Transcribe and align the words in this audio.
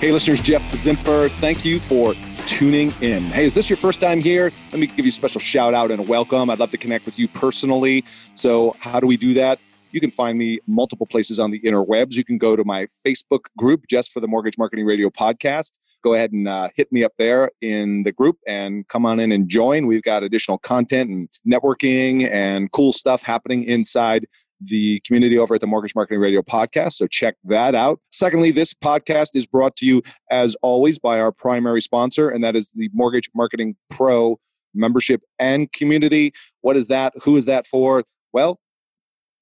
Hey, 0.00 0.12
listeners, 0.12 0.40
Jeff 0.40 0.62
Zimfer, 0.70 1.28
thank 1.40 1.64
you 1.64 1.80
for 1.80 2.14
tuning 2.46 2.92
in. 3.00 3.24
Hey, 3.24 3.46
is 3.46 3.54
this 3.54 3.68
your 3.68 3.76
first 3.76 4.00
time 4.00 4.20
here? 4.20 4.52
Let 4.70 4.78
me 4.78 4.86
give 4.86 5.04
you 5.04 5.08
a 5.08 5.12
special 5.12 5.40
shout 5.40 5.74
out 5.74 5.90
and 5.90 5.98
a 5.98 6.04
welcome. 6.04 6.50
I'd 6.50 6.60
love 6.60 6.70
to 6.70 6.78
connect 6.78 7.04
with 7.04 7.18
you 7.18 7.26
personally. 7.26 8.04
So, 8.36 8.76
how 8.78 9.00
do 9.00 9.08
we 9.08 9.16
do 9.16 9.34
that? 9.34 9.58
You 9.90 10.00
can 10.00 10.12
find 10.12 10.38
me 10.38 10.60
multiple 10.68 11.04
places 11.04 11.40
on 11.40 11.50
the 11.50 11.58
interwebs. 11.62 12.12
You 12.12 12.24
can 12.24 12.38
go 12.38 12.54
to 12.54 12.62
my 12.64 12.86
Facebook 13.04 13.46
group 13.56 13.88
just 13.90 14.12
for 14.12 14.20
the 14.20 14.28
Mortgage 14.28 14.56
Marketing 14.56 14.86
Radio 14.86 15.10
podcast. 15.10 15.72
Go 16.04 16.14
ahead 16.14 16.30
and 16.30 16.46
uh, 16.46 16.68
hit 16.76 16.92
me 16.92 17.02
up 17.02 17.14
there 17.18 17.50
in 17.60 18.04
the 18.04 18.12
group 18.12 18.38
and 18.46 18.86
come 18.86 19.04
on 19.04 19.18
in 19.18 19.32
and 19.32 19.48
join. 19.48 19.88
We've 19.88 20.02
got 20.02 20.22
additional 20.22 20.58
content 20.58 21.10
and 21.10 21.28
networking 21.44 22.30
and 22.30 22.70
cool 22.70 22.92
stuff 22.92 23.22
happening 23.22 23.64
inside 23.64 24.28
the 24.60 25.00
community 25.06 25.38
over 25.38 25.54
at 25.54 25.60
the 25.60 25.66
Mortgage 25.66 25.94
Marketing 25.94 26.20
Radio 26.20 26.42
podcast. 26.42 26.94
So 26.94 27.06
check 27.06 27.36
that 27.44 27.74
out. 27.74 28.00
Secondly, 28.10 28.50
this 28.50 28.74
podcast 28.74 29.28
is 29.34 29.46
brought 29.46 29.76
to 29.76 29.86
you 29.86 30.02
as 30.30 30.56
always 30.62 30.98
by 30.98 31.20
our 31.20 31.32
primary 31.32 31.80
sponsor, 31.80 32.28
and 32.28 32.42
that 32.42 32.56
is 32.56 32.72
the 32.74 32.90
Mortgage 32.92 33.30
Marketing 33.34 33.76
Pro 33.90 34.38
membership 34.74 35.22
and 35.38 35.72
community. 35.72 36.32
What 36.60 36.76
is 36.76 36.88
that? 36.88 37.14
Who 37.22 37.36
is 37.36 37.44
that 37.46 37.66
for? 37.66 38.04
Well, 38.32 38.60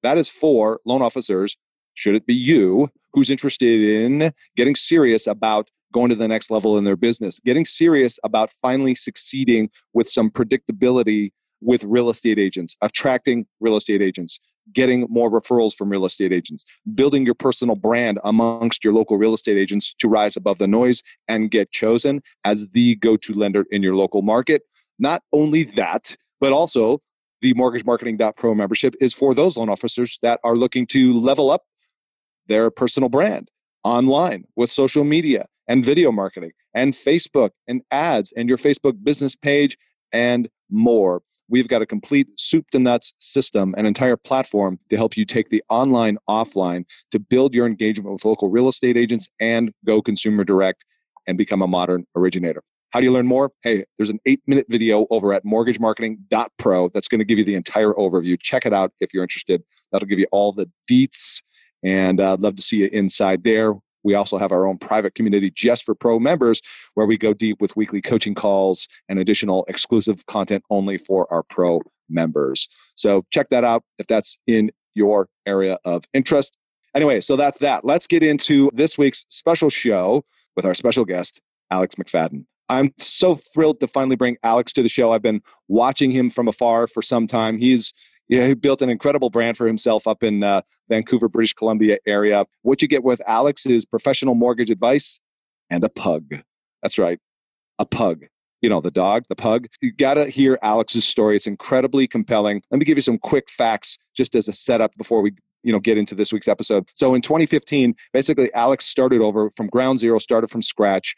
that 0.03 0.17
is 0.17 0.29
for 0.29 0.79
loan 0.85 1.01
officers, 1.01 1.57
should 1.93 2.15
it 2.15 2.25
be 2.25 2.33
you, 2.33 2.89
who's 3.13 3.29
interested 3.29 3.81
in 3.81 4.31
getting 4.55 4.75
serious 4.75 5.27
about 5.27 5.69
going 5.93 6.09
to 6.09 6.15
the 6.15 6.27
next 6.27 6.51
level 6.51 6.77
in 6.77 6.83
their 6.83 6.95
business, 6.95 7.39
getting 7.43 7.65
serious 7.65 8.19
about 8.23 8.51
finally 8.61 8.93
succeeding 8.93 9.69
with 9.93 10.09
some 10.09 10.29
predictability 10.29 11.31
with 11.61 11.83
real 11.83 12.09
estate 12.09 12.37
agents, 12.37 12.75
attracting 12.81 13.47
real 13.59 13.77
estate 13.77 14.01
agents, 14.01 14.39
getting 14.73 15.07
more 15.09 15.29
referrals 15.29 15.73
from 15.73 15.89
real 15.89 16.05
estate 16.05 16.33
agents, 16.33 16.65
building 16.93 17.25
your 17.25 17.35
personal 17.35 17.75
brand 17.75 18.19
amongst 18.23 18.83
your 18.83 18.93
local 18.93 19.17
real 19.17 19.33
estate 19.33 19.57
agents 19.57 19.93
to 19.99 20.07
rise 20.07 20.35
above 20.35 20.57
the 20.57 20.67
noise 20.67 21.01
and 21.27 21.51
get 21.51 21.71
chosen 21.71 22.21
as 22.43 22.67
the 22.73 22.95
go 22.95 23.17
to 23.17 23.33
lender 23.33 23.65
in 23.71 23.83
your 23.83 23.95
local 23.95 24.21
market. 24.21 24.63
Not 24.99 25.23
only 25.31 25.63
that, 25.75 26.15
but 26.39 26.51
also 26.51 27.01
the 27.41 27.53
mortgage 27.53 27.85
marketing.pro 27.85 28.55
membership 28.55 28.95
is 28.99 29.13
for 29.13 29.33
those 29.33 29.57
loan 29.57 29.69
officers 29.69 30.17
that 30.21 30.39
are 30.43 30.55
looking 30.55 30.87
to 30.87 31.13
level 31.13 31.51
up 31.51 31.63
their 32.47 32.71
personal 32.71 33.09
brand 33.09 33.49
online 33.83 34.45
with 34.55 34.71
social 34.71 35.03
media 35.03 35.45
and 35.67 35.85
video 35.85 36.11
marketing 36.11 36.51
and 36.73 36.93
Facebook 36.93 37.51
and 37.67 37.81
ads 37.91 38.33
and 38.35 38.49
your 38.49 38.57
Facebook 38.57 39.03
business 39.03 39.35
page 39.35 39.77
and 40.11 40.49
more. 40.69 41.21
We've 41.49 41.67
got 41.67 41.81
a 41.81 41.85
complete 41.85 42.27
soup 42.37 42.69
to 42.71 42.79
nuts 42.79 43.13
system, 43.19 43.73
an 43.77 43.85
entire 43.85 44.17
platform 44.17 44.79
to 44.89 44.97
help 44.97 45.15
you 45.15 45.25
take 45.25 45.49
the 45.49 45.63
online 45.69 46.17
offline 46.29 46.85
to 47.11 47.19
build 47.19 47.53
your 47.53 47.65
engagement 47.65 48.11
with 48.11 48.25
local 48.25 48.49
real 48.49 48.67
estate 48.67 48.97
agents 48.97 49.29
and 49.39 49.71
go 49.85 50.01
consumer 50.01 50.43
direct 50.43 50.83
and 51.25 51.37
become 51.37 51.61
a 51.61 51.67
modern 51.67 52.05
originator. 52.15 52.63
How 52.91 52.99
do 52.99 53.05
you 53.05 53.11
learn 53.11 53.27
more? 53.27 53.51
Hey, 53.63 53.85
there's 53.97 54.09
an 54.09 54.19
eight 54.25 54.41
minute 54.47 54.65
video 54.69 55.07
over 55.09 55.33
at 55.33 55.45
mortgagemarketing.pro 55.45 56.89
that's 56.93 57.07
going 57.07 57.19
to 57.19 57.25
give 57.25 57.37
you 57.37 57.45
the 57.45 57.55
entire 57.55 57.93
overview. 57.93 58.39
Check 58.39 58.65
it 58.65 58.73
out 58.73 58.91
if 58.99 59.13
you're 59.13 59.23
interested. 59.23 59.63
That'll 59.91 60.07
give 60.07 60.19
you 60.19 60.27
all 60.31 60.53
the 60.53 60.69
deets, 60.89 61.41
and 61.83 62.19
uh, 62.19 62.33
I'd 62.33 62.39
love 62.39 62.55
to 62.55 62.61
see 62.61 62.77
you 62.77 62.89
inside 62.91 63.43
there. 63.43 63.73
We 64.03 64.13
also 64.13 64.37
have 64.37 64.51
our 64.51 64.65
own 64.65 64.77
private 64.77 65.15
community 65.15 65.51
just 65.51 65.83
for 65.83 65.95
pro 65.95 66.19
members 66.19 66.61
where 66.93 67.05
we 67.05 67.17
go 67.17 67.33
deep 67.33 67.61
with 67.61 67.75
weekly 67.75 68.01
coaching 68.01 68.35
calls 68.35 68.87
and 69.09 69.19
additional 69.19 69.65
exclusive 69.67 70.25
content 70.27 70.63
only 70.69 70.97
for 70.97 71.31
our 71.31 71.43
pro 71.43 71.81
members. 72.09 72.69
So 72.95 73.25
check 73.31 73.49
that 73.49 73.63
out 73.63 73.83
if 73.99 74.07
that's 74.07 74.37
in 74.47 74.71
your 74.93 75.29
area 75.45 75.77
of 75.85 76.05
interest. 76.13 76.57
Anyway, 76.95 77.21
so 77.21 77.35
that's 77.35 77.59
that. 77.59 77.85
Let's 77.85 78.07
get 78.07 78.23
into 78.23 78.71
this 78.73 78.97
week's 78.97 79.25
special 79.29 79.69
show 79.69 80.23
with 80.55 80.65
our 80.65 80.73
special 80.73 81.05
guest, 81.05 81.41
Alex 81.69 81.95
McFadden. 81.95 82.45
I'm 82.69 82.93
so 82.97 83.35
thrilled 83.35 83.79
to 83.79 83.87
finally 83.87 84.15
bring 84.15 84.37
Alex 84.43 84.73
to 84.73 84.83
the 84.83 84.89
show. 84.89 85.11
I've 85.11 85.21
been 85.21 85.41
watching 85.67 86.11
him 86.11 86.29
from 86.29 86.47
afar 86.47 86.87
for 86.87 87.01
some 87.01 87.27
time. 87.27 87.59
He's 87.59 87.93
yeah, 88.29 88.47
he 88.47 88.53
built 88.53 88.81
an 88.81 88.89
incredible 88.89 89.29
brand 89.29 89.57
for 89.57 89.67
himself 89.67 90.07
up 90.07 90.23
in 90.23 90.43
uh, 90.43 90.61
Vancouver, 90.89 91.29
British 91.29 91.53
Columbia 91.53 91.97
area. 92.05 92.45
What 92.61 92.81
you 92.81 92.87
get 92.87 93.03
with 93.03 93.21
Alex 93.27 93.65
is 93.65 93.85
professional 93.85 94.35
mortgage 94.35 94.69
advice 94.69 95.19
and 95.69 95.83
a 95.83 95.89
pug. 95.89 96.41
That's 96.81 96.97
right, 96.97 97.19
a 97.79 97.85
pug. 97.85 98.25
You 98.61 98.69
know, 98.69 98.81
the 98.81 98.91
dog, 98.91 99.25
the 99.29 99.35
pug. 99.35 99.67
You 99.81 99.91
got 99.91 100.15
to 100.15 100.27
hear 100.29 100.57
Alex's 100.63 101.05
story. 101.05 101.35
It's 101.35 101.45
incredibly 101.45 102.07
compelling. 102.07 102.63
Let 102.71 102.79
me 102.79 102.85
give 102.85 102.97
you 102.97 103.03
some 103.03 103.19
quick 103.19 103.49
facts 103.49 103.97
just 104.15 104.33
as 104.35 104.47
a 104.47 104.53
setup 104.53 104.91
before 104.97 105.21
we 105.21 105.33
you 105.63 105.71
know 105.71 105.79
get 105.79 105.97
into 105.97 106.15
this 106.15 106.33
week's 106.33 106.47
episode. 106.47 106.89
So 106.95 107.13
in 107.13 107.21
2015, 107.21 107.95
basically 108.13 108.53
Alex 108.53 108.85
started 108.85 109.21
over 109.21 109.51
from 109.55 109.67
ground 109.67 109.99
zero, 109.99 110.17
started 110.17 110.49
from 110.49 110.61
scratch 110.61 111.15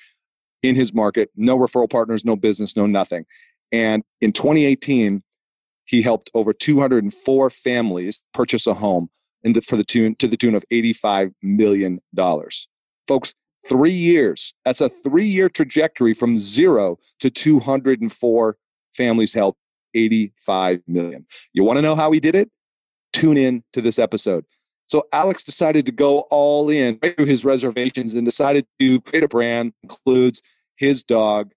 in 0.62 0.76
his 0.76 0.94
market, 0.94 1.30
no 1.36 1.58
referral 1.58 1.90
partners, 1.90 2.26
no 2.26 2.36
business, 2.36 2.76
no 2.76 2.86
nothing. 2.86 3.26
And 3.72 4.04
in 4.20 4.34
2018, 4.34 5.24
he 5.90 6.04
helped 6.04 6.30
over 6.36 6.54
204 6.54 7.50
families 7.50 8.24
purchase 8.32 8.68
a 8.68 8.76
home 8.76 9.10
the, 9.44 9.60
for 9.60 9.76
the 9.76 9.84
tune 9.84 10.14
to 10.18 10.28
the 10.28 10.38
tune 10.38 10.54
of 10.54 10.64
85 10.70 11.32
million 11.42 12.00
dollars. 12.14 12.68
Folks, 13.08 13.34
three 13.68 13.92
years. 13.92 14.54
That's 14.66 14.82
a 14.82 14.90
three-year 14.90 15.50
trajectory 15.50 16.14
from 16.14 16.38
zero 16.38 17.00
to 17.22 17.32
204 17.32 18.58
families 18.96 19.34
helped, 19.34 19.60
85 19.96 20.82
million. 20.88 21.26
You 21.54 21.64
want 21.64 21.78
to 21.78 21.82
know 21.82 21.96
how 21.96 22.12
he 22.12 22.20
did 22.20 22.36
it? 22.36 22.52
Tune 23.12 23.38
in 23.38 23.64
to 23.74 23.82
this 23.82 23.98
episode. 23.98 24.46
So 24.86 25.08
Alex 25.12 25.44
decided 25.44 25.88
to 25.88 25.92
go 25.92 26.20
all 26.30 26.70
in 26.70 27.00
through 27.00 27.26
his 27.26 27.44
reservations 27.44 28.14
and 28.14 28.26
decided 28.26 28.68
to 28.80 29.02
create 29.02 29.24
a 29.24 29.28
brand 29.28 29.74
includes 29.82 30.44
his 30.76 31.02
dog, 31.02 31.52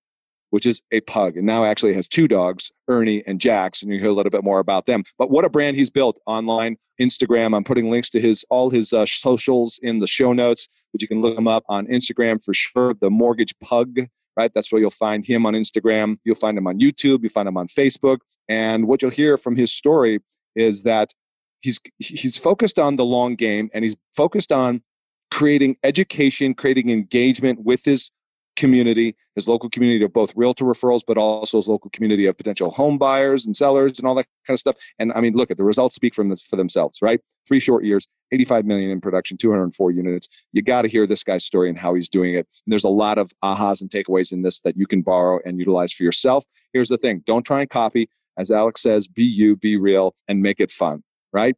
which 0.52 0.66
is 0.66 0.82
a 0.92 1.00
pug, 1.00 1.38
and 1.38 1.46
now 1.46 1.64
actually 1.64 1.94
has 1.94 2.06
two 2.06 2.28
dogs, 2.28 2.70
Ernie 2.86 3.24
and 3.26 3.40
Jax, 3.40 3.80
and 3.80 3.90
you 3.90 3.98
hear 3.98 4.10
a 4.10 4.12
little 4.12 4.28
bit 4.28 4.44
more 4.44 4.58
about 4.58 4.84
them. 4.84 5.02
But 5.16 5.30
what 5.30 5.46
a 5.46 5.48
brand 5.48 5.78
he's 5.78 5.88
built 5.88 6.20
online, 6.26 6.76
Instagram. 7.00 7.56
I'm 7.56 7.64
putting 7.64 7.90
links 7.90 8.10
to 8.10 8.20
his 8.20 8.44
all 8.50 8.68
his 8.68 8.92
uh, 8.92 9.06
socials 9.06 9.80
in 9.82 10.00
the 10.00 10.06
show 10.06 10.34
notes, 10.34 10.68
but 10.92 11.00
you 11.00 11.08
can 11.08 11.22
look 11.22 11.38
him 11.38 11.48
up 11.48 11.64
on 11.70 11.86
Instagram 11.86 12.44
for 12.44 12.52
sure. 12.52 12.92
The 12.92 13.08
Mortgage 13.08 13.58
Pug, 13.60 13.96
right? 14.36 14.52
That's 14.54 14.70
where 14.70 14.78
you'll 14.78 14.90
find 14.90 15.24
him 15.24 15.46
on 15.46 15.54
Instagram. 15.54 16.18
You'll 16.22 16.34
find 16.34 16.58
him 16.58 16.66
on 16.66 16.78
YouTube. 16.78 17.22
You 17.22 17.30
find 17.30 17.48
him 17.48 17.56
on 17.56 17.68
Facebook. 17.68 18.18
And 18.46 18.86
what 18.86 19.00
you'll 19.00 19.10
hear 19.10 19.38
from 19.38 19.56
his 19.56 19.72
story 19.72 20.20
is 20.54 20.82
that 20.82 21.14
he's 21.62 21.80
he's 21.96 22.36
focused 22.36 22.78
on 22.78 22.96
the 22.96 23.06
long 23.06 23.36
game 23.36 23.70
and 23.72 23.84
he's 23.84 23.96
focused 24.14 24.52
on 24.52 24.82
creating 25.30 25.76
education, 25.82 26.52
creating 26.52 26.90
engagement 26.90 27.64
with 27.64 27.86
his 27.86 28.10
community, 28.56 29.16
his 29.34 29.48
local 29.48 29.70
community 29.70 30.04
of 30.04 30.12
both 30.12 30.32
realtor 30.36 30.64
referrals, 30.64 31.02
but 31.06 31.16
also 31.16 31.58
his 31.58 31.68
local 31.68 31.90
community 31.90 32.26
of 32.26 32.36
potential 32.36 32.70
home 32.70 32.98
buyers 32.98 33.46
and 33.46 33.56
sellers 33.56 33.98
and 33.98 34.06
all 34.06 34.14
that 34.14 34.26
kind 34.46 34.54
of 34.54 34.60
stuff. 34.60 34.76
And 34.98 35.12
I 35.14 35.20
mean, 35.20 35.34
look 35.34 35.50
at 35.50 35.56
the 35.56 35.64
results 35.64 35.94
speak 35.94 36.14
from 36.14 36.34
for 36.36 36.56
themselves, 36.56 37.00
right? 37.00 37.20
Three 37.46 37.60
short 37.60 37.84
years, 37.84 38.06
85 38.30 38.64
million 38.66 38.90
in 38.90 39.00
production, 39.00 39.36
204 39.36 39.90
units. 39.90 40.28
You 40.52 40.62
got 40.62 40.82
to 40.82 40.88
hear 40.88 41.06
this 41.06 41.24
guy's 41.24 41.44
story 41.44 41.68
and 41.68 41.78
how 41.78 41.94
he's 41.94 42.08
doing 42.08 42.34
it. 42.34 42.46
And 42.66 42.72
there's 42.72 42.84
a 42.84 42.88
lot 42.88 43.18
of 43.18 43.32
ahas 43.42 43.80
and 43.80 43.90
takeaways 43.90 44.32
in 44.32 44.42
this 44.42 44.60
that 44.60 44.76
you 44.76 44.86
can 44.86 45.02
borrow 45.02 45.40
and 45.44 45.58
utilize 45.58 45.92
for 45.92 46.02
yourself. 46.02 46.44
Here's 46.72 46.88
the 46.88 46.98
thing 46.98 47.22
don't 47.26 47.44
try 47.44 47.60
and 47.60 47.70
copy. 47.70 48.08
As 48.38 48.50
Alex 48.50 48.80
says, 48.80 49.06
be 49.06 49.24
you, 49.24 49.56
be 49.56 49.76
real, 49.76 50.14
and 50.26 50.40
make 50.40 50.58
it 50.58 50.70
fun, 50.70 51.02
right? 51.34 51.54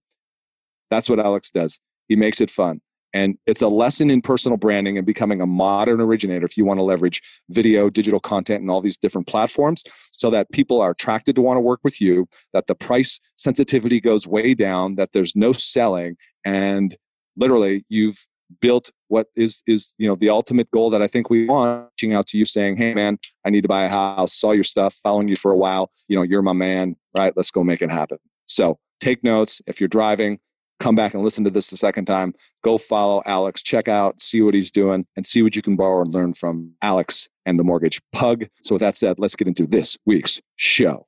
That's 0.91 1.09
what 1.09 1.21
Alex 1.21 1.51
does. 1.51 1.79
He 2.09 2.17
makes 2.17 2.41
it 2.41 2.51
fun. 2.51 2.81
And 3.15 3.39
it's 3.47 3.63
a 3.63 3.69
lesson 3.69 4.11
in 4.11 4.21
personal 4.21 4.59
branding 4.59 4.99
and 4.99 5.07
becoming 5.07 5.41
a 5.41 5.47
modern 5.47 6.01
originator 6.01 6.45
if 6.45 6.57
you 6.57 6.65
want 6.65 6.79
to 6.79 6.85
leverage 6.85 7.23
video, 7.49 7.89
digital 7.89 8.21
content, 8.21 8.61
and 8.61 8.71
all 8.71 8.81
these 8.81 8.97
different 8.97 9.27
platforms 9.27 9.83
so 10.11 10.31
that 10.31 10.51
people 10.53 10.81
are 10.81 10.91
attracted 10.91 11.37
to 11.37 11.43
want 11.43 11.57
to 11.57 11.61
work 11.61 11.81
with 11.83 12.01
you, 12.01 12.27
that 12.53 12.67
the 12.67 12.75
price 12.75 13.21
sensitivity 13.37 14.01
goes 14.01 14.27
way 14.27 14.53
down, 14.53 14.97
that 14.97 15.13
there's 15.13 15.35
no 15.35 15.53
selling, 15.53 16.17
and 16.45 16.97
literally 17.37 17.85
you've 17.89 18.27
built 18.61 18.91
what 19.09 19.29
is 19.35 19.63
is 19.67 19.95
you 19.97 20.07
know 20.07 20.15
the 20.15 20.29
ultimate 20.29 20.71
goal 20.71 20.91
that 20.91 21.01
I 21.01 21.09
think 21.09 21.31
we 21.31 21.47
want 21.47 21.89
reaching 21.93 22.13
out 22.13 22.27
to 22.29 22.37
you 22.37 22.45
saying 22.45 22.77
hey 22.77 22.93
man 22.93 23.19
I 23.45 23.51
need 23.51 23.63
to 23.63 23.69
buy 23.69 23.85
a 23.85 23.89
house 23.89 24.39
saw 24.39 24.53
your 24.53 24.65
stuff 24.65 24.95
following 25.03 25.29
you 25.29 25.35
for 25.35 25.51
a 25.51 25.57
while 25.57 25.91
you 26.09 26.17
know 26.17 26.23
you're 26.23 26.43
my 26.43 26.53
man 26.53 26.95
right? 27.17 27.33
Let's 27.37 27.51
go 27.51 27.65
make 27.65 27.83
it 27.83 27.91
happen. 27.91 28.19
So 28.47 28.79
take 29.01 29.23
notes. 29.25 29.63
If 29.67 29.81
you're 29.81 29.89
driving 29.89 30.41
come 30.81 30.95
back 30.95 31.15
and 31.15 31.23
listen 31.23 31.45
to 31.45 31.51
this 31.51 31.71
the 31.71 31.77
second 31.77 32.07
time, 32.07 32.35
go 32.63 32.79
follow 32.79 33.23
Alex, 33.27 33.63
check 33.63 33.89
out, 33.89 34.21
see 34.21 34.43
what 34.43 34.55
he's 34.55 34.71
doing, 34.71 35.07
and 35.17 35.25
see 35.25 35.43
what 35.43 35.57
you 35.57 35.63
can 35.63 35.77
borrow 35.77 36.03
and 36.03 36.13
learn 36.13 36.35
from 36.35 36.73
Alex 36.83 37.29
and 37.47 37.59
the 37.59 37.65
Mortgage 37.65 38.01
Pug. 38.13 38.47
So, 38.63 38.75
with 38.75 38.81
that 38.81 38.97
said, 38.97 39.19
let's 39.19 39.37
get 39.37 39.49
into 39.49 39.67
this 39.67 39.97
week's 40.05 40.41
show. 40.57 41.07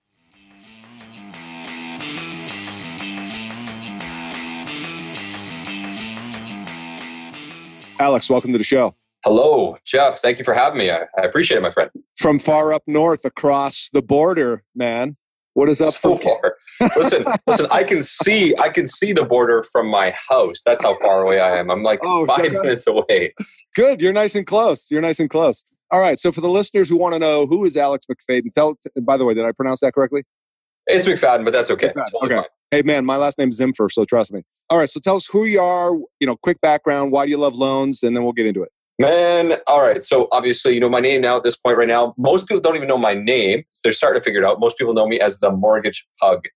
Alex, 7.99 8.29
welcome 8.29 8.53
to 8.53 8.59
the 8.59 8.65
show. 8.65 8.95
Hello, 9.25 9.79
Jeff. 9.85 10.21
Thank 10.21 10.39
you 10.39 10.45
for 10.45 10.55
having 10.55 10.79
me. 10.79 10.91
I, 10.91 11.05
I 11.19 11.23
appreciate 11.23 11.59
it, 11.59 11.63
my 11.63 11.71
friend. 11.71 11.91
From 12.17 12.39
far 12.39 12.73
up 12.73 12.83
north 12.87 13.25
across 13.25 13.89
the 13.93 14.03
border, 14.03 14.63
man. 14.75 15.17
What 15.55 15.71
is 15.71 15.81
up 15.81 15.95
so 15.95 16.17
far? 16.17 16.56
Listen, 16.97 17.25
listen. 17.47 17.67
I 17.71 17.85
can 17.85 18.03
see, 18.03 18.55
I 18.59 18.69
can 18.69 18.87
see 18.87 19.13
the 19.13 19.25
border 19.25 19.63
from 19.63 19.89
my 19.89 20.15
house. 20.29 20.63
That's 20.65 20.83
how 20.83 20.99
far 21.01 21.23
away 21.23 21.41
I 21.41 21.57
am. 21.57 21.71
I'm 21.71 21.83
like 21.83 22.01
oh, 22.03 22.27
five 22.27 22.53
minutes 22.53 22.87
away. 22.87 23.35
Good. 23.75 24.01
You're 24.01 24.13
nice 24.13 24.35
and 24.35 24.47
close. 24.47 24.87
You're 24.91 25.01
nice 25.01 25.19
and 25.19 25.31
close. 25.31 25.65
All 25.91 26.01
right. 26.01 26.19
So 26.19 26.33
for 26.33 26.41
the 26.41 26.49
listeners 26.49 26.89
who 26.89 26.97
want 26.97 27.15
to 27.15 27.19
know 27.19 27.47
who 27.47 27.65
is 27.65 27.77
Alex 27.77 28.07
McFadden, 28.11 28.53
tell. 28.55 28.79
By 29.03 29.17
the 29.17 29.25
way, 29.25 29.35
did 29.35 29.45
I 29.45 29.53
pronounce 29.53 29.81
that 29.81 29.95
correctly? 29.95 30.25
It's 30.87 31.07
McFadden, 31.07 31.45
but 31.45 31.53
that's 31.53 31.71
okay. 31.71 31.93
Totally 32.13 32.33
okay. 32.33 32.35
Fine. 32.37 32.45
Hey 32.71 32.83
man, 32.83 33.05
my 33.05 33.17
last 33.17 33.39
name's 33.39 33.61
Zimfer, 33.61 33.91
so 33.91 34.05
trust 34.05 34.33
me. 34.33 34.43
All 34.71 34.79
right. 34.79 34.91
So 34.91 35.01
tell 35.01 35.17
us 35.17 35.27
who 35.27 35.45
you 35.45 35.61
are. 35.61 35.93
You 36.21 36.27
know, 36.27 36.37
quick 36.37 36.61
background. 36.61 37.13
Why 37.13 37.25
do 37.25 37.31
you 37.31 37.39
love 37.39 37.55
loans? 37.55 38.03
And 38.03 38.17
then 38.17 38.25
we'll 38.25 38.33
get 38.33 38.47
into 38.47 38.63
it. 38.63 38.71
Man, 38.99 39.59
all 39.67 39.83
right. 39.83 40.03
So 40.03 40.27
obviously, 40.33 40.73
you 40.73 40.81
know 40.81 40.89
my 40.89 41.01
name 41.01 41.21
now 41.21 41.37
at 41.37 41.45
this 41.45 41.55
point 41.55 41.77
right 41.77 41.87
now. 41.87 42.15
Most 42.17 42.49
people 42.49 42.63
don't 42.63 42.77
even 42.77 42.89
know 42.89 42.97
my 42.97 43.13
name. 43.13 43.63
They're 43.85 43.93
starting 43.93 44.19
to 44.19 44.25
figure 44.25 44.41
it 44.41 44.47
out. 44.47 44.59
Most 44.59 44.79
people 44.79 44.95
know 44.95 45.07
me 45.07 45.21
as 45.21 45.39
the 45.39 45.51
Mortgage 45.51 46.07
Pug, 46.19 46.47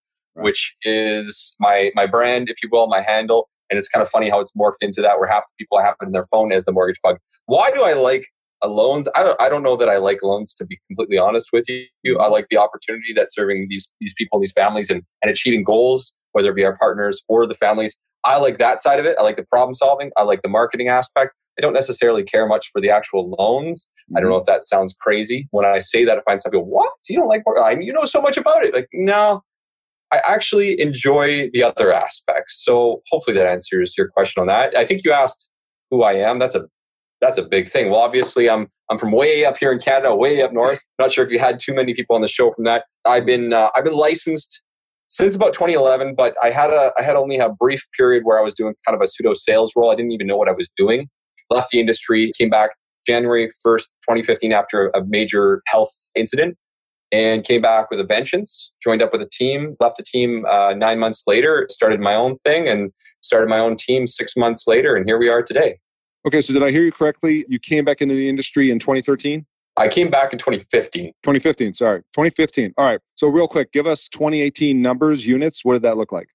right. 0.41 0.45
which 0.45 0.75
is 0.83 1.57
my 1.61 1.91
my 1.95 2.07
brand, 2.07 2.49
if 2.49 2.63
you 2.63 2.69
will, 2.71 2.87
my 2.87 3.01
handle. 3.01 3.49
And 3.71 3.79
it's 3.79 3.89
kind 3.89 4.03
of 4.03 4.09
funny 4.09 4.29
how 4.29 4.41
it's 4.41 4.53
morphed 4.57 4.83
into 4.83 5.01
that, 5.03 5.19
where 5.19 5.29
half 5.29 5.45
the 5.45 5.65
people 5.65 5.81
have 5.81 5.95
it 6.01 6.07
in 6.07 6.13
their 6.13 6.25
phone 6.25 6.53
as 6.53 6.65
the 6.65 6.73
Mortgage 6.73 7.01
bug. 7.03 7.19
Why 7.47 7.71
do 7.71 7.85
I 7.85 7.93
like 7.93 8.27
loans? 8.65 9.09
I 9.15 9.23
don't. 9.23 9.41
I 9.41 9.49
don't 9.49 9.63
know 9.63 9.77
that 9.77 9.89
I 9.89 9.99
like 9.99 10.23
loans. 10.23 10.55
To 10.55 10.67
be 10.67 10.79
completely 10.89 11.19
honest 11.19 11.51
with 11.53 11.67
you, 11.69 12.19
I 12.19 12.29
like 12.29 12.47
the 12.51 12.57
opportunity 12.57 13.13
that 13.15 13.33
serving 13.33 13.69
these 13.71 13.93
these 14.01 14.15
people, 14.15 14.41
these 14.41 14.53
families, 14.53 14.91
and 14.91 15.03
and 15.23 15.31
achieving 15.31 15.65
goals, 15.65 16.17
whether 16.33 16.51
it 16.51 16.57
be 16.57 16.65
our 16.65 16.77
partners 16.77 17.23
or 17.29 17.47
the 17.47 17.55
families. 17.55 18.01
I 18.25 18.39
like 18.39 18.59
that 18.59 18.83
side 18.83 18.99
of 18.99 19.07
it. 19.07 19.17
I 19.19 19.23
like 19.23 19.37
the 19.37 19.47
problem 19.47 19.73
solving. 19.73 20.11
I 20.17 20.25
like 20.25 20.43
the 20.43 20.49
marketing 20.49 20.89
aspect. 20.89 21.33
I 21.59 21.63
don't 21.63 21.73
necessarily 21.73 22.23
care 22.23 22.47
much 22.47 22.69
for 22.71 22.81
the 22.81 22.91
actual 22.91 23.31
loans. 23.39 23.85
Mm-hmm. 23.85 24.17
I 24.17 24.21
don't 24.21 24.31
know 24.31 24.37
mm-hmm. 24.37 24.43
if 24.43 24.47
that 24.47 24.65
sounds 24.65 24.95
crazy. 24.99 25.49
When 25.51 25.65
I 25.65 25.79
say 25.79 26.05
that, 26.05 26.19
I 26.19 26.23
find 26.23 26.41
some 26.41 26.53
people, 26.53 26.67
what? 26.67 26.93
You 27.09 27.19
don't 27.19 27.29
like 27.29 27.43
I 27.63 27.75
mean, 27.75 27.87
you 27.87 27.93
know 27.93 28.05
so 28.05 28.21
much 28.21 28.37
about 28.37 28.63
it. 28.63 28.75
Like, 28.75 28.89
no, 28.93 29.43
I 30.13 30.21
actually 30.27 30.81
enjoy 30.81 31.51
the 31.53 31.63
other 31.63 31.93
aspects. 31.93 32.65
So 32.65 33.03
hopefully 33.11 33.37
that 33.37 33.47
answers 33.47 33.95
your 33.97 34.09
question 34.09 34.41
on 34.41 34.47
that. 34.49 34.77
I 34.77 34.85
think 34.85 35.03
you 35.05 35.13
asked 35.13 35.49
who 35.91 36.03
I 36.03 36.15
am. 36.15 36.39
That's 36.39 36.55
a 36.55 36.67
that's 37.21 37.37
a 37.37 37.43
big 37.43 37.69
thing. 37.69 37.91
Well, 37.91 38.01
obviously, 38.01 38.49
I'm 38.49 38.69
I'm 38.91 38.99
from 38.99 39.13
way 39.13 39.45
up 39.45 39.59
here 39.59 39.73
in 39.73 39.79
Canada, 39.79 40.15
way 40.15 40.43
up 40.43 40.53
north. 40.53 40.83
Not 40.99 41.13
sure 41.13 41.25
if 41.25 41.31
you 41.31 41.39
had 41.39 41.59
too 41.61 41.75
many 41.75 41.95
people 41.95 42.17
on 42.17 42.23
the 42.23 42.29
show 42.29 42.53
from 42.53 42.65
that. 42.65 42.85
I've 43.05 43.27
been 43.27 43.53
uh, 43.53 43.69
I've 43.77 43.85
been 43.85 43.95
licensed 43.95 44.63
since 45.09 45.35
about 45.35 45.53
2011, 45.53 46.15
but 46.15 46.35
I 46.43 46.51
had 46.51 46.71
a 46.71 46.93
I 46.99 47.03
had 47.03 47.17
only 47.17 47.39
a 47.39 47.51
brief 47.51 47.83
period 47.97 48.25
where 48.25 48.39
I 48.39 48.43
was 48.43 48.55
doing 48.55 48.75
kind 48.87 48.95
of 48.97 49.03
a 49.03 49.07
pseudo 49.07 49.35
sales 49.35 49.73
role. 49.77 49.91
I 49.91 49.95
didn't 49.95 50.13
even 50.13 50.27
know 50.27 50.37
what 50.37 50.49
I 50.49 50.53
was 50.53 50.71
doing 50.77 51.09
left 51.51 51.71
the 51.71 51.81
industry, 51.81 52.33
came 52.39 52.49
back 52.49 52.71
January 53.07 53.51
1st, 53.67 53.87
2015, 54.09 54.53
after 54.53 54.89
a 54.95 55.05
major 55.07 55.63
health 55.67 55.91
incident, 56.15 56.57
and 57.13 57.45
came 57.45 57.61
back 57.61 57.91
with 57.91 58.01
a 58.01 58.05
vengeance, 58.05 58.73
joined 58.83 59.03
up 59.03 59.13
with 59.13 59.23
a 59.23 59.29
team, 59.29 59.77
left 59.81 59.97
the 59.97 60.03
team 60.03 60.45
uh, 60.49 60.75
nine 60.75 60.99
months 60.99 61.25
later, 61.27 61.67
started 61.71 62.01
my 62.01 62.15
own 62.15 62.37
thing, 62.45 62.69
and 62.69 62.93
started 63.21 63.49
my 63.49 63.59
own 63.59 63.77
team 63.77 64.07
six 64.07 64.37
months 64.37 64.67
later, 64.67 64.95
and 64.95 65.07
here 65.07 65.19
we 65.19 65.29
are 65.29 65.43
today. 65.43 65.79
Okay, 66.27 66.43
so 66.43 66.53
did 66.53 66.63
I 66.63 66.71
hear 66.71 66.83
you 66.83 66.93
correctly? 66.93 67.45
You 67.49 67.59
came 67.59 67.85
back 67.85 68.03
into 68.03 68.15
the 68.15 68.29
industry 68.29 68.71
in 68.71 68.79
2013? 68.79 69.47
I 69.77 69.89
came 69.89 70.11
back 70.11 70.33
in 70.33 70.39
2015. 70.39 71.07
2015, 71.23 71.75
sorry. 71.75 72.01
2015. 72.15 72.75
All 72.77 72.87
right. 72.87 73.01
So, 73.15 73.29
real 73.29 73.49
quick, 73.49 73.73
give 73.73 73.87
us 73.87 74.09
2018 74.09 74.83
numbers, 74.83 75.25
units. 75.25 75.65
What 75.65 75.75
did 75.75 75.83
that 75.83 75.97
look 75.97 76.13
like? 76.13 76.29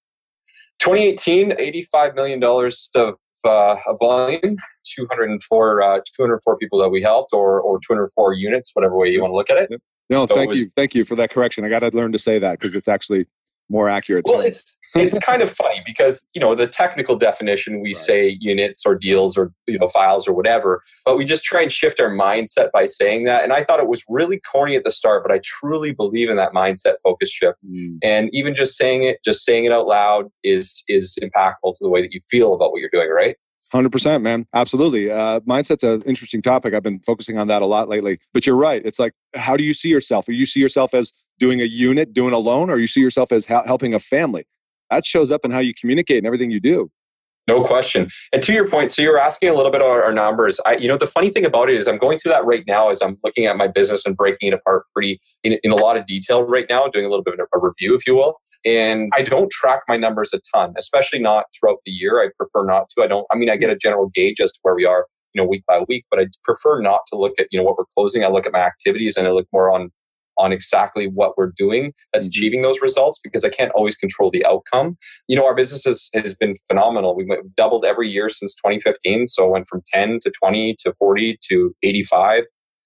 2018, 0.79 1.51
$85 1.51 2.15
million 2.15 2.43
of 2.43 3.15
uh, 3.45 3.75
a 3.87 3.97
volume, 3.97 4.57
204, 4.95 5.81
uh, 5.83 5.99
204 6.15 6.57
people 6.57 6.79
that 6.79 6.89
we 6.89 7.01
helped, 7.01 7.33
or, 7.33 7.61
or 7.61 7.79
204 7.79 8.33
units, 8.33 8.71
whatever 8.73 8.97
way 8.97 9.09
you 9.09 9.21
want 9.21 9.31
to 9.31 9.35
look 9.35 9.49
at 9.49 9.57
it. 9.57 9.81
No, 10.09 10.25
so 10.25 10.35
thank 10.35 10.49
was, 10.49 10.59
you, 10.61 10.71
thank 10.75 10.93
you 10.93 11.03
for 11.05 11.15
that 11.15 11.31
correction. 11.31 11.65
I 11.65 11.69
got 11.69 11.79
to 11.79 11.89
learn 11.89 12.11
to 12.11 12.19
say 12.19 12.39
that 12.39 12.59
because 12.59 12.75
it's 12.75 12.87
actually 12.87 13.25
more 13.69 13.89
accurate. 13.89 14.25
Well, 14.27 14.41
it's 14.41 14.77
it's 14.93 15.19
kind 15.19 15.41
of 15.41 15.51
funny 15.51 15.81
because 15.85 16.25
you 16.33 16.39
know 16.39 16.55
the 16.55 16.67
technical 16.67 17.15
definition 17.17 17.81
we 17.81 17.89
right. 17.89 17.97
say 17.97 18.37
units 18.39 18.83
or 18.85 18.95
deals 18.95 19.37
or 19.37 19.51
you 19.67 19.77
know 19.79 19.89
files 19.89 20.27
or 20.27 20.33
whatever, 20.33 20.83
but 21.03 21.17
we 21.17 21.25
just 21.25 21.43
try 21.43 21.61
and 21.61 21.71
shift 21.71 21.99
our 21.99 22.09
mindset 22.09 22.71
by 22.71 22.85
saying 22.85 23.25
that. 23.25 23.43
And 23.43 23.51
I 23.51 23.63
thought 23.63 23.79
it 23.79 23.87
was 23.87 24.03
really 24.07 24.39
corny 24.39 24.75
at 24.75 24.83
the 24.83 24.91
start, 24.91 25.23
but 25.23 25.31
I 25.31 25.39
truly 25.43 25.91
believe 25.91 26.29
in 26.29 26.35
that 26.37 26.53
mindset 26.53 26.95
focus 27.03 27.29
shift. 27.29 27.57
Mm. 27.67 27.97
And 28.03 28.29
even 28.33 28.55
just 28.55 28.77
saying 28.77 29.03
it, 29.03 29.17
just 29.23 29.43
saying 29.43 29.65
it 29.65 29.71
out 29.71 29.87
loud 29.87 30.29
is 30.43 30.83
is 30.87 31.17
impactful 31.21 31.73
to 31.73 31.79
the 31.81 31.89
way 31.89 32.01
that 32.01 32.13
you 32.13 32.19
feel 32.29 32.53
about 32.53 32.71
what 32.71 32.79
you're 32.79 32.89
doing. 32.91 33.09
Right. 33.09 33.35
Hundred 33.75 33.91
percent, 33.91 34.23
man. 34.23 34.47
Absolutely. 34.53 35.11
Uh, 35.11 35.41
mindset's 35.41 35.83
an 35.83 36.01
interesting 36.03 36.41
topic. 36.41 36.73
I've 36.73 36.81
been 36.81 37.01
focusing 37.05 37.37
on 37.37 37.47
that 37.49 37.61
a 37.61 37.65
lot 37.65 37.89
lately. 37.89 38.19
But 38.33 38.47
you're 38.47 38.55
right. 38.55 38.81
It's 38.85 38.99
like, 38.99 39.11
how 39.33 39.57
do 39.57 39.65
you 39.65 39.73
see 39.73 39.89
yourself? 39.89 40.29
Or 40.29 40.31
you 40.31 40.45
see 40.45 40.61
yourself 40.61 40.93
as 40.93 41.11
doing 41.39 41.59
a 41.59 41.65
unit, 41.65 42.13
doing 42.13 42.33
a 42.33 42.37
loan, 42.37 42.69
or 42.69 42.79
you 42.79 42.87
see 42.87 43.01
yourself 43.01 43.33
as 43.33 43.45
ha- 43.45 43.65
helping 43.65 43.93
a 43.93 43.99
family? 43.99 44.47
That 44.91 45.05
shows 45.05 45.29
up 45.29 45.43
in 45.43 45.51
how 45.51 45.59
you 45.59 45.73
communicate 45.73 46.19
and 46.19 46.25
everything 46.25 46.51
you 46.51 46.61
do. 46.61 46.89
No 47.49 47.65
question. 47.65 48.09
And 48.31 48.41
to 48.43 48.53
your 48.53 48.65
point, 48.65 48.91
so 48.91 49.01
you're 49.01 49.19
asking 49.19 49.49
a 49.49 49.53
little 49.53 49.71
bit 49.71 49.81
about 49.81 50.03
our 50.03 50.13
numbers. 50.13 50.59
I, 50.65 50.75
you 50.75 50.87
know, 50.87 50.97
the 50.97 51.05
funny 51.05 51.29
thing 51.29 51.45
about 51.45 51.69
it 51.69 51.75
is 51.75 51.85
I'm 51.87 51.97
going 51.97 52.17
through 52.17 52.31
that 52.31 52.45
right 52.45 52.63
now 52.65 52.89
as 52.89 53.01
I'm 53.01 53.17
looking 53.25 53.45
at 53.45 53.57
my 53.57 53.67
business 53.67 54.05
and 54.05 54.15
breaking 54.15 54.53
it 54.53 54.53
apart 54.53 54.85
pretty 54.93 55.19
in, 55.43 55.59
in 55.63 55.71
a 55.71 55.75
lot 55.75 55.97
of 55.97 56.05
detail 56.05 56.43
right 56.43 56.65
now, 56.69 56.87
doing 56.87 57.05
a 57.05 57.09
little 57.09 57.23
bit 57.23 57.33
of 57.33 57.45
a 57.53 57.59
review, 57.59 57.93
if 57.93 58.07
you 58.07 58.15
will. 58.15 58.39
And 58.65 59.11
I 59.13 59.21
don't 59.21 59.51
track 59.51 59.81
my 59.87 59.95
numbers 59.95 60.33
a 60.33 60.39
ton, 60.53 60.73
especially 60.77 61.19
not 61.19 61.45
throughout 61.57 61.79
the 61.85 61.91
year. 61.91 62.21
I 62.21 62.29
prefer 62.37 62.65
not 62.65 62.89
to. 62.89 63.03
I 63.03 63.07
don't, 63.07 63.25
I 63.31 63.35
mean, 63.35 63.49
I 63.49 63.57
get 63.57 63.69
a 63.69 63.75
general 63.75 64.09
gauge 64.13 64.39
as 64.41 64.51
to 64.53 64.59
where 64.63 64.75
we 64.75 64.85
are, 64.85 65.05
you 65.33 65.41
know, 65.41 65.47
week 65.47 65.63
by 65.67 65.81
week, 65.87 66.05
but 66.09 66.19
I 66.19 66.27
prefer 66.43 66.81
not 66.81 67.01
to 67.07 67.15
look 67.15 67.33
at, 67.39 67.47
you 67.51 67.59
know, 67.59 67.63
what 67.63 67.77
we're 67.77 67.85
closing. 67.95 68.23
I 68.23 68.27
look 68.27 68.47
at 68.47 68.53
my 68.53 68.59
activities 68.59 69.17
and 69.17 69.27
I 69.27 69.31
look 69.31 69.47
more 69.53 69.71
on 69.71 69.91
on 70.37 70.51
exactly 70.51 71.07
what 71.07 71.37
we're 71.37 71.51
doing 71.55 71.93
that's 72.11 72.25
mm-hmm. 72.25 72.31
achieving 72.31 72.61
those 72.61 72.81
results 72.81 73.19
because 73.23 73.43
I 73.43 73.49
can't 73.49 73.71
always 73.71 73.95
control 73.95 74.31
the 74.31 74.45
outcome. 74.45 74.97
You 75.27 75.35
know, 75.35 75.45
our 75.45 75.55
business 75.55 75.85
has, 75.85 76.09
has 76.13 76.35
been 76.35 76.55
phenomenal. 76.67 77.15
We've 77.15 77.29
doubled 77.55 77.85
every 77.85 78.09
year 78.09 78.29
since 78.29 78.53
2015. 78.55 79.27
So 79.27 79.45
I 79.45 79.49
went 79.49 79.67
from 79.67 79.81
10 79.93 80.19
to 80.23 80.31
20 80.31 80.75
to 80.79 80.93
40 80.99 81.37
to 81.49 81.75
85 81.83 82.43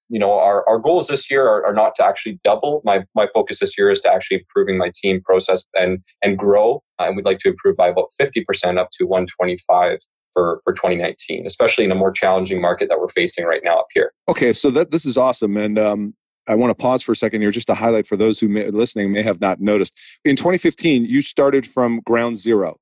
you 0.09 0.19
know 0.19 0.33
our, 0.33 0.67
our 0.67 0.79
goals 0.79 1.07
this 1.07 1.29
year 1.29 1.47
are, 1.47 1.65
are, 1.65 1.73
not 1.73 1.95
to 1.95 2.05
actually 2.05 2.39
double 2.43 2.81
my, 2.83 3.05
my 3.15 3.27
focus 3.33 3.59
this 3.59 3.77
year 3.77 3.89
is 3.89 4.01
to 4.01 4.11
actually 4.11 4.37
improving 4.37 4.77
my 4.77 4.91
team 4.93 5.21
process 5.21 5.63
and 5.75 5.99
and 6.21 6.37
grow 6.37 6.83
uh, 6.99 7.03
and 7.03 7.15
we'd 7.15 7.25
like 7.25 7.37
to 7.39 7.49
improve 7.49 7.77
by 7.77 7.87
about 7.87 8.09
50% 8.21 8.77
up 8.77 8.89
to 8.91 9.05
125 9.05 9.99
for, 10.33 10.61
for 10.63 10.73
2019 10.73 11.45
especially 11.45 11.85
in 11.85 11.91
a 11.91 11.95
more 11.95 12.11
challenging 12.11 12.61
market 12.61 12.89
that 12.89 12.99
we're 12.99 13.09
facing 13.09 13.45
right 13.45 13.61
now 13.63 13.77
up 13.79 13.87
here 13.93 14.11
okay 14.27 14.51
so 14.51 14.69
that 14.69 14.91
this 14.91 15.05
is 15.05 15.17
awesome 15.17 15.55
and 15.57 15.79
um, 15.79 16.13
I 16.47 16.55
want 16.55 16.71
to 16.71 16.75
pause 16.75 17.03
for 17.03 17.11
a 17.11 17.15
second 17.15 17.41
here 17.41 17.51
just 17.51 17.67
to 17.67 17.75
highlight 17.75 18.07
for 18.07 18.17
those 18.17 18.39
who 18.39 18.49
may, 18.49 18.67
listening 18.71 19.11
may 19.11 19.21
have 19.21 19.39
not 19.39 19.61
noticed. 19.61 19.93
In 20.25 20.35
2015, 20.35 21.05
you 21.05 21.21
started 21.21 21.67
from 21.67 22.01
ground 22.07 22.37
zero, 22.37 22.79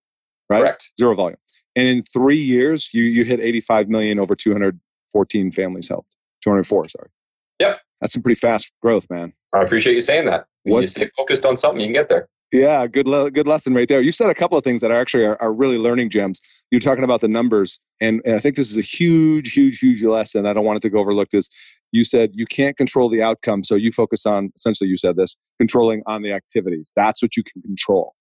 right? 0.49 0.61
Correct. 0.61 0.91
Zero 0.97 1.15
volume. 1.15 1.37
And 1.75 1.85
in 1.87 2.03
three 2.03 2.41
years, 2.41 2.89
you 2.93 3.03
you 3.03 3.25
hit 3.25 3.41
85 3.41 3.89
million 3.89 4.19
over 4.19 4.35
214 4.35 5.51
families 5.51 5.89
helped. 5.89 6.15
204, 6.43 6.89
sorry. 6.89 7.09
Yep. 7.59 7.79
That's 8.01 8.13
some 8.13 8.21
pretty 8.21 8.39
fast 8.39 8.71
growth, 8.81 9.07
man. 9.09 9.33
I 9.53 9.61
appreciate 9.61 9.93
you 9.93 10.01
saying 10.01 10.25
that. 10.25 10.45
When 10.63 10.81
you 10.81 10.87
stay 10.87 11.09
focused 11.15 11.45
on 11.45 11.57
something, 11.57 11.79
you 11.79 11.87
can 11.87 11.93
get 11.93 12.09
there. 12.09 12.27
Yeah, 12.51 12.87
good 12.87 13.07
le- 13.07 13.29
good 13.31 13.47
lesson 13.47 13.73
right 13.73 13.87
there. 13.87 14.01
You 14.01 14.11
said 14.11 14.29
a 14.29 14.33
couple 14.33 14.57
of 14.57 14.63
things 14.63 14.79
that 14.81 14.91
are 14.91 14.99
actually 14.99 15.25
are, 15.25 15.41
are 15.41 15.53
really 15.53 15.77
learning 15.77 16.09
gems. 16.09 16.39
You're 16.71 16.81
talking 16.81 17.03
about 17.03 17.19
the 17.19 17.27
numbers, 17.27 17.79
and, 17.99 18.21
and 18.25 18.35
I 18.35 18.39
think 18.39 18.55
this 18.55 18.69
is 18.69 18.77
a 18.77 18.81
huge, 18.81 19.51
huge, 19.51 19.79
huge 19.79 20.01
lesson. 20.03 20.45
I 20.45 20.53
don't 20.53 20.63
want 20.63 20.77
it 20.77 20.81
to 20.81 20.89
go 20.89 20.99
overlooked. 20.99 21.33
Is 21.33 21.49
you 21.91 22.05
said 22.05 22.31
you 22.33 22.45
can't 22.45 22.77
control 22.77 23.09
the 23.09 23.21
outcome, 23.21 23.63
so 23.63 23.75
you 23.75 23.91
focus 23.91 24.25
on 24.25 24.51
essentially 24.55 24.89
you 24.89 24.97
said 24.97 25.17
this 25.17 25.35
controlling 25.59 26.03
on 26.05 26.21
the 26.21 26.31
activities. 26.31 26.91
That's 26.95 27.21
what 27.21 27.35
you 27.35 27.43
can 27.43 27.61
control. 27.61 28.15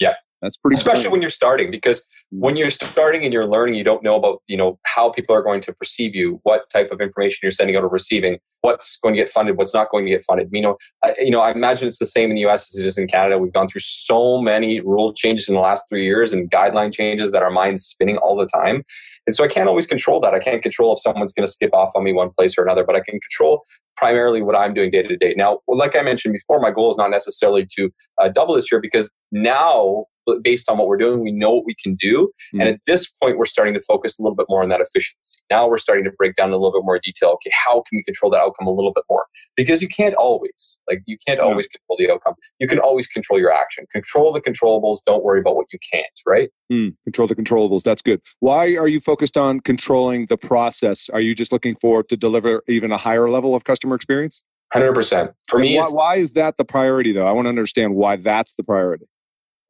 Yeah, 0.00 0.14
that's 0.42 0.56
pretty. 0.56 0.76
Especially 0.76 1.04
cool. 1.04 1.12
when 1.12 1.20
you're 1.20 1.30
starting, 1.30 1.70
because 1.70 2.00
mm. 2.00 2.40
when 2.40 2.56
you're 2.56 2.70
starting 2.70 3.24
and 3.24 3.32
you're 3.32 3.46
learning, 3.46 3.74
you 3.74 3.84
don't 3.84 4.02
know 4.02 4.16
about 4.16 4.42
you 4.46 4.56
know 4.56 4.78
how 4.86 5.10
people 5.10 5.34
are 5.34 5.42
going 5.42 5.60
to 5.62 5.72
perceive 5.72 6.14
you, 6.14 6.40
what 6.44 6.68
type 6.70 6.90
of 6.90 7.00
information 7.00 7.38
you're 7.42 7.50
sending 7.50 7.76
out 7.76 7.82
or 7.82 7.88
receiving, 7.88 8.38
what's 8.60 8.98
going 9.02 9.14
to 9.14 9.20
get 9.20 9.28
funded, 9.28 9.56
what's 9.56 9.74
not 9.74 9.90
going 9.90 10.04
to 10.04 10.10
get 10.10 10.24
funded. 10.24 10.48
You 10.52 10.62
know, 10.62 10.76
I, 11.04 11.12
you 11.18 11.30
know, 11.30 11.40
I 11.40 11.50
imagine 11.50 11.88
it's 11.88 11.98
the 11.98 12.06
same 12.06 12.30
in 12.30 12.34
the 12.36 12.42
U.S. 12.42 12.74
as 12.74 12.80
it 12.80 12.86
is 12.86 12.98
in 12.98 13.06
Canada. 13.06 13.38
We've 13.38 13.52
gone 13.52 13.68
through 13.68 13.80
so 13.80 14.40
many 14.40 14.80
rule 14.80 15.12
changes 15.12 15.48
in 15.48 15.54
the 15.54 15.60
last 15.60 15.84
three 15.88 16.04
years 16.04 16.32
and 16.32 16.50
guideline 16.50 16.92
changes 16.92 17.32
that 17.32 17.42
our 17.42 17.50
minds 17.50 17.84
spinning 17.84 18.18
all 18.18 18.36
the 18.36 18.46
time. 18.46 18.84
And 19.26 19.34
so 19.34 19.44
I 19.44 19.48
can't 19.48 19.68
always 19.68 19.86
control 19.86 20.20
that. 20.20 20.32
I 20.32 20.38
can't 20.38 20.62
control 20.62 20.94
if 20.94 21.00
someone's 21.00 21.34
going 21.34 21.44
to 21.44 21.52
skip 21.52 21.74
off 21.74 21.90
on 21.94 22.02
me 22.02 22.14
one 22.14 22.30
place 22.38 22.56
or 22.56 22.62
another, 22.62 22.82
but 22.82 22.96
I 22.96 23.00
can 23.00 23.20
control 23.20 23.62
primarily 23.94 24.40
what 24.40 24.56
I'm 24.56 24.72
doing 24.72 24.90
day 24.90 25.02
to 25.02 25.16
day. 25.18 25.34
Now, 25.36 25.58
like 25.68 25.94
I 25.94 26.00
mentioned 26.00 26.32
before, 26.32 26.60
my 26.60 26.70
goal 26.70 26.90
is 26.90 26.96
not 26.96 27.10
necessarily 27.10 27.66
to 27.76 27.90
uh, 28.18 28.28
double 28.28 28.54
this 28.54 28.72
year 28.72 28.80
because 28.80 29.12
now 29.30 30.06
based 30.42 30.68
on 30.68 30.78
what 30.78 30.86
we're 30.88 30.96
doing, 30.96 31.22
we 31.22 31.32
know 31.32 31.52
what 31.52 31.64
we 31.66 31.74
can 31.74 31.94
do. 31.94 32.30
Mm-hmm. 32.54 32.60
And 32.60 32.68
at 32.70 32.80
this 32.86 33.10
point, 33.22 33.38
we're 33.38 33.46
starting 33.46 33.74
to 33.74 33.80
focus 33.80 34.18
a 34.18 34.22
little 34.22 34.36
bit 34.36 34.46
more 34.48 34.62
on 34.62 34.68
that 34.68 34.80
efficiency. 34.80 35.38
Now 35.50 35.68
we're 35.68 35.78
starting 35.78 36.04
to 36.04 36.10
break 36.12 36.36
down 36.36 36.50
a 36.50 36.56
little 36.56 36.72
bit 36.72 36.84
more 36.84 37.00
detail. 37.02 37.30
Okay, 37.30 37.50
how 37.66 37.82
can 37.88 37.96
we 37.96 38.02
control 38.02 38.30
that 38.32 38.40
outcome 38.40 38.66
a 38.66 38.72
little 38.72 38.92
bit 38.92 39.04
more? 39.10 39.26
Because 39.56 39.82
you 39.82 39.88
can't 39.88 40.14
always, 40.14 40.76
like, 40.88 41.02
you 41.06 41.16
can't 41.26 41.40
always 41.40 41.66
control 41.66 41.96
the 41.98 42.12
outcome. 42.12 42.34
You 42.58 42.66
can 42.66 42.78
always 42.78 43.06
control 43.06 43.38
your 43.38 43.52
action. 43.52 43.86
Control 43.92 44.32
the 44.32 44.40
controllables. 44.40 44.98
Don't 45.06 45.24
worry 45.24 45.40
about 45.40 45.56
what 45.56 45.66
you 45.72 45.78
can't, 45.92 46.06
right? 46.26 46.50
Mm, 46.72 46.94
control 47.04 47.28
the 47.28 47.34
controllables. 47.34 47.82
That's 47.82 48.02
good. 48.02 48.20
Why 48.40 48.76
are 48.76 48.88
you 48.88 49.00
focused 49.00 49.36
on 49.36 49.60
controlling 49.60 50.26
the 50.26 50.36
process? 50.36 51.08
Are 51.10 51.20
you 51.20 51.34
just 51.34 51.52
looking 51.52 51.76
for 51.80 52.02
to 52.02 52.16
deliver 52.16 52.62
even 52.68 52.92
a 52.92 52.98
higher 52.98 53.28
level 53.28 53.54
of 53.54 53.64
customer 53.64 53.94
experience? 53.94 54.42
100%. 54.74 55.32
For 55.48 55.58
me, 55.58 55.76
why, 55.76 55.86
why 55.90 56.16
is 56.16 56.32
that 56.32 56.56
the 56.58 56.64
priority, 56.64 57.12
though? 57.12 57.26
I 57.26 57.32
want 57.32 57.46
to 57.46 57.50
understand 57.50 57.94
why 57.94 58.16
that's 58.16 58.54
the 58.54 58.62
priority. 58.62 59.06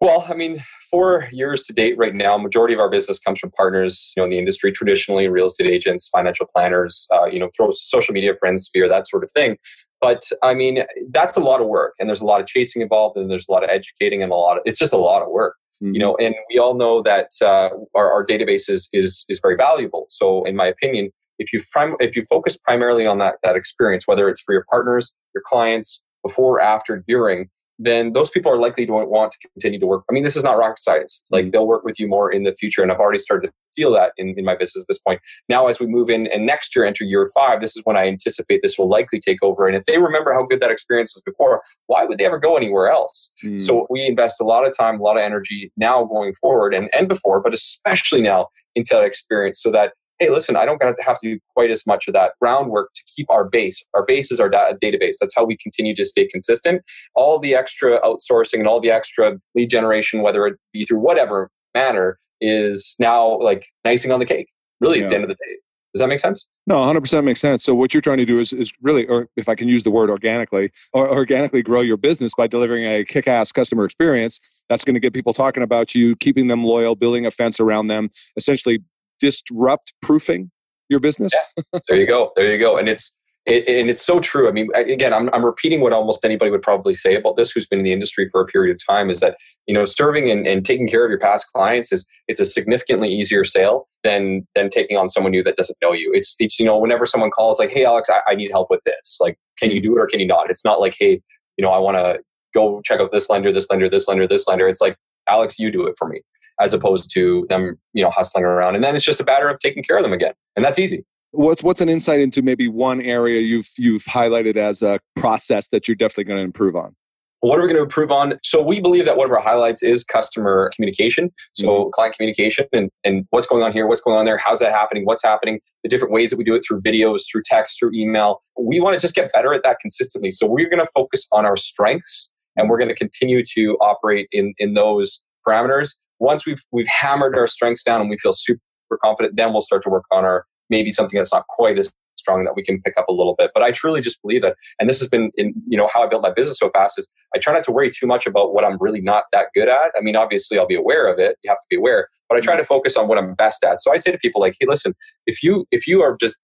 Well, 0.01 0.25
I 0.29 0.35
mean, 0.35 0.63
four 0.91 1.29
years 1.33 1.65
to 1.65 1.73
date 1.73 1.97
right 1.99 2.15
now, 2.15 2.39
majority 2.39 2.73
of 2.73 2.79
our 2.79 2.89
business 2.89 3.19
comes 3.19 3.41
from 3.41 3.51
partners, 3.51 4.13
you 4.17 4.21
know, 4.21 4.25
in 4.25 4.31
the 4.31 4.39
industry, 4.39 4.71
traditionally 4.71 5.29
real 5.29 5.47
estate 5.47 5.67
agents, 5.67 6.09
financial 6.09 6.47
planners, 6.55 7.09
uh, 7.13 7.27
you 7.27 7.41
know, 7.41 7.51
throw 7.57 7.71
social 7.73 8.15
media 8.15 8.35
friends 8.39 8.65
sphere, 8.65 8.89
that 8.89 9.09
sort 9.09 9.25
of 9.25 9.31
thing. 9.33 9.57
But 10.01 10.23
I 10.43 10.55
mean, 10.55 10.85
that's 11.11 11.37
a 11.37 11.41
lot 11.41 11.61
of 11.61 11.67
work, 11.67 11.95
and 11.99 12.09
there's 12.09 12.21
a 12.21 12.25
lot 12.25 12.41
of 12.41 12.47
chasing 12.47 12.81
involved, 12.81 13.17
and 13.17 13.29
there's 13.29 13.49
a 13.49 13.53
lot 13.53 13.65
of 13.65 13.71
educating, 13.71 14.23
and 14.23 14.31
a 14.31 14.37
lot 14.37 14.57
of 14.57 14.63
it's 14.65 14.79
just 14.79 14.93
a 14.93 14.99
lot 14.99 15.23
of 15.23 15.29
work, 15.31 15.57
mm-hmm. 15.83 15.95
you 15.95 15.99
know. 15.99 16.15
And 16.21 16.37
we 16.49 16.61
all 16.61 16.75
know 16.75 17.03
that 17.03 17.31
uh, 17.43 17.71
our, 17.97 18.09
our 18.09 18.25
database 18.25 18.71
is, 18.71 18.89
is 18.93 19.25
is 19.29 19.41
very 19.43 19.57
valuable. 19.57 20.07
So, 20.09 20.45
in 20.45 20.55
my 20.55 20.67
opinion, 20.67 21.11
if 21.41 21.53
you 21.53 21.61
prim- 21.73 21.97
if 21.99 22.15
you 22.15 22.23
focus 22.31 22.57
primarily 22.57 23.07
on 23.09 23.19
that 23.19 23.39
that 23.43 23.57
experience, 23.57 24.07
whether 24.07 24.29
it's 24.29 24.41
for 24.41 24.53
your 24.53 24.65
partners, 24.71 25.13
your 25.35 25.43
clients, 25.45 26.01
before, 26.25 26.61
after, 26.61 27.03
during, 27.09 27.49
then 27.79 28.13
those 28.13 28.29
people 28.31 28.51
are 28.51 28.59
likely 28.59 28.87
to 28.87 28.93
want 28.93 29.33
to 29.33 29.49
continue 29.49 29.79
to 29.79 29.87
work. 29.87 30.05
I 30.11 30.13
mean, 30.13 30.25
this 30.25 30.37
is 30.37 30.43
not 30.43 30.59
rocket 30.59 30.81
science. 30.81 31.21
It's 31.23 31.31
like 31.31 31.47
mm. 31.47 31.53
they'll 31.53 31.67
work 31.67 31.85
with 31.85 32.01
you 32.01 32.09
more 32.09 32.31
in 32.31 32.43
the 32.43 32.55
future. 32.59 32.83
And 32.83 32.91
I've 32.91 32.99
already 32.99 33.19
started 33.19 33.49
to 33.49 33.53
feel 33.75 33.93
that 33.93 34.13
in, 34.17 34.35
in 34.37 34.45
my 34.45 34.57
business 34.57 34.85
at 34.85 34.89
this 34.89 34.99
point. 34.99 35.21
Now, 35.49 35.69
as 35.69 35.79
we 35.79 35.87
move 35.87 36.11
in 36.11 36.27
and 36.29 36.45
next 36.45 36.75
year 36.75 36.85
enter 36.85 37.05
year 37.05 37.29
five, 37.35 37.61
this 37.61 37.77
is 37.77 37.83
when 37.85 37.97
I 37.97 38.09
anticipate 38.09 38.61
this 38.63 38.77
will 38.79 38.89
likely 38.89 39.21
take 39.21 39.39
over. 39.43 39.67
And 39.67 39.77
if 39.77 39.85
they 39.85 39.99
remember 39.99 40.33
how 40.33 40.45
good 40.45 40.61
that 40.61 40.71
experience 40.71 41.15
was 41.15 41.23
before, 41.23 41.63
why 41.87 42.05
would 42.05 42.19
they 42.19 42.27
ever 42.27 42.39
go 42.39 42.57
anywhere 42.57 42.89
else? 42.89 43.31
Mm. 43.45 43.63
So 43.63 43.87
we 43.91 44.05
invest 44.05 44.41
a 44.41 44.45
lot 44.45 44.67
of 44.67 44.77
time, 44.77 44.99
a 44.99 45.03
lot 45.03 45.17
of 45.17 45.23
energy 45.23 45.71
now 45.77 46.05
going 46.05 46.35
forward 46.35 46.75
and, 46.75 46.91
and 46.93 47.09
before, 47.09 47.41
but 47.41 47.55
especially 47.55 48.23
now 48.23 48.49
into 48.75 48.95
that 48.95 49.05
experience 49.05 49.63
so 49.63 49.71
that 49.71 49.93
hey, 50.19 50.31
listen, 50.31 50.57
I 50.57 50.65
don't 50.65 50.83
have 50.83 50.95
to 50.95 51.03
have 51.03 51.19
to 51.21 51.35
do 51.35 51.41
quite 51.55 51.71
as 51.71 51.87
much 51.87 52.09
of 52.09 52.15
that 52.15 52.33
groundwork 52.41 52.91
to 52.95 53.03
keep 53.17 53.31
our 53.31 53.49
base. 53.49 53.83
Our 53.95 54.05
base 54.05 54.31
is 54.31 54.41
our 54.41 54.49
da- 54.49 54.73
database. 54.83 55.15
That's 55.21 55.35
how 55.35 55.45
we 55.45 55.57
continue 55.57 55.95
to 55.95 56.05
stay 56.05 56.27
consistent. 56.27 56.83
All 57.15 57.39
the 57.39 57.55
extra 57.55 58.01
outsourcing 58.01 58.59
and 58.59 58.67
all 58.67 58.81
the 58.81 58.91
extra 58.91 59.39
lead 59.55 59.71
generation, 59.71 60.23
whether 60.23 60.47
it 60.47 60.59
be 60.73 60.85
through 60.85 61.01
whatever 61.01 61.51
manner, 61.75 62.19
is 62.41 62.95
now 62.99 63.39
like 63.39 63.67
icing 63.85 64.13
on 64.13 64.21
the 64.21 64.27
cake, 64.27 64.49
really, 64.81 64.99
yeah. 64.99 65.05
at 65.05 65.11
the 65.11 65.15
end 65.17 65.25
of 65.25 65.29
the 65.29 65.35
day. 65.35 65.57
Does 65.95 66.01
that 66.01 66.09
make 66.09 66.21
sense? 66.21 66.47
No, 66.67 66.77
100% 66.77 67.25
makes 67.25 67.41
sense. 67.41 67.65
So 67.65 67.75
what 67.75 67.95
you're 67.95 68.03
trying 68.03 68.19
to 68.19 68.27
do 68.27 68.39
is, 68.39 68.53
is 68.53 68.71
really, 68.83 69.07
or 69.07 69.29
if 69.37 69.49
I 69.49 69.55
can 69.55 69.69
use 69.69 69.85
the 69.85 69.91
word 69.91 70.11
organically, 70.11 70.71
or 70.93 71.11
organically 71.11 71.63
grow 71.63 71.81
your 71.81 71.97
business 71.97 72.33
by 72.37 72.47
delivering 72.47 72.85
a 72.85 73.05
kick-ass 73.05 73.53
customer 73.53 73.87
experience. 73.87 74.39
That's 74.69 74.85
going 74.85 74.95
to 74.95 75.01
get 75.01 75.15
people 75.15 75.33
talking 75.33 75.63
about 75.63 75.95
you, 75.95 76.15
keeping 76.17 76.49
them 76.49 76.63
loyal, 76.63 76.95
building 76.95 77.25
a 77.25 77.31
fence 77.31 77.59
around 77.59 77.87
them, 77.87 78.11
essentially 78.37 78.81
disrupt 79.21 79.93
proofing 80.03 80.51
your 80.89 81.01
business. 81.01 81.33
Yeah. 81.35 81.81
There 81.89 81.99
you 81.99 82.07
go. 82.07 82.33
There 82.37 82.51
you 82.51 82.59
go. 82.59 82.77
And 82.77 82.89
it's 82.89 83.13
it, 83.49 83.67
and 83.67 83.89
it's 83.89 84.05
so 84.05 84.21
true. 84.21 84.47
I 84.47 84.53
mean, 84.53 84.69
again, 84.75 85.13
I'm, 85.15 85.31
I'm 85.33 85.45
repeating 85.45 85.81
what 85.81 85.95
almost 85.95 86.25
anybody 86.25 86.51
would 86.51 86.63
probably 86.63 86.93
say 86.93 87.15
about 87.17 87.37
this 87.37 87.51
who's 87.51 87.67
been 87.67 87.79
in 87.79 87.85
the 87.85 87.93
industry 87.93 88.29
for 88.31 88.43
a 88.43 88.47
period 88.47 88.75
of 88.75 88.87
time 88.87 89.09
is 89.09 89.21
that, 89.21 89.39
you 89.67 89.73
know, 89.73 89.87
serving 89.87 90.31
and, 90.31 90.47
and 90.47 90.67
taking 90.67 90.87
care 90.87 91.05
of 91.05 91.11
your 91.11 91.19
past 91.19 91.47
clients 91.55 91.91
is, 91.91 92.07
is 92.29 92.41
a 92.41 92.45
significantly 92.45 93.09
easier 93.09 93.45
sale 93.45 93.89
than, 94.05 94.47
than 94.55 94.69
taking 94.69 94.99
on 94.99 95.09
someone 95.09 95.33
new 95.33 95.43
that 95.43 95.57
doesn't 95.57 95.79
know 95.81 95.93
you. 95.93 96.13
It's, 96.15 96.37
it's, 96.39 96.59
you 96.59 96.67
know, 96.67 96.77
whenever 96.77 97.07
someone 97.07 97.31
calls 97.31 97.59
like, 97.59 97.71
Hey, 97.71 97.87
Alex, 97.87 98.11
I, 98.11 98.21
I 98.31 98.35
need 98.35 98.51
help 98.51 98.69
with 98.69 98.81
this. 98.85 99.17
Like, 99.19 99.39
can 99.59 99.71
you 99.71 99.77
mm-hmm. 99.77 99.93
do 99.93 99.97
it 99.97 100.01
or 100.01 100.07
can 100.07 100.21
you 100.21 100.27
not? 100.27 100.51
It's 100.51 100.65
not 100.65 100.79
like, 100.79 100.95
Hey, 100.99 101.23
you 101.57 101.63
know, 101.63 101.71
I 101.71 101.79
want 101.79 101.97
to 101.97 102.21
go 102.53 102.83
check 102.85 103.01
out 103.01 103.13
this 103.13 103.31
lender, 103.31 103.51
this 103.51 103.69
lender, 103.71 103.89
this 103.89 104.09
lender, 104.09 104.27
this 104.27 104.47
lender. 104.47 104.69
It's 104.69 104.81
like, 104.81 104.97
Alex, 105.27 105.59
you 105.59 105.71
do 105.71 105.87
it 105.87 105.95
for 105.99 106.07
me 106.07 106.21
as 106.61 106.75
opposed 106.75 107.11
to 107.15 107.47
them, 107.49 107.79
you 107.93 108.03
know, 108.03 108.11
hustling 108.11 108.45
around. 108.45 108.75
And 108.75 108.85
then 108.85 108.97
it's 108.97 109.05
just 109.05 109.21
a 109.21 109.25
matter 109.25 109.49
of 109.49 109.59
taking 109.59 109.83
care 109.83 109.97
of 109.97 110.03
them 110.03 110.13
again. 110.13 110.33
And 110.57 110.65
that's 110.65 110.79
easy. 110.79 111.05
What's 111.33 111.63
what's 111.63 111.81
an 111.81 111.89
insight 111.89 112.21
into 112.21 112.41
maybe 112.41 112.69
one 112.69 113.03
area 113.03 113.41
you've 113.41 113.69
you've 113.77 114.05
highlighted 114.05 114.57
as 114.57 114.81
a 114.81 114.99
process 115.17 115.69
that 115.69 115.87
you're 115.87 115.95
definitely 115.95 116.25
going 116.25 116.39
to 116.39 116.45
improve 116.45 116.75
on? 116.75 116.95
What 117.41 117.59
are 117.59 117.63
we 117.63 117.69
going 117.69 117.77
to 117.77 117.83
improve 117.83 118.11
on? 118.11 118.39
So 118.43 118.61
we 118.61 118.81
believe 118.81 119.05
that 119.05 119.17
one 119.17 119.27
of 119.27 119.33
our 119.33 119.41
highlights 119.41 119.83
is 119.83 120.03
customer 120.03 120.71
communication. 120.75 121.31
So 121.53 121.67
mm-hmm. 121.69 121.91
client 121.91 122.17
communication 122.17 122.67
and, 122.73 122.91
and 123.05 123.27
what's 123.31 123.47
going 123.47 123.63
on 123.63 123.71
here, 123.73 123.87
what's 123.87 124.01
going 124.01 124.17
on 124.17 124.25
there, 124.25 124.39
how's 124.39 124.59
that 124.59 124.73
happening, 124.73 125.05
what's 125.05 125.23
happening, 125.23 125.61
the 125.85 125.89
different 125.89 126.13
ways 126.13 126.31
that 126.31 126.37
we 126.37 126.43
do 126.43 126.57
it 126.57 126.65
through 126.67 126.81
videos, 126.81 127.23
through 127.31 127.43
text, 127.45 127.79
through 127.79 127.93
email. 127.95 128.41
We 128.59 128.81
want 128.81 128.95
to 128.95 129.01
just 129.01 129.15
get 129.15 129.33
better 129.33 129.55
at 129.55 129.63
that 129.63 129.79
consistently. 129.81 130.33
So 130.33 130.47
we're 130.47 130.69
going 130.69 130.85
to 130.85 130.91
focus 130.93 131.29
on 131.31 131.47
our 131.47 131.57
strengths 131.57 132.29
and 132.57 132.69
we're 132.69 132.79
going 132.79 132.89
to 132.89 132.97
continue 132.97 133.45
to 133.55 133.77
operate 133.81 134.27
in, 134.33 134.53
in 134.59 134.75
those 134.75 135.25
parameters 135.47 135.95
once 136.21 136.47
we've 136.47 136.63
we've 136.73 136.89
hammered 136.89 137.37
our 137.37 137.47
strengths 137.47 137.83
down 137.83 138.01
and 138.01 138.11
we 138.11 138.19
feel 138.19 138.33
super 138.33 138.61
confident, 139.03 139.37
then 139.37 139.53
we'll 139.53 139.63
start 139.63 139.83
to 139.85 139.91
work 139.91 140.05
on 140.11 140.25
our 140.25 140.45
maybe 140.71 140.91
something 140.91 141.17
that's 141.17 141.33
not 141.33 141.47
quite 141.49 141.79
as 141.79 141.91
strong 142.17 142.45
that 142.45 142.55
we 142.55 142.63
can 142.63 142.83
pick 142.83 142.95
up 142.99 143.07
a 143.09 143.13
little 143.13 143.35
bit. 143.39 143.51
But 143.55 143.63
I 143.63 143.71
truly 143.71 144.01
just 144.01 144.21
believe 144.23 144.43
that, 144.43 144.57
and 144.79 144.89
this 144.89 144.99
has 145.01 145.09
been 145.09 145.31
in 145.37 145.55
you 145.67 145.79
know 145.79 145.89
how 145.93 146.03
I 146.03 146.09
built 146.09 146.23
my 146.23 146.31
business 146.31 146.59
so 146.59 146.71
fast 146.71 146.99
is 146.99 147.09
I 147.35 147.39
try 147.39 147.53
not 147.53 147.65
to 147.65 147.73
worry 147.73 147.91
too 147.91 148.07
much 148.07 148.27
about 148.27 148.53
what 148.53 148.65
I'm 148.65 148.77
really 148.81 149.01
not 149.01 149.25
that 149.33 149.47
good 149.55 149.69
at. 149.69 149.93
I 149.97 150.01
mean, 150.01 150.17
obviously 150.17 150.59
I'll 150.59 150.67
be 150.67 150.75
aware 150.75 151.07
of 151.07 151.19
it. 151.19 151.37
You 151.43 151.51
have 151.51 151.61
to 151.61 151.67
be 151.71 151.77
aware, 151.77 152.09
but 152.29 152.37
I 152.37 152.41
try 152.41 152.55
mm-hmm. 152.55 152.63
to 152.63 152.67
focus 152.67 152.97
on 152.97 153.09
what 153.09 153.19
I'm 153.19 153.35
best 153.35 153.65
at. 153.65 153.81
So 153.81 153.93
I 153.93 153.97
say 153.97 154.11
to 154.13 154.19
people 154.19 154.41
like, 154.41 154.57
hey, 154.61 154.67
listen, 154.69 154.95
if 155.27 155.43
you 155.43 155.67
if 155.71 155.87
you 155.87 156.03
are 156.03 156.17
just 156.21 156.41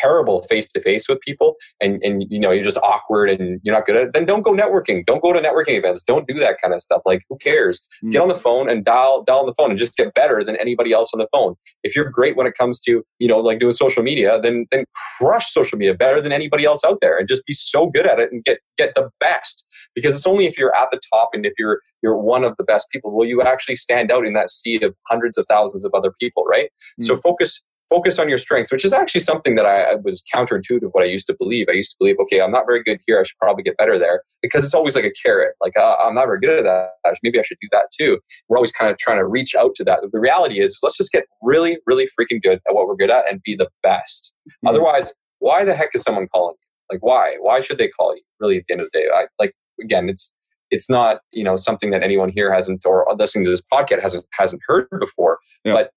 terrible 0.00 0.42
face 0.42 0.66
to 0.68 0.80
face 0.80 1.08
with 1.08 1.20
people 1.20 1.56
and, 1.80 2.02
and 2.02 2.24
you 2.30 2.38
know 2.38 2.50
you're 2.50 2.64
just 2.64 2.78
awkward 2.78 3.30
and 3.30 3.60
you're 3.62 3.74
not 3.74 3.84
good 3.84 3.96
at 3.96 4.02
it, 4.02 4.12
then 4.12 4.24
don't 4.24 4.42
go 4.42 4.52
networking. 4.52 5.04
Don't 5.06 5.22
go 5.22 5.32
to 5.32 5.40
networking 5.40 5.76
events. 5.78 6.02
Don't 6.02 6.26
do 6.26 6.38
that 6.40 6.56
kind 6.60 6.74
of 6.74 6.80
stuff. 6.80 7.02
Like 7.04 7.22
who 7.28 7.36
cares? 7.38 7.80
Mm. 8.04 8.12
Get 8.12 8.22
on 8.22 8.28
the 8.28 8.34
phone 8.34 8.68
and 8.68 8.84
dial 8.84 9.22
dial 9.22 9.40
on 9.40 9.46
the 9.46 9.54
phone 9.54 9.70
and 9.70 9.78
just 9.78 9.96
get 9.96 10.14
better 10.14 10.42
than 10.42 10.56
anybody 10.56 10.92
else 10.92 11.10
on 11.12 11.18
the 11.18 11.28
phone. 11.32 11.54
If 11.82 11.94
you're 11.94 12.10
great 12.10 12.36
when 12.36 12.46
it 12.46 12.54
comes 12.54 12.80
to, 12.80 13.02
you 13.18 13.28
know, 13.28 13.38
like 13.38 13.58
doing 13.58 13.72
social 13.72 14.02
media, 14.02 14.40
then 14.40 14.66
then 14.70 14.84
crush 15.18 15.52
social 15.52 15.78
media 15.78 15.94
better 15.94 16.20
than 16.20 16.32
anybody 16.32 16.64
else 16.64 16.82
out 16.84 16.98
there 17.00 17.18
and 17.18 17.28
just 17.28 17.44
be 17.46 17.52
so 17.52 17.88
good 17.88 18.06
at 18.06 18.18
it 18.18 18.32
and 18.32 18.44
get 18.44 18.58
get 18.76 18.94
the 18.94 19.10
best. 19.20 19.64
Because 19.94 20.16
it's 20.16 20.26
only 20.26 20.46
if 20.46 20.56
you're 20.56 20.74
at 20.74 20.88
the 20.90 21.00
top 21.12 21.30
and 21.32 21.44
if 21.44 21.52
you're 21.58 21.80
you're 22.02 22.16
one 22.16 22.44
of 22.44 22.56
the 22.56 22.64
best 22.64 22.88
people 22.90 23.12
will 23.12 23.26
you 23.26 23.42
actually 23.42 23.76
stand 23.76 24.10
out 24.10 24.26
in 24.26 24.32
that 24.32 24.50
sea 24.50 24.82
of 24.82 24.94
hundreds 25.08 25.38
of 25.38 25.46
thousands 25.48 25.84
of 25.84 25.92
other 25.94 26.12
people, 26.18 26.44
right? 26.44 26.70
Mm. 27.00 27.06
So 27.06 27.16
focus 27.16 27.62
focus 27.92 28.18
on 28.18 28.26
your 28.26 28.38
strengths, 28.38 28.72
which 28.72 28.86
is 28.86 28.94
actually 28.94 29.20
something 29.20 29.54
that 29.54 29.66
I, 29.66 29.96
was 29.96 30.24
counterintuitive 30.34 30.88
what 30.92 31.04
I 31.04 31.06
used 31.06 31.26
to 31.26 31.36
believe. 31.38 31.66
I 31.68 31.72
used 31.72 31.90
to 31.90 31.96
believe, 31.98 32.16
okay, 32.20 32.40
I'm 32.40 32.50
not 32.50 32.64
very 32.66 32.82
good 32.82 32.98
here. 33.06 33.20
I 33.20 33.22
should 33.22 33.36
probably 33.38 33.62
get 33.62 33.76
better 33.76 33.98
there 33.98 34.22
because 34.40 34.64
it's 34.64 34.72
always 34.72 34.94
like 34.94 35.04
a 35.04 35.10
carrot. 35.10 35.54
Like 35.60 35.76
uh, 35.76 35.96
I'm 36.00 36.14
not 36.14 36.24
very 36.24 36.40
good 36.40 36.58
at 36.58 36.64
that. 36.64 37.18
Maybe 37.22 37.38
I 37.38 37.42
should 37.42 37.58
do 37.60 37.68
that 37.72 37.88
too. 37.98 38.18
We're 38.48 38.56
always 38.56 38.72
kind 38.72 38.90
of 38.90 38.96
trying 38.96 39.18
to 39.18 39.26
reach 39.26 39.54
out 39.54 39.74
to 39.74 39.84
that. 39.84 40.00
The 40.10 40.18
reality 40.18 40.60
is, 40.60 40.78
let's 40.82 40.96
just 40.96 41.12
get 41.12 41.24
really, 41.42 41.78
really 41.86 42.08
freaking 42.18 42.42
good 42.42 42.60
at 42.66 42.74
what 42.74 42.88
we're 42.88 42.96
good 42.96 43.10
at 43.10 43.30
and 43.30 43.42
be 43.44 43.54
the 43.54 43.68
best. 43.82 44.32
Mm-hmm. 44.48 44.68
Otherwise, 44.68 45.12
why 45.40 45.64
the 45.66 45.74
heck 45.74 45.90
is 45.94 46.02
someone 46.02 46.28
calling 46.34 46.56
you? 46.58 46.94
Like 46.94 47.04
why? 47.04 47.36
Why 47.40 47.60
should 47.60 47.76
they 47.76 47.88
call 47.88 48.14
you? 48.16 48.22
Really, 48.40 48.56
at 48.56 48.64
the 48.68 48.74
end 48.74 48.80
of 48.80 48.88
the 48.90 49.00
day, 49.00 49.06
I 49.12 49.26
like 49.38 49.52
again, 49.82 50.08
it's 50.08 50.34
it's 50.70 50.88
not 50.88 51.20
you 51.30 51.44
know 51.44 51.56
something 51.56 51.90
that 51.90 52.02
anyone 52.02 52.30
here 52.30 52.50
hasn't 52.52 52.86
or 52.86 53.06
listening 53.18 53.44
to 53.44 53.50
this 53.50 53.62
podcast 53.70 54.00
hasn't 54.00 54.24
hasn't 54.32 54.62
heard 54.66 54.88
before. 54.98 55.38
Yeah. 55.64 55.74
But 55.74 55.90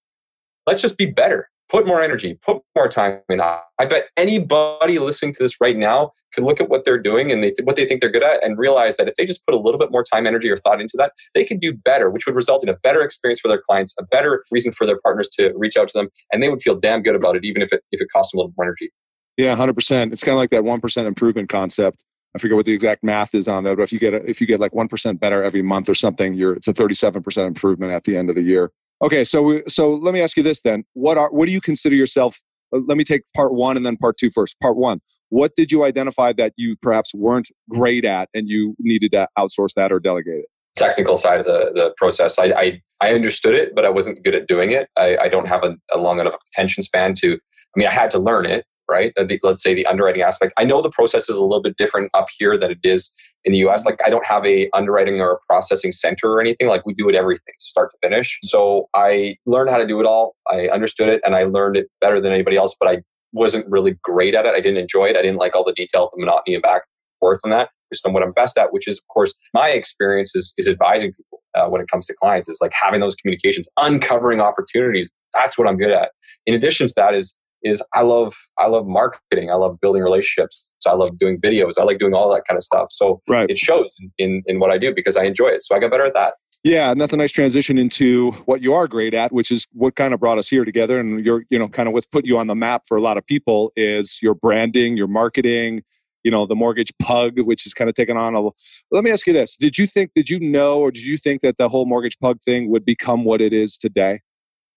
let's 0.68 0.82
just 0.82 0.98
be 0.98 1.06
better 1.06 1.48
put 1.70 1.88
more 1.88 2.02
energy, 2.02 2.38
put 2.42 2.62
more 2.76 2.88
time 2.88 3.20
in. 3.30 3.42
I 3.42 3.60
bet 3.80 4.06
anybody 4.18 5.00
listening 5.00 5.34
to 5.34 5.44
this 5.44 5.60
right 5.60 5.76
now 5.76 6.12
can 6.34 6.44
look 6.44 6.62
at 6.62 6.70
what 6.70 6.86
they're 6.86 7.02
doing 7.02 7.32
and 7.32 7.44
they 7.44 7.52
th- 7.52 7.66
what 7.66 7.76
they 7.76 7.86
think 7.86 8.02
they're 8.02 8.12
good 8.12 8.24
at 8.24 8.44
and 8.44 8.58
realize 8.58 8.98
that 8.98 9.08
if 9.08 9.16
they 9.16 9.26
just 9.26 9.46
put 9.46 9.56
a 9.56 9.60
little 9.60 9.80
bit 9.80 9.92
more 9.92 10.04
time, 10.04 10.28
energy, 10.28 10.50
or 10.50 10.58
thought 10.58 10.80
into 10.80 10.96
that, 10.98 11.12
they 11.34 11.44
can 11.44 11.58
do 11.58 11.74
better, 11.74 12.10
which 12.10 12.26
would 12.26 12.36
result 12.36 12.64
in 12.64 12.70
a 12.70 12.76
better 12.84 13.02
experience 13.02 13.40
for 13.40 13.48
their 13.48 13.62
clients, 13.62 13.94
a 14.00 14.04
better 14.04 14.44
reason 14.52 14.72
for 14.72 14.86
their 14.86 15.00
partners 15.02 15.30
to 15.30 15.54
reach 15.56 15.78
out 15.78 15.88
to 15.88 15.98
them, 15.98 16.10
and 16.32 16.44
they 16.44 16.50
would 16.50 16.62
feel 16.62 16.76
damn 16.76 17.02
good 17.02 17.16
about 17.16 17.36
it, 17.36 17.44
even 17.44 17.62
if 17.62 17.74
it 17.74 17.82
if 17.92 18.02
it 18.02 18.08
costs 18.14 18.32
them 18.32 18.40
a 18.40 18.42
little 18.42 18.54
more 18.58 18.66
energy. 18.66 18.92
Yeah, 19.38 19.56
hundred 19.56 19.74
percent. 19.74 20.14
It's 20.14 20.24
kind 20.24 20.34
of 20.34 20.40
like 20.40 20.52
that 20.52 20.64
one 20.64 20.82
percent 20.82 21.08
improvement 21.08 21.50
concept. 21.50 22.04
I 22.36 22.38
forget 22.38 22.58
what 22.58 22.66
the 22.66 22.74
exact 22.74 23.02
math 23.04 23.34
is 23.34 23.48
on 23.48 23.64
that, 23.64 23.78
but 23.78 23.84
if 23.84 23.94
you 23.94 24.00
get 24.00 24.14
a, 24.14 24.18
if 24.30 24.42
you 24.42 24.48
get 24.48 24.60
like 24.60 24.74
one 24.74 24.88
percent 24.88 25.20
better 25.20 25.44
every 25.44 25.62
month 25.62 25.90
or 25.90 25.96
something, 25.96 26.34
you're 26.34 26.54
it's 26.54 26.68
a 26.68 26.74
thirty 26.74 26.96
seven 26.96 27.24
percent 27.24 27.48
improvement 27.48 27.92
at 27.92 28.04
the 28.04 28.16
end 28.16 28.30
of 28.30 28.36
the 28.36 28.44
year. 28.44 28.72
Okay, 29.06 29.24
so 29.24 29.62
so 29.68 29.94
let 29.94 30.16
me 30.16 30.22
ask 30.22 30.36
you 30.36 30.42
this 30.42 30.62
then: 30.62 30.84
what 30.94 31.16
are 31.16 31.30
what 31.32 31.46
do 31.46 31.52
you 31.52 31.62
consider 31.62 31.96
yourself? 31.96 32.42
Uh, 32.76 32.80
let 32.88 32.98
me 32.98 33.04
take 33.04 33.22
part 33.36 33.54
one 33.54 33.78
and 33.78 33.86
then 33.86 33.98
part 33.98 34.18
two 34.18 34.32
first. 34.32 34.60
Part 34.60 34.78
one: 34.78 35.00
what 35.30 35.52
did 35.56 35.72
you 35.72 35.84
identify 35.84 36.34
that 36.34 36.54
you 36.58 36.76
perhaps 36.82 37.14
weren't 37.14 37.48
great 37.70 38.04
at 38.04 38.30
and 38.34 38.50
you 38.50 38.76
needed 38.80 39.12
to 39.12 39.28
outsource 39.38 39.76
that 39.76 39.92
or 39.92 40.00
delegate 40.00 40.40
it? 40.40 40.46
Technical 40.76 41.18
side 41.18 41.40
of 41.40 41.46
the 41.46 41.72
the 41.76 41.94
process. 41.98 42.40
I 42.40 42.46
I, 42.46 42.82
I 43.00 43.14
understood 43.14 43.54
it, 43.54 43.76
but 43.76 43.86
I 43.86 43.90
wasn't 43.90 44.24
good 44.24 44.34
at 44.34 44.48
doing 44.48 44.72
it. 44.72 44.90
I, 44.98 45.18
I 45.18 45.30
don't 45.30 45.48
have 45.48 45.64
a, 45.64 45.76
a 45.94 46.00
long 46.00 46.20
enough 46.20 46.34
attention 46.52 46.82
span 46.82 47.14
to. 47.20 47.34
I 47.34 47.80
mean, 47.80 47.88
I 47.88 47.92
had 47.92 48.10
to 48.12 48.20
learn 48.20 48.48
it, 48.48 48.66
right? 48.90 49.14
Uh, 49.18 49.24
the, 49.24 49.40
let's 49.44 49.64
say 49.64 49.74
the 49.74 49.86
underwriting 49.86 50.22
aspect. 50.22 50.54
I 50.58 50.64
know 50.64 50.82
the 50.82 50.90
process 50.90 51.30
is 51.30 51.36
a 51.36 51.42
little 51.42 51.62
bit 51.62 51.78
different 51.78 52.12
up 52.14 52.28
here 52.38 52.58
than 52.58 52.72
it 52.72 52.80
is 52.84 53.14
in 53.44 53.52
the 53.52 53.60
US. 53.60 53.86
Like 53.86 54.00
I 54.06 54.10
don't 54.10 54.26
have 54.26 54.46
a 54.46 54.70
underwriting 54.74 55.22
or 55.22 55.34
a 55.34 55.38
processing 55.48 55.92
center 55.92 56.32
or 56.32 56.42
anything. 56.42 56.68
Like 56.68 56.86
we 56.86 56.94
do 56.94 57.10
it 57.10 57.16
everything, 57.16 57.54
start 57.60 57.92
to 57.92 57.98
finish. 58.02 58.40
So 58.44 58.90
I 58.94 59.38
learned 59.46 59.70
how 59.70 59.78
to 59.78 59.88
do 59.88 60.00
it 60.00 60.06
all. 60.06 60.36
I 60.50 60.68
understood 60.68 61.10
it 61.10 61.22
and 61.26 61.36
I 61.36 61.44
learned 61.44 61.78
it 61.78 61.88
better 62.02 62.20
than 62.20 62.32
anybody 62.32 62.58
else, 62.58 62.76
but 62.80 62.90
I 62.90 63.02
wasn't 63.34 63.66
really 63.70 63.98
great 64.04 64.36
at 64.36 64.46
it. 64.46 64.54
I 64.54 64.60
didn't 64.60 64.78
enjoy 64.78 65.06
it. 65.06 65.18
I 65.18 65.22
didn't 65.22 65.38
like 65.38 65.56
all 65.56 65.64
the 65.64 65.74
detail, 65.74 66.10
the 66.14 66.20
monotony 66.20 66.56
and 66.56 66.64
back 66.64 66.84
and 66.84 67.20
forth 67.20 67.40
on 67.44 67.52
that. 67.52 67.70
Just 67.94 68.06
on 68.08 68.14
what 68.14 68.24
I'm 68.24 68.32
best 68.32 68.58
at, 68.58 68.74
which 68.74 68.88
is 68.88 68.98
of 68.98 69.08
course 69.14 69.34
my 69.54 69.70
experience 69.70 70.36
is, 70.36 70.54
is 70.58 70.68
advising 70.68 71.12
people 71.14 71.44
uh, 71.56 71.68
when 71.68 71.82
it 71.82 71.88
comes 71.88 72.06
to 72.08 72.14
clients 72.14 72.48
is 72.48 72.60
like 72.62 72.74
having 72.80 73.00
those 73.00 73.16
communications, 73.16 73.68
uncovering 73.78 74.42
opportunities. 74.42 75.14
That's 75.34 75.58
what 75.58 75.68
I'm 75.68 75.78
good 75.78 75.92
at. 75.92 76.12
In 76.46 76.54
addition 76.54 76.88
to 76.88 76.94
that 76.98 77.14
is 77.14 77.36
is 77.66 77.84
I 77.94 78.02
love 78.02 78.34
I 78.58 78.68
love 78.68 78.88
marketing. 78.88 79.50
I 79.50 79.56
love 79.56 79.82
building 79.82 80.04
relationships. 80.04 80.70
So 80.80 80.92
I 80.92 80.94
love 80.94 81.18
doing 81.18 81.42
videos. 81.42 81.74
I 81.80 81.84
like 81.84 81.98
doing 81.98 82.14
all 82.14 82.32
that 82.34 82.44
kind 82.48 82.58
of 82.58 82.64
stuff. 82.64 82.88
So 82.92 83.22
right. 83.28 83.50
it 83.50 83.58
shows 83.58 83.94
in, 84.00 84.12
in, 84.20 84.44
in 84.46 84.60
what 84.60 84.72
I 84.72 84.78
do 84.78 84.94
because 84.94 85.18
I 85.18 85.24
enjoy 85.24 85.48
it. 85.48 85.64
So 85.64 85.76
I 85.76 85.80
got 85.80 85.90
better 85.90 86.06
at 86.06 86.14
that. 86.14 86.36
Yeah, 86.64 86.90
and 86.92 87.00
that's 87.00 87.14
a 87.14 87.18
nice 87.18 87.32
transition 87.32 87.78
into 87.78 88.32
what 88.46 88.62
you 88.62 88.74
are 88.74 88.88
great 88.88 89.14
at, 89.14 89.32
which 89.32 89.52
is 89.52 89.68
what 89.72 89.96
kind 89.96 90.16
of 90.16 90.20
brought 90.20 90.40
us 90.40 90.48
here 90.48 90.66
together. 90.66 91.00
And 91.00 91.24
you're, 91.24 91.44
you 91.50 91.60
know, 91.60 91.68
kind 91.68 91.88
of 91.88 91.94
what's 91.94 92.08
put 92.08 92.26
you 92.26 92.40
on 92.40 92.48
the 92.48 92.56
map 92.56 92.84
for 92.88 92.98
a 92.98 93.02
lot 93.02 93.18
of 93.18 93.26
people 93.26 93.72
is 93.76 94.18
your 94.22 94.34
branding, 94.34 94.98
your 94.98 95.08
marketing, 95.08 95.84
you 96.24 96.32
know, 96.32 96.48
the 96.48 96.56
mortgage 96.56 96.92
pug, 97.00 97.40
which 97.40 97.68
is 97.68 97.74
kind 97.76 97.88
of 97.88 97.96
taken 97.96 98.18
on 98.18 98.36
a. 98.36 98.50
Let 98.90 99.04
me 99.04 99.12
ask 99.12 99.28
you 99.28 99.34
this: 99.34 99.56
Did 99.56 99.78
you 99.78 99.86
think, 99.86 100.12
did 100.16 100.28
you 100.28 100.40
know, 100.40 100.80
or 100.80 100.90
did 100.90 101.06
you 101.06 101.18
think 101.18 101.42
that 101.42 101.60
the 101.60 101.70
whole 101.70 101.86
mortgage 101.86 102.18
pug 102.20 102.42
thing 102.42 102.72
would 102.72 102.84
become 102.84 103.26
what 103.26 103.42
it 103.42 103.54
is 103.54 103.78
today? 103.78 104.22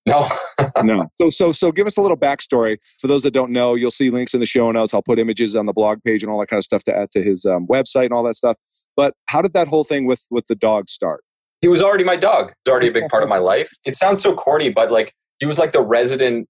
No. 0.09 0.29
no. 0.83 1.09
So 1.21 1.31
so 1.31 1.53
so 1.53 1.73
give 1.73 1.87
us 1.87 1.97
a 1.97 2.01
little 2.01 2.17
backstory 2.17 2.79
for 3.01 3.07
those 3.07 3.23
that 3.23 3.33
don't 3.33 3.53
know. 3.53 3.75
You'll 3.75 3.91
see 3.91 4.11
links 4.11 4.35
in 4.35 4.41
the 4.41 4.47
show 4.47 4.71
notes. 4.71 4.95
I'll 4.95 5.03
put 5.03 5.19
images 5.19 5.55
on 5.55 5.67
the 5.67 5.73
blog 5.73 6.03
page 6.05 6.23
and 6.23 6.31
all 6.31 6.39
that 6.41 6.49
kind 6.49 6.59
of 6.59 6.65
stuff 6.65 6.85
to 6.85 6.97
add 6.97 7.11
to 7.13 7.23
his 7.23 7.45
um, 7.45 7.67
website 7.67 8.05
and 8.05 8.13
all 8.13 8.23
that 8.25 8.35
stuff. 8.35 8.57
But 8.97 9.15
how 9.27 9.43
did 9.43 9.53
that 9.53 9.69
whole 9.69 9.85
thing 9.85 10.07
with 10.07 10.27
with 10.31 10.47
the 10.47 10.55
dog 10.55 10.89
start? 10.89 11.23
He 11.61 11.69
was 11.69 11.83
already 11.83 12.05
my 12.05 12.17
dog. 12.17 12.53
Was 12.67 12.71
already 12.71 12.89
a 12.89 12.93
big 12.93 13.09
part 13.09 13.23
of 13.23 13.29
my 13.37 13.39
life. 13.39 13.71
It 13.85 13.97
sounds 13.97 14.21
so 14.23 14.35
corny, 14.35 14.71
but 14.71 14.91
like 14.91 15.13
he 15.39 15.47
was 15.47 15.59
like 15.59 15.73
the 15.73 15.83
resident 15.83 16.49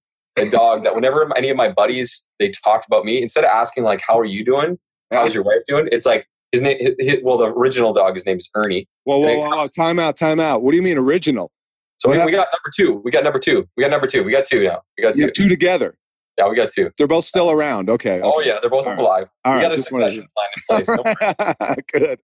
dog 0.51 0.83
that 0.85 0.95
whenever 0.95 1.29
any 1.37 1.49
of 1.49 1.57
my 1.57 1.69
buddies 1.69 2.25
they 2.39 2.49
talked 2.49 2.85
about 2.85 3.03
me, 3.03 3.21
instead 3.21 3.43
of 3.43 3.49
asking 3.49 3.83
like 3.83 4.01
"How 4.05 4.17
are 4.17 4.25
you 4.25 4.45
doing? 4.45 4.77
How's 5.11 5.33
your 5.33 5.43
wife 5.43 5.61
doing?" 5.67 5.89
It's 5.91 6.05
like 6.05 6.27
his 6.51 6.61
name. 6.61 6.77
His, 6.79 6.95
his, 6.99 7.19
well, 7.23 7.37
the 7.37 7.47
original 7.47 7.93
dog, 7.93 8.15
his 8.15 8.25
name 8.25 8.37
is 8.37 8.49
Ernie. 8.55 8.87
Whoa, 9.03 9.19
whoa, 9.19 9.37
whoa, 9.37 9.49
whoa! 9.49 9.67
Time 9.67 9.99
out, 9.99 10.17
time 10.17 10.39
out. 10.39 10.61
What 10.61 10.71
do 10.71 10.77
you 10.77 10.83
mean 10.83 10.97
original? 10.97 11.51
So 11.99 12.09
we, 12.09 12.17
we, 12.17 12.31
got 12.31 12.47
number 12.51 12.71
two. 12.73 13.01
We 13.03 13.11
got 13.11 13.23
number 13.23 13.39
two. 13.39 13.67
We 13.75 13.83
got 13.83 13.91
number 13.91 14.07
two. 14.07 14.23
We 14.23 14.31
got 14.31 14.45
two 14.45 14.63
now. 14.63 14.81
We 14.97 15.03
got 15.03 15.15
two. 15.15 15.29
two 15.31 15.49
together. 15.49 15.97
Yeah, 16.37 16.47
we 16.47 16.55
got 16.55 16.69
two. 16.69 16.89
They're 16.97 17.07
both 17.07 17.25
still 17.25 17.51
around. 17.51 17.89
Okay. 17.89 18.21
Oh 18.23 18.39
yeah, 18.39 18.59
they're 18.61 18.69
both 18.69 18.87
All 18.87 18.93
alive. 18.93 19.27
Right. 19.45 19.57
we 19.57 19.61
got 19.61 19.73
a 19.73 19.77
succession 19.77 20.25
plan 20.33 20.47
in 20.55 20.85
place. 20.85 21.83
Good. 21.91 22.19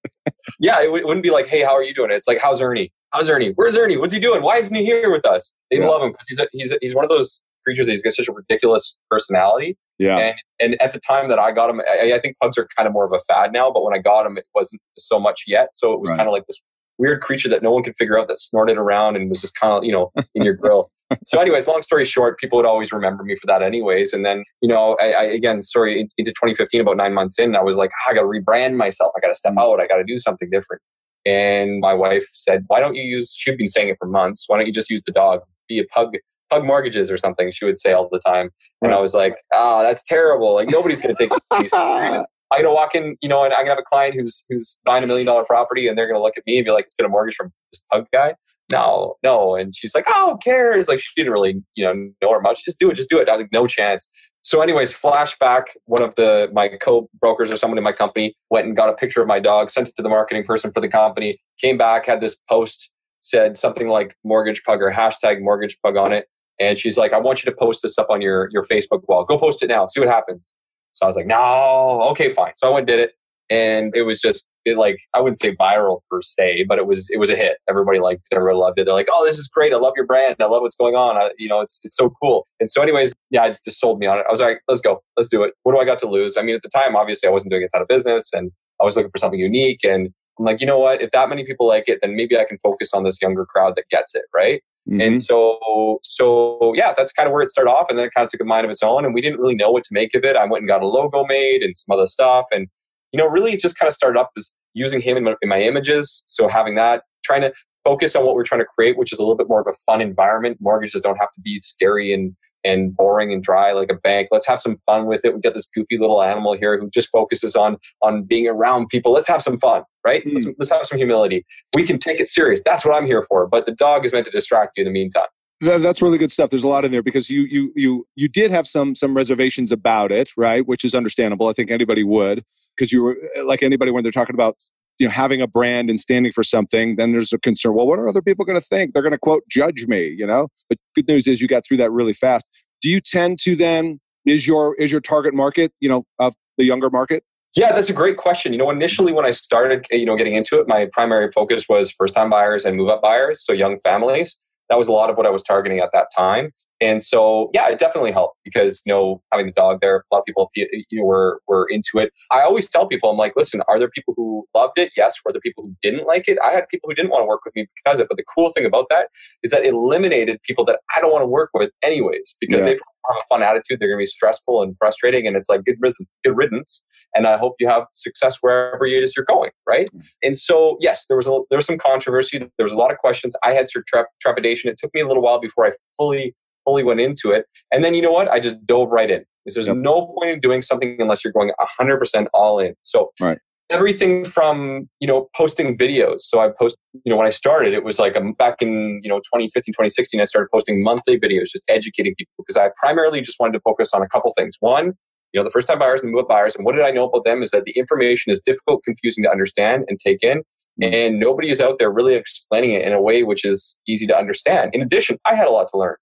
yeah, 0.60 0.80
it, 0.80 0.86
w- 0.86 1.04
it, 1.04 1.06
wouldn't 1.06 1.24
be 1.24 1.32
like, 1.32 1.48
hey, 1.48 1.62
how 1.64 1.74
are 1.74 1.84
you 1.84 1.94
doing? 1.94 2.12
It's 2.12 2.28
like, 2.28 2.38
how's 2.42 2.62
Ernie? 2.62 2.94
How's 3.12 3.30
Ernie? 3.30 3.52
Where's 3.56 3.76
Ernie? 3.76 3.98
What's 3.98 4.14
he 4.14 4.20
doing? 4.20 4.42
Why 4.42 4.56
isn't 4.56 4.74
he 4.74 4.86
here 4.86 5.12
with 5.12 5.26
us? 5.26 5.52
They 5.70 5.80
yeah. 5.80 5.88
love 5.88 6.02
him 6.02 6.14
because 6.14 6.28
he's 6.30 6.40
a, 6.40 6.48
he's 6.54 6.72
a, 6.72 6.78
he's 6.80 6.96
one 6.96 7.04
of 7.04 7.10
those 7.10 7.44
creatures 7.66 7.88
that 7.88 7.92
he's 7.92 8.02
got 8.02 8.14
such 8.14 8.30
a 8.30 8.32
ridiculous 8.32 8.96
personality. 9.12 9.78
Yeah. 10.00 10.18
And 10.18 10.36
and 10.62 10.82
at 10.82 10.94
the 10.94 11.00
time 11.00 11.28
that 11.28 11.40
I 11.40 11.52
got 11.52 11.70
him, 11.70 11.82
I, 11.82 12.14
I, 12.14 12.20
think 12.20 12.38
pugs 12.42 12.58
are 12.58 12.68
kind 12.78 12.88
of 12.88 12.94
more 12.94 13.04
of 13.04 13.12
a 13.12 13.20
fad 13.20 13.52
now. 13.52 13.70
But 13.70 13.84
when 13.84 13.94
I 13.94 13.98
got 13.98 14.26
him, 14.26 14.38
it 14.38 14.46
wasn't 14.56 14.82
so 14.98 15.20
much 15.20 15.44
yet. 15.46 15.70
So 15.74 15.92
it 15.92 16.00
was 16.00 16.10
kind 16.10 16.22
of 16.22 16.32
like 16.32 16.46
this 16.48 16.62
weird 16.98 17.22
creature 17.22 17.50
that 17.50 17.64
no 17.64 17.72
one 17.72 17.84
could 17.84 17.96
figure 17.98 18.20
out 18.20 18.28
that 18.28 18.38
snorted 18.38 18.78
around 18.78 19.16
and 19.16 19.30
was 19.30 19.42
just 19.42 19.60
kind 19.60 19.74
of, 19.74 19.84
you 19.84 19.92
know, 19.92 20.12
in 20.34 20.44
your 20.44 20.54
grill. 20.54 20.92
so 21.24 21.40
anyways, 21.40 21.68
long 21.68 21.82
story 21.82 22.06
short, 22.06 22.40
people 22.40 22.58
would 22.58 22.66
always 22.66 22.92
remember 22.92 23.24
me 23.24 23.36
for 23.36 23.48
that 23.48 23.62
anyways. 23.62 24.14
And 24.14 24.26
then, 24.26 24.44
you 24.62 24.70
know, 24.70 24.98
I, 25.00 25.12
I 25.12 25.24
again, 25.24 25.62
sorry, 25.62 26.00
into 26.00 26.32
2015, 26.32 26.82
about 26.82 26.98
nine 26.98 27.14
months 27.14 27.38
in, 27.38 27.56
I 27.56 27.62
was 27.62 27.76
like, 27.76 27.92
I 28.10 28.14
got 28.14 28.22
to 28.22 28.28
rebrand 28.28 28.76
myself. 28.76 29.12
I 29.16 29.20
got 29.20 29.30
to 29.30 29.36
step 29.36 29.54
mm. 29.54 29.62
out. 29.62 29.80
I 29.80 29.88
got 29.88 29.98
to 29.98 30.04
do 30.04 30.18
something 30.18 30.50
different. 30.50 30.82
And 31.26 31.80
my 31.80 31.94
wife 31.94 32.26
said, 32.32 32.64
why 32.68 32.80
don't 32.80 32.96
you 32.96 33.04
use, 33.04 33.34
she'd 33.36 33.58
been 33.58 33.68
saying 33.68 33.90
it 33.90 33.98
for 34.00 34.08
months. 34.08 34.46
Why 34.48 34.58
don't 34.58 34.68
you 34.68 34.74
just 34.74 34.90
use 34.90 35.02
the 35.06 35.12
dog, 35.12 35.42
be 35.68 35.80
a 35.80 35.86
pug, 35.86 36.16
pug 36.52 36.64
mortgages 36.64 37.10
or 37.10 37.18
something. 37.18 37.52
She 37.52 37.66
would 37.66 37.80
say 37.80 37.94
all 37.94 38.08
the 38.12 38.20
time. 38.20 38.52
And 38.84 38.94
I 38.94 39.00
was 39.00 39.16
like, 39.16 39.36
ah, 39.52 39.80
oh, 39.80 39.84
that's 39.84 40.04
terrible. 40.04 40.54
Like 40.54 40.70
nobody's 40.70 41.00
going 41.00 41.16
to 41.16 41.28
take 41.28 41.32
this 41.60 41.72
I'm 42.52 42.62
gonna 42.62 42.74
walk 42.74 42.96
in, 42.96 43.18
you 43.22 43.30
know, 43.30 43.44
and 43.44 43.54
I'm 43.54 43.62
gonna 43.62 43.72
have 43.72 43.80
a 43.80 43.84
client 43.84 44.16
who's 44.16 44.46
who's 44.50 44.80
buying 44.86 45.04
a 45.04 45.08
million 45.08 45.26
dollar 45.26 45.46
property, 45.46 45.88
and 45.88 45.98
they're 45.98 46.08
gonna 46.08 46.22
look 46.24 46.38
at 46.38 46.44
me 46.46 46.58
and 46.58 46.66
be 46.66 46.72
like, 46.72 46.86
"It's 46.86 46.96
gonna 46.96 47.10
a 47.10 47.12
mortgage 47.12 47.36
from 47.36 47.52
this 47.72 47.82
pug 47.92 48.06
guy." 48.14 48.36
No, 48.72 49.16
no, 49.24 49.56
and 49.56 49.76
she's 49.76 49.94
like, 49.94 50.06
"Oh, 50.08 50.32
who 50.32 50.38
cares?" 50.38 50.88
Like 50.88 51.00
she 51.00 51.10
didn't 51.16 51.34
really, 51.34 51.62
you 51.76 51.86
know, 51.86 51.94
know 52.22 52.32
her 52.34 52.42
much. 52.42 52.64
Just 52.66 52.80
do 52.80 52.90
it, 52.90 52.96
just 52.96 53.10
do 53.10 53.20
it. 53.20 53.30
I 53.30 53.36
like, 53.36 53.50
no 53.52 53.68
chance. 53.68 54.08
So, 54.42 54.62
anyways, 54.62 54.94
flashback. 54.94 55.66
One 55.86 56.02
of 56.04 56.16
the 56.16 56.50
my 56.54 56.70
co-brokers 56.70 57.52
or 57.52 57.58
someone 57.58 57.78
in 57.78 57.84
my 57.84 57.92
company 57.92 58.36
went 58.50 58.68
and 58.68 58.76
got 58.76 58.90
a 58.90 58.94
picture 58.94 59.22
of 59.22 59.28
my 59.28 59.40
dog, 59.40 59.70
sent 59.70 59.90
it 59.90 59.96
to 59.96 60.04
the 60.04 60.10
marketing 60.10 60.44
person 60.44 60.72
for 60.72 60.82
the 60.82 60.88
company. 60.88 61.40
Came 61.60 61.78
back, 61.78 62.06
had 62.06 62.22
this 62.22 62.38
post 62.50 62.92
said 63.26 63.58
something 63.58 63.88
like 63.88 64.16
mortgage 64.24 64.64
pug 64.64 64.82
or 64.82 64.92
hashtag 64.92 65.42
mortgage 65.42 65.78
pug 65.84 65.98
on 65.98 66.12
it. 66.12 66.28
And 66.60 66.78
she's 66.78 66.98
like, 66.98 67.12
I 67.12 67.18
want 67.20 67.44
you 67.44 67.52
to 67.52 67.58
post 67.58 67.82
this 67.82 67.98
up 67.98 68.08
on 68.10 68.22
your, 68.22 68.50
your 68.52 68.64
Facebook 68.64 69.02
wall. 69.08 69.26
Go 69.26 69.38
post 69.38 69.64
it 69.64 69.68
now. 69.68 69.88
See 69.88 70.00
what 70.00 70.10
happens. 70.10 70.54
So 70.96 71.06
I 71.06 71.08
was 71.08 71.16
like, 71.18 71.28
no, 71.28 72.08
okay, 72.12 72.30
fine. 72.30 72.54
So 72.56 72.68
I 72.68 72.70
went 72.72 72.82
and 72.82 72.88
did 72.88 73.00
it. 73.00 73.12
And 73.50 73.96
it 73.96 74.04
was 74.04 74.22
just 74.22 74.50
it 74.64 74.78
like 74.78 74.98
I 75.14 75.20
wouldn't 75.20 75.38
say 75.38 75.56
viral 75.56 76.00
per 76.10 76.22
se, 76.22 76.66
but 76.68 76.80
it 76.80 76.88
was 76.88 77.08
it 77.12 77.20
was 77.20 77.30
a 77.30 77.36
hit. 77.36 77.58
Everybody 77.70 78.00
liked 78.00 78.28
it. 78.32 78.36
Everybody 78.36 78.58
loved 78.58 78.80
it. 78.80 78.86
They're 78.86 78.96
like, 78.96 79.10
"Oh, 79.12 79.24
this 79.24 79.38
is 79.38 79.48
great! 79.48 79.72
I 79.72 79.78
love 79.78 79.94
your 79.96 80.08
brand. 80.08 80.38
I 80.42 80.46
love 80.46 80.64
what's 80.64 80.74
going 80.74 80.96
on. 80.96 81.16
I, 81.16 81.30
you 81.38 81.48
know, 81.48 81.62
it's 81.62 81.80
it's 81.84 81.96
so 81.96 82.12
cool." 82.20 82.48
And 82.60 82.68
so, 82.68 82.82
anyways, 82.82 83.14
yeah, 83.30 83.46
it 83.46 83.60
just 83.64 83.80
sold 83.80 84.00
me 84.00 84.08
on 84.08 84.18
it. 84.18 84.26
I 84.28 84.32
was 84.32 84.42
like, 84.42 84.62
"Let's 84.68 84.82
go, 84.82 85.04
let's 85.16 85.30
do 85.30 85.44
it." 85.44 85.54
What 85.62 85.74
do 85.74 85.80
I 85.80 85.86
got 85.86 86.00
to 86.00 86.08
lose? 86.08 86.38
I 86.38 86.42
mean, 86.42 86.56
at 86.56 86.64
the 86.64 86.70
time, 86.70 86.96
obviously, 86.96 87.30
I 87.30 87.32
wasn't 87.32 87.52
doing 87.52 87.64
a 87.64 87.68
ton 87.68 87.84
of 87.84 87.88
business, 87.88 88.32
and 88.34 88.52
I 88.82 88.86
was 88.86 88.96
looking 88.96 89.12
for 89.12 89.20
something 89.20 89.40
unique. 89.40 89.84
And 89.84 90.10
I'm 90.40 90.46
like, 90.46 90.60
you 90.60 90.66
know 90.66 90.80
what? 90.80 91.00
If 91.00 91.12
that 91.12 91.30
many 91.30 91.46
people 91.46 91.68
like 91.68 91.88
it, 91.88 92.00
then 92.02 92.16
maybe 92.16 92.36
I 92.40 92.46
can 92.46 92.58
focus 92.64 92.96
on 92.96 93.04
this 93.04 93.22
younger 93.22 93.46
crowd 93.46 93.76
that 93.76 93.86
gets 93.90 94.16
it, 94.16 94.26
right? 94.36 94.64
Mm-hmm. 94.90 95.02
And 95.02 95.22
so, 95.22 96.00
so 96.04 96.74
yeah, 96.76 96.94
that's 96.96 97.12
kind 97.12 97.28
of 97.28 97.34
where 97.34 97.42
it 97.42 97.50
started 97.50 97.72
off. 97.72 97.88
And 97.90 97.98
then 97.98 98.06
it 98.06 98.14
kind 98.16 98.26
of 98.26 98.32
took 98.32 98.42
a 98.42 98.46
mind 98.46 98.66
of 98.66 98.72
its 98.72 98.84
own. 98.84 99.04
And 99.04 99.14
we 99.14 99.22
didn't 99.22 99.40
really 99.40 99.56
know 99.56 99.72
what 99.72 99.84
to 99.84 99.94
make 99.94 100.14
of 100.14 100.24
it. 100.24 100.36
I 100.36 100.46
went 100.46 100.62
and 100.62 100.68
got 100.68 100.84
a 100.84 100.88
logo 100.88 101.26
made 101.26 101.64
and 101.64 101.76
some 101.76 101.98
other 101.98 102.08
stuff. 102.08 102.46
And, 102.52 102.68
you 103.12 103.18
know, 103.18 103.28
really 103.28 103.54
it 103.54 103.60
just 103.60 103.78
kind 103.78 103.88
of 103.88 103.94
started 103.94 104.20
up 104.20 104.32
as 104.38 104.54
using 104.74 105.02
him 105.02 105.18
in 105.18 105.24
my, 105.24 105.36
in 105.42 105.50
my 105.50 105.62
images. 105.62 106.22
So 106.28 106.48
having 106.48 106.76
that, 106.76 107.02
trying 107.24 107.42
to 107.42 107.54
focus 107.84 108.16
on 108.16 108.26
what 108.26 108.36
we're 108.36 108.44
trying 108.44 108.62
to 108.62 108.68
create, 108.78 108.98
which 108.98 109.12
is 109.12 109.20
a 109.20 109.22
little 109.24 109.38
bit 109.38 109.48
more 109.50 109.62
of 109.62 109.68
a 109.68 109.74
fun 109.86 110.02
environment. 110.02 110.58
Mortgages 110.60 111.02
don't 111.02 111.18
have 111.18 111.32
to 111.32 111.42
be 111.42 111.58
scary 111.58 112.14
and 112.14 112.36
and 112.66 112.96
boring 112.96 113.32
and 113.32 113.44
dry 113.44 113.72
like 113.72 113.92
a 113.92 113.96
bank. 113.96 114.30
Let's 114.32 114.48
have 114.48 114.60
some 114.60 114.76
fun 114.78 115.06
with 115.06 115.24
it. 115.24 115.34
We 115.34 115.42
got 115.42 115.54
this 115.54 115.68
goofy 115.68 115.98
little 115.98 116.24
animal 116.24 116.58
here 116.58 116.80
who 116.80 116.90
just 116.90 117.10
focuses 117.12 117.56
on 117.56 117.78
on 118.02 118.24
being 118.24 118.48
around 118.48 118.88
people. 118.90 119.14
Let's 119.14 119.28
have 119.28 119.42
some 119.42 119.58
fun, 119.58 119.84
right? 120.06 120.26
Mm. 120.26 120.34
Let's, 120.34 120.48
let's 120.58 120.72
have 120.72 120.86
some 120.86 120.98
humility. 120.98 121.46
We 121.76 121.86
can 121.86 122.00
take 122.00 122.20
it 122.20 122.28
serious. 122.28 122.62
That's 122.66 122.84
what 122.84 122.96
I'm 122.96 123.06
here 123.06 123.24
for. 123.24 123.48
But 123.48 123.66
the 123.66 123.74
dog 123.74 124.06
is 124.06 124.12
meant 124.12 124.26
to 124.26 124.32
distract 124.32 124.78
you 124.78 124.82
in 124.82 124.86
the 124.86 124.92
meantime. 124.92 125.28
That's 125.62 126.02
really 126.02 126.18
good 126.18 126.32
stuff. 126.32 126.50
There's 126.50 126.64
a 126.64 126.68
lot 126.68 126.84
in 126.84 126.92
there 126.92 127.04
because 127.04 127.30
you 127.30 127.44
you 127.44 127.72
you 127.76 128.08
you 128.16 128.28
did 128.28 128.52
have 128.52 128.68
some 128.68 128.94
some 128.96 129.16
reservations 129.16 129.72
about 129.72 130.12
it, 130.12 130.32
right? 130.36 130.66
Which 130.68 130.84
is 130.84 130.94
understandable. 130.94 131.48
I 131.48 131.54
think 131.54 131.72
anybody 131.72 132.04
would 132.04 132.44
because 132.76 132.92
you 132.92 133.04
were 133.04 133.16
like 133.46 133.64
anybody 133.64 133.92
when 133.92 134.04
they're 134.04 134.12
talking 134.12 134.34
about 134.34 134.58
you 135.00 135.08
know 135.08 135.12
having 135.12 135.42
a 135.42 135.48
brand 135.48 135.90
and 135.90 136.00
standing 136.00 136.32
for 136.32 136.44
something 136.44 136.96
then 136.96 137.12
there's 137.12 137.34
a 137.34 137.40
concern 137.40 137.74
well 137.74 137.88
what 137.88 138.00
are 138.00 138.08
other 138.08 138.22
people 138.22 138.46
going 138.46 138.60
to 138.60 138.66
think? 138.66 138.94
They're 138.94 139.04
going 139.04 139.12
to 139.12 139.20
quote 139.20 139.44
judge 139.50 139.88
me 139.88 140.08
you 140.08 140.26
know? 140.26 140.48
But 140.70 140.78
good 140.96 141.08
news 141.08 141.28
is 141.28 141.42
you 141.42 141.48
got 141.48 141.64
through 141.66 141.78
that 141.78 141.92
really 141.92 142.14
fast. 142.14 142.46
Do 142.82 142.90
you 142.90 143.02
tend 143.02 143.40
to 143.40 143.56
then 143.56 144.00
is 144.26 144.48
your 144.48 144.76
is 144.76 144.92
your 144.92 145.02
target 145.02 145.34
market 145.34 145.72
you 145.80 145.90
know 145.90 146.06
of 146.20 146.36
the 146.58 146.66
younger 146.66 146.90
market? 146.90 147.24
Yeah 147.56 147.72
that's 147.72 147.90
a 147.90 147.94
great 147.94 148.18
question. 148.18 148.52
You 148.54 148.60
know 148.60 148.70
initially 148.70 149.12
when 149.12 149.26
i 149.26 149.32
started 149.32 149.86
you 149.92 150.06
know 150.06 150.16
getting 150.16 150.36
into 150.36 150.60
it 150.60 150.68
my 150.68 150.88
primary 150.92 151.32
focus 151.32 151.68
was 151.70 151.92
first 151.92 152.16
time 152.16 152.30
buyers 152.30 152.66
and 152.66 152.78
move 152.78 152.90
up 152.90 153.02
buyers 153.02 153.44
so 153.44 153.54
young 153.54 153.80
families. 153.82 154.42
That 154.70 154.80
was 154.80 154.88
a 154.88 154.92
lot 154.92 155.10
of 155.12 155.18
what 155.18 155.28
i 155.28 155.30
was 155.30 155.44
targeting 155.44 155.80
at 155.80 155.92
that 155.94 156.08
time 156.16 156.52
And 156.82 157.02
so, 157.02 157.50
yeah, 157.54 157.70
it 157.70 157.80
definitely 157.80 158.12
helped 158.12 158.38
because 158.44 158.82
you 158.86 158.94
know 158.94 159.22
having 159.32 159.46
the 159.46 159.54
dog 159.54 159.80
there, 159.82 159.98
a 159.98 160.14
lot 160.14 160.20
of 160.20 160.26
people 160.26 160.52
you 160.56 160.68
know, 160.92 161.06
were 161.06 161.40
were 161.48 161.68
into 161.70 162.00
it. 162.00 162.12
I 162.32 162.42
always 162.42 162.70
tell 162.70 162.88
people, 162.88 163.10
I'm 163.10 163.18
like, 163.18 163.34
listen, 163.36 163.62
are 163.68 163.80
there 163.80 163.90
people 163.90 164.14
who 164.18 164.46
loved 164.54 164.78
it? 164.78 164.92
Yes. 164.98 165.16
Were 165.24 165.32
there 165.32 165.42
people 165.42 165.64
who 165.64 165.76
didn't 165.82 166.06
like 166.06 166.28
it? 166.28 166.38
I 166.44 166.52
had 166.52 166.68
people 166.68 166.90
who 166.90 166.96
didn't 166.96 167.12
want 167.12 167.22
to 167.22 167.28
work 167.28 167.46
with 167.46 167.56
me 167.56 167.68
because 167.76 168.00
of 168.00 168.06
it. 168.06 168.08
But 168.10 168.18
the 168.18 168.26
cool 168.36 168.50
thing 168.50 168.66
about 168.66 168.88
that 168.90 169.08
is 169.42 169.52
that 169.52 169.64
it 169.64 169.74
eliminated 169.74 170.42
people 170.44 170.66
that 170.66 170.80
I 170.96 171.02
don't 171.02 171.12
want 171.12 171.24
to 171.24 171.28
work 171.28 171.50
with 171.54 171.72
anyways 171.82 172.36
because 172.40 172.60
yeah. 172.60 172.66
they 172.66 172.72
have 172.72 172.80
a 173.10 173.24
fun 173.30 173.42
attitude. 173.42 173.80
They're 173.80 173.90
going 173.90 174.00
to 174.00 174.02
be 174.02 174.06
stressful 174.06 174.62
and 174.62 174.76
frustrating, 174.78 175.28
and 175.28 175.38
it's 175.38 175.48
like 175.48 175.64
good 175.64 175.78
riddance. 175.80 176.02
Good 176.24 176.36
riddance. 176.36 176.86
And 177.16 177.28
I 177.28 177.38
hope 177.38 177.56
you 177.60 177.68
have 177.70 177.86
success 177.92 178.38
wherever 178.42 178.86
it 178.86 179.02
is 179.02 179.16
you're 179.16 179.26
going, 179.26 179.52
right? 179.66 179.88
Mm-hmm. 179.88 180.00
And 180.24 180.38
so, 180.38 180.78
yes, 180.82 181.06
there 181.08 181.16
was 181.16 181.28
a 181.28 181.40
there 181.50 181.58
was 181.58 181.66
some 181.66 181.78
controversy. 181.78 182.40
There 182.40 182.64
was 182.64 182.74
a 182.74 182.78
lot 182.78 182.92
of 182.92 182.98
questions. 182.98 183.36
I 183.44 183.54
had 183.54 183.68
some 183.70 183.84
trepidation. 184.20 184.70
It 184.70 184.78
took 184.78 184.94
me 184.94 185.00
a 185.00 185.08
little 185.08 185.24
while 185.24 185.40
before 185.40 185.66
I 185.66 185.72
fully 185.96 186.36
fully 186.66 186.84
went 186.84 187.00
into 187.00 187.32
it. 187.32 187.46
And 187.72 187.84
then 187.84 187.94
you 187.94 188.02
know 188.02 188.12
what? 188.12 188.28
I 188.28 188.40
just 188.40 188.66
dove 188.66 188.90
right 188.90 189.10
in 189.10 189.24
because 189.44 189.56
there's 189.56 189.68
yep. 189.68 189.78
no 189.78 190.08
point 190.08 190.32
in 190.32 190.40
doing 190.40 190.62
something 190.62 190.98
unless 191.00 191.24
you're 191.24 191.34
going 191.34 191.52
100% 191.80 192.28
all 192.34 192.60
in. 192.60 192.74
So 192.82 193.12
right. 193.22 193.38
everything 193.70 194.26
from, 194.26 194.90
you 195.00 195.08
know, 195.08 195.30
posting 195.36 195.78
videos. 195.78 196.22
So 196.22 196.40
I 196.40 196.50
post, 196.50 196.78
you 197.04 197.12
know, 197.12 197.18
when 197.18 197.28
I 197.28 197.32
started, 197.32 197.74
it 197.74 197.84
was 197.84 198.00
like 198.00 198.18
um, 198.18 198.34
back 198.34 198.62
in, 198.62 199.00
you 199.04 199.10
know, 199.10 199.18
2015, 199.18 199.74
2016, 199.74 200.20
I 200.20 200.26
started 200.26 200.50
posting 200.52 200.84
monthly 200.84 201.20
videos, 201.20 201.52
just 201.52 201.64
educating 201.70 202.16
people 202.18 202.34
because 202.40 202.58
I 202.58 202.72
primarily 202.78 203.22
just 203.22 203.40
wanted 203.40 203.54
to 203.54 203.62
focus 203.62 203.94
on 203.94 204.02
a 204.02 204.08
couple 204.08 204.34
things. 204.36 204.56
One, 204.60 204.94
you 205.32 205.40
know, 205.40 205.44
the 205.44 205.52
first 205.52 205.68
time 205.68 205.80
buyers 205.80 206.02
and 206.02 206.12
move 206.12 206.22
up 206.22 206.30
buyers. 206.30 206.56
And 206.56 206.66
what 206.66 206.76
did 206.76 206.84
I 206.86 206.92
know 206.92 207.08
about 207.08 207.26
them 207.26 207.44
is 207.44 207.52
that 207.52 207.66
the 207.66 207.74
information 207.74 208.32
is 208.32 208.42
difficult, 208.42 208.84
confusing 208.84 209.24
to 209.26 209.30
understand 209.30 209.84
and 209.90 210.00
take 210.00 210.24
in. 210.24 210.44
Mm. 210.82 210.94
And 210.94 211.20
nobody 211.20 211.50
is 211.50 211.62
out 211.62 211.78
there 211.78 211.92
really 211.92 212.16
explaining 212.16 212.72
it 212.72 212.84
in 212.84 212.94
a 212.94 213.02
way 213.02 213.24
which 213.24 213.46
is 213.46 213.78
easy 213.88 214.08
to 214.08 214.18
understand. 214.18 214.72
In 214.74 214.82
addition, 214.82 215.18
I 215.26 215.36
had 215.36 215.48
a 215.48 215.52
lot 215.52 215.68
to 215.72 215.78
learn. 215.78 215.96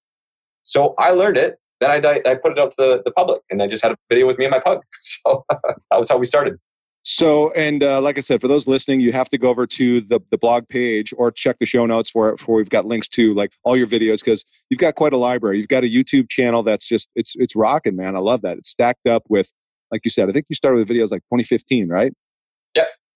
So 0.63 0.95
I 0.97 1.12
learned 1.12 1.38
it. 1.38 1.60
Then 1.80 1.91
I, 1.91 2.21
I 2.26 2.36
put 2.36 2.54
it 2.54 2.60
out 2.60 2.71
to 2.71 2.78
the, 2.78 3.02
the 3.04 3.12
public 3.12 3.41
and 3.49 3.62
I 3.62 3.67
just 3.67 3.84
had 3.84 3.91
a 3.91 3.97
video 4.10 4.26
with 4.26 4.38
me 4.38 4.45
and 4.45 4.52
my 4.52 4.60
pug. 4.60 4.82
So 5.26 5.45
that 5.49 5.97
was 5.97 6.10
how 6.10 6.17
we 6.17 6.26
started. 6.26 6.58
So, 7.06 7.52
and 7.52 7.84
uh, 7.84 7.99
like 7.99 8.17
I 8.17 8.21
said, 8.21 8.39
for 8.39 8.47
those 8.47 8.65
listening, 8.65 9.02
you 9.02 9.12
have 9.12 9.30
to 9.30 9.38
go 9.38 9.49
over 9.49 9.67
to 9.67 10.02
the, 10.02 10.21
the 10.32 10.38
blog 10.38 10.69
page 10.69 11.13
or 11.17 11.32
check 11.32 11.58
the 11.60 11.65
show 11.65 11.86
notes 11.86 12.10
for 12.10 12.30
it 12.30 12.39
for 12.39 12.56
we've 12.56 12.69
got 12.69 12.86
links 12.86 13.10
to 13.10 13.34
like 13.34 13.52
all 13.65 13.76
your 13.76 13.88
videos 13.88 14.19
because 14.19 14.45
you've 14.69 14.80
got 14.80 14.95
quite 14.95 15.12
a 15.12 15.17
library. 15.17 15.58
You've 15.58 15.67
got 15.67 15.84
a 15.84 15.88
YouTube 15.88 16.30
channel 16.30 16.63
that's 16.63 16.88
just 16.88 17.10
it's 17.15 17.34
it's 17.36 17.56
rocking, 17.58 17.97
man. 17.97 18.15
I 18.15 18.19
love 18.19 18.41
that. 18.43 18.58
It's 18.58 18.69
stacked 18.69 19.06
up 19.06 19.23
with, 19.28 19.52
like 19.91 20.02
you 20.06 20.12
said, 20.12 20.30
I 20.30 20.32
think 20.32 20.45
you 20.47 20.56
started 20.56 20.78
with 20.78 20.88
videos 20.88 21.12
like 21.12 21.23
2015, 21.23 21.89
right? 21.89 22.13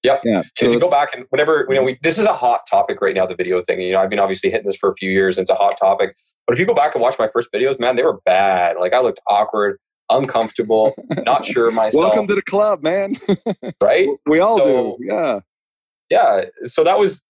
Yep. 0.04 0.22
Yeah. 0.24 0.42
So 0.58 0.68
if 0.68 0.72
you 0.72 0.80
go 0.80 0.90
back 0.90 1.16
and 1.16 1.26
whenever 1.30 1.66
you 1.70 1.76
know 1.76 1.84
we, 1.84 1.98
this 2.02 2.20
is 2.20 2.26
a 2.26 2.34
hot 2.34 2.62
topic 2.70 3.02
right 3.02 3.16
now, 3.16 3.26
the 3.26 3.36
video 3.36 3.62
thing. 3.64 3.82
You 3.82 3.94
know, 3.94 4.00
I've 4.00 4.10
been 4.10 4.20
obviously 4.20 4.50
hitting 4.50 4.66
this 4.66 4.76
for 4.76 4.90
a 4.92 4.96
few 4.96 5.12
years. 5.12 5.38
And 5.38 5.44
it's 5.44 5.52
a 5.52 5.56
hot 5.56 5.76
topic. 5.80 6.16
But 6.46 6.54
if 6.54 6.60
you 6.60 6.66
go 6.66 6.74
back 6.74 6.94
and 6.96 7.02
watch 7.02 7.18
my 7.18 7.28
first 7.28 7.50
videos, 7.54 7.80
man, 7.80 7.96
they 7.96 8.04
were 8.04 8.20
bad. 8.26 8.78
Like 8.80 8.94
I 8.94 9.00
looked 9.00 9.20
awkward, 9.28 9.80
uncomfortable, 10.10 10.94
not 11.26 11.46
sure 11.46 11.72
myself. 11.72 12.04
Welcome 12.04 12.28
to 12.28 12.36
the 12.36 12.42
club, 12.44 12.84
man. 12.84 13.16
right? 13.84 14.08
We 14.26 14.40
all 14.40 14.58
so, 14.58 14.98
do. 15.00 15.06
Yeah. 15.06 15.40
Yeah. 16.10 16.46
So 16.64 16.84
that 16.84 17.00
was, 17.00 17.24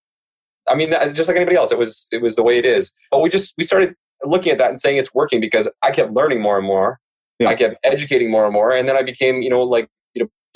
I 0.68 0.74
mean, 0.74 0.90
just 1.14 1.28
like 1.28 1.36
anybody 1.36 1.56
else, 1.56 1.72
it 1.72 1.78
was 1.78 2.06
it 2.12 2.22
was 2.22 2.36
the 2.36 2.42
way 2.42 2.58
it 2.58 2.66
is. 2.66 2.92
But 3.10 3.20
we 3.20 3.30
just 3.30 3.54
we 3.56 3.64
started 3.64 3.94
looking 4.24 4.52
at 4.52 4.58
that 4.58 4.68
and 4.68 4.78
saying 4.78 4.98
it's 4.98 5.14
working 5.14 5.40
because 5.40 5.68
I 5.82 5.90
kept 5.90 6.12
learning 6.12 6.42
more 6.42 6.58
and 6.58 6.66
more. 6.66 6.98
Yeah. 7.38 7.48
I 7.48 7.54
kept 7.54 7.76
educating 7.84 8.30
more 8.30 8.44
and 8.44 8.52
more, 8.52 8.72
and 8.72 8.88
then 8.88 8.96
I 8.96 9.02
became, 9.02 9.42
you 9.42 9.50
know, 9.50 9.62
like 9.62 9.88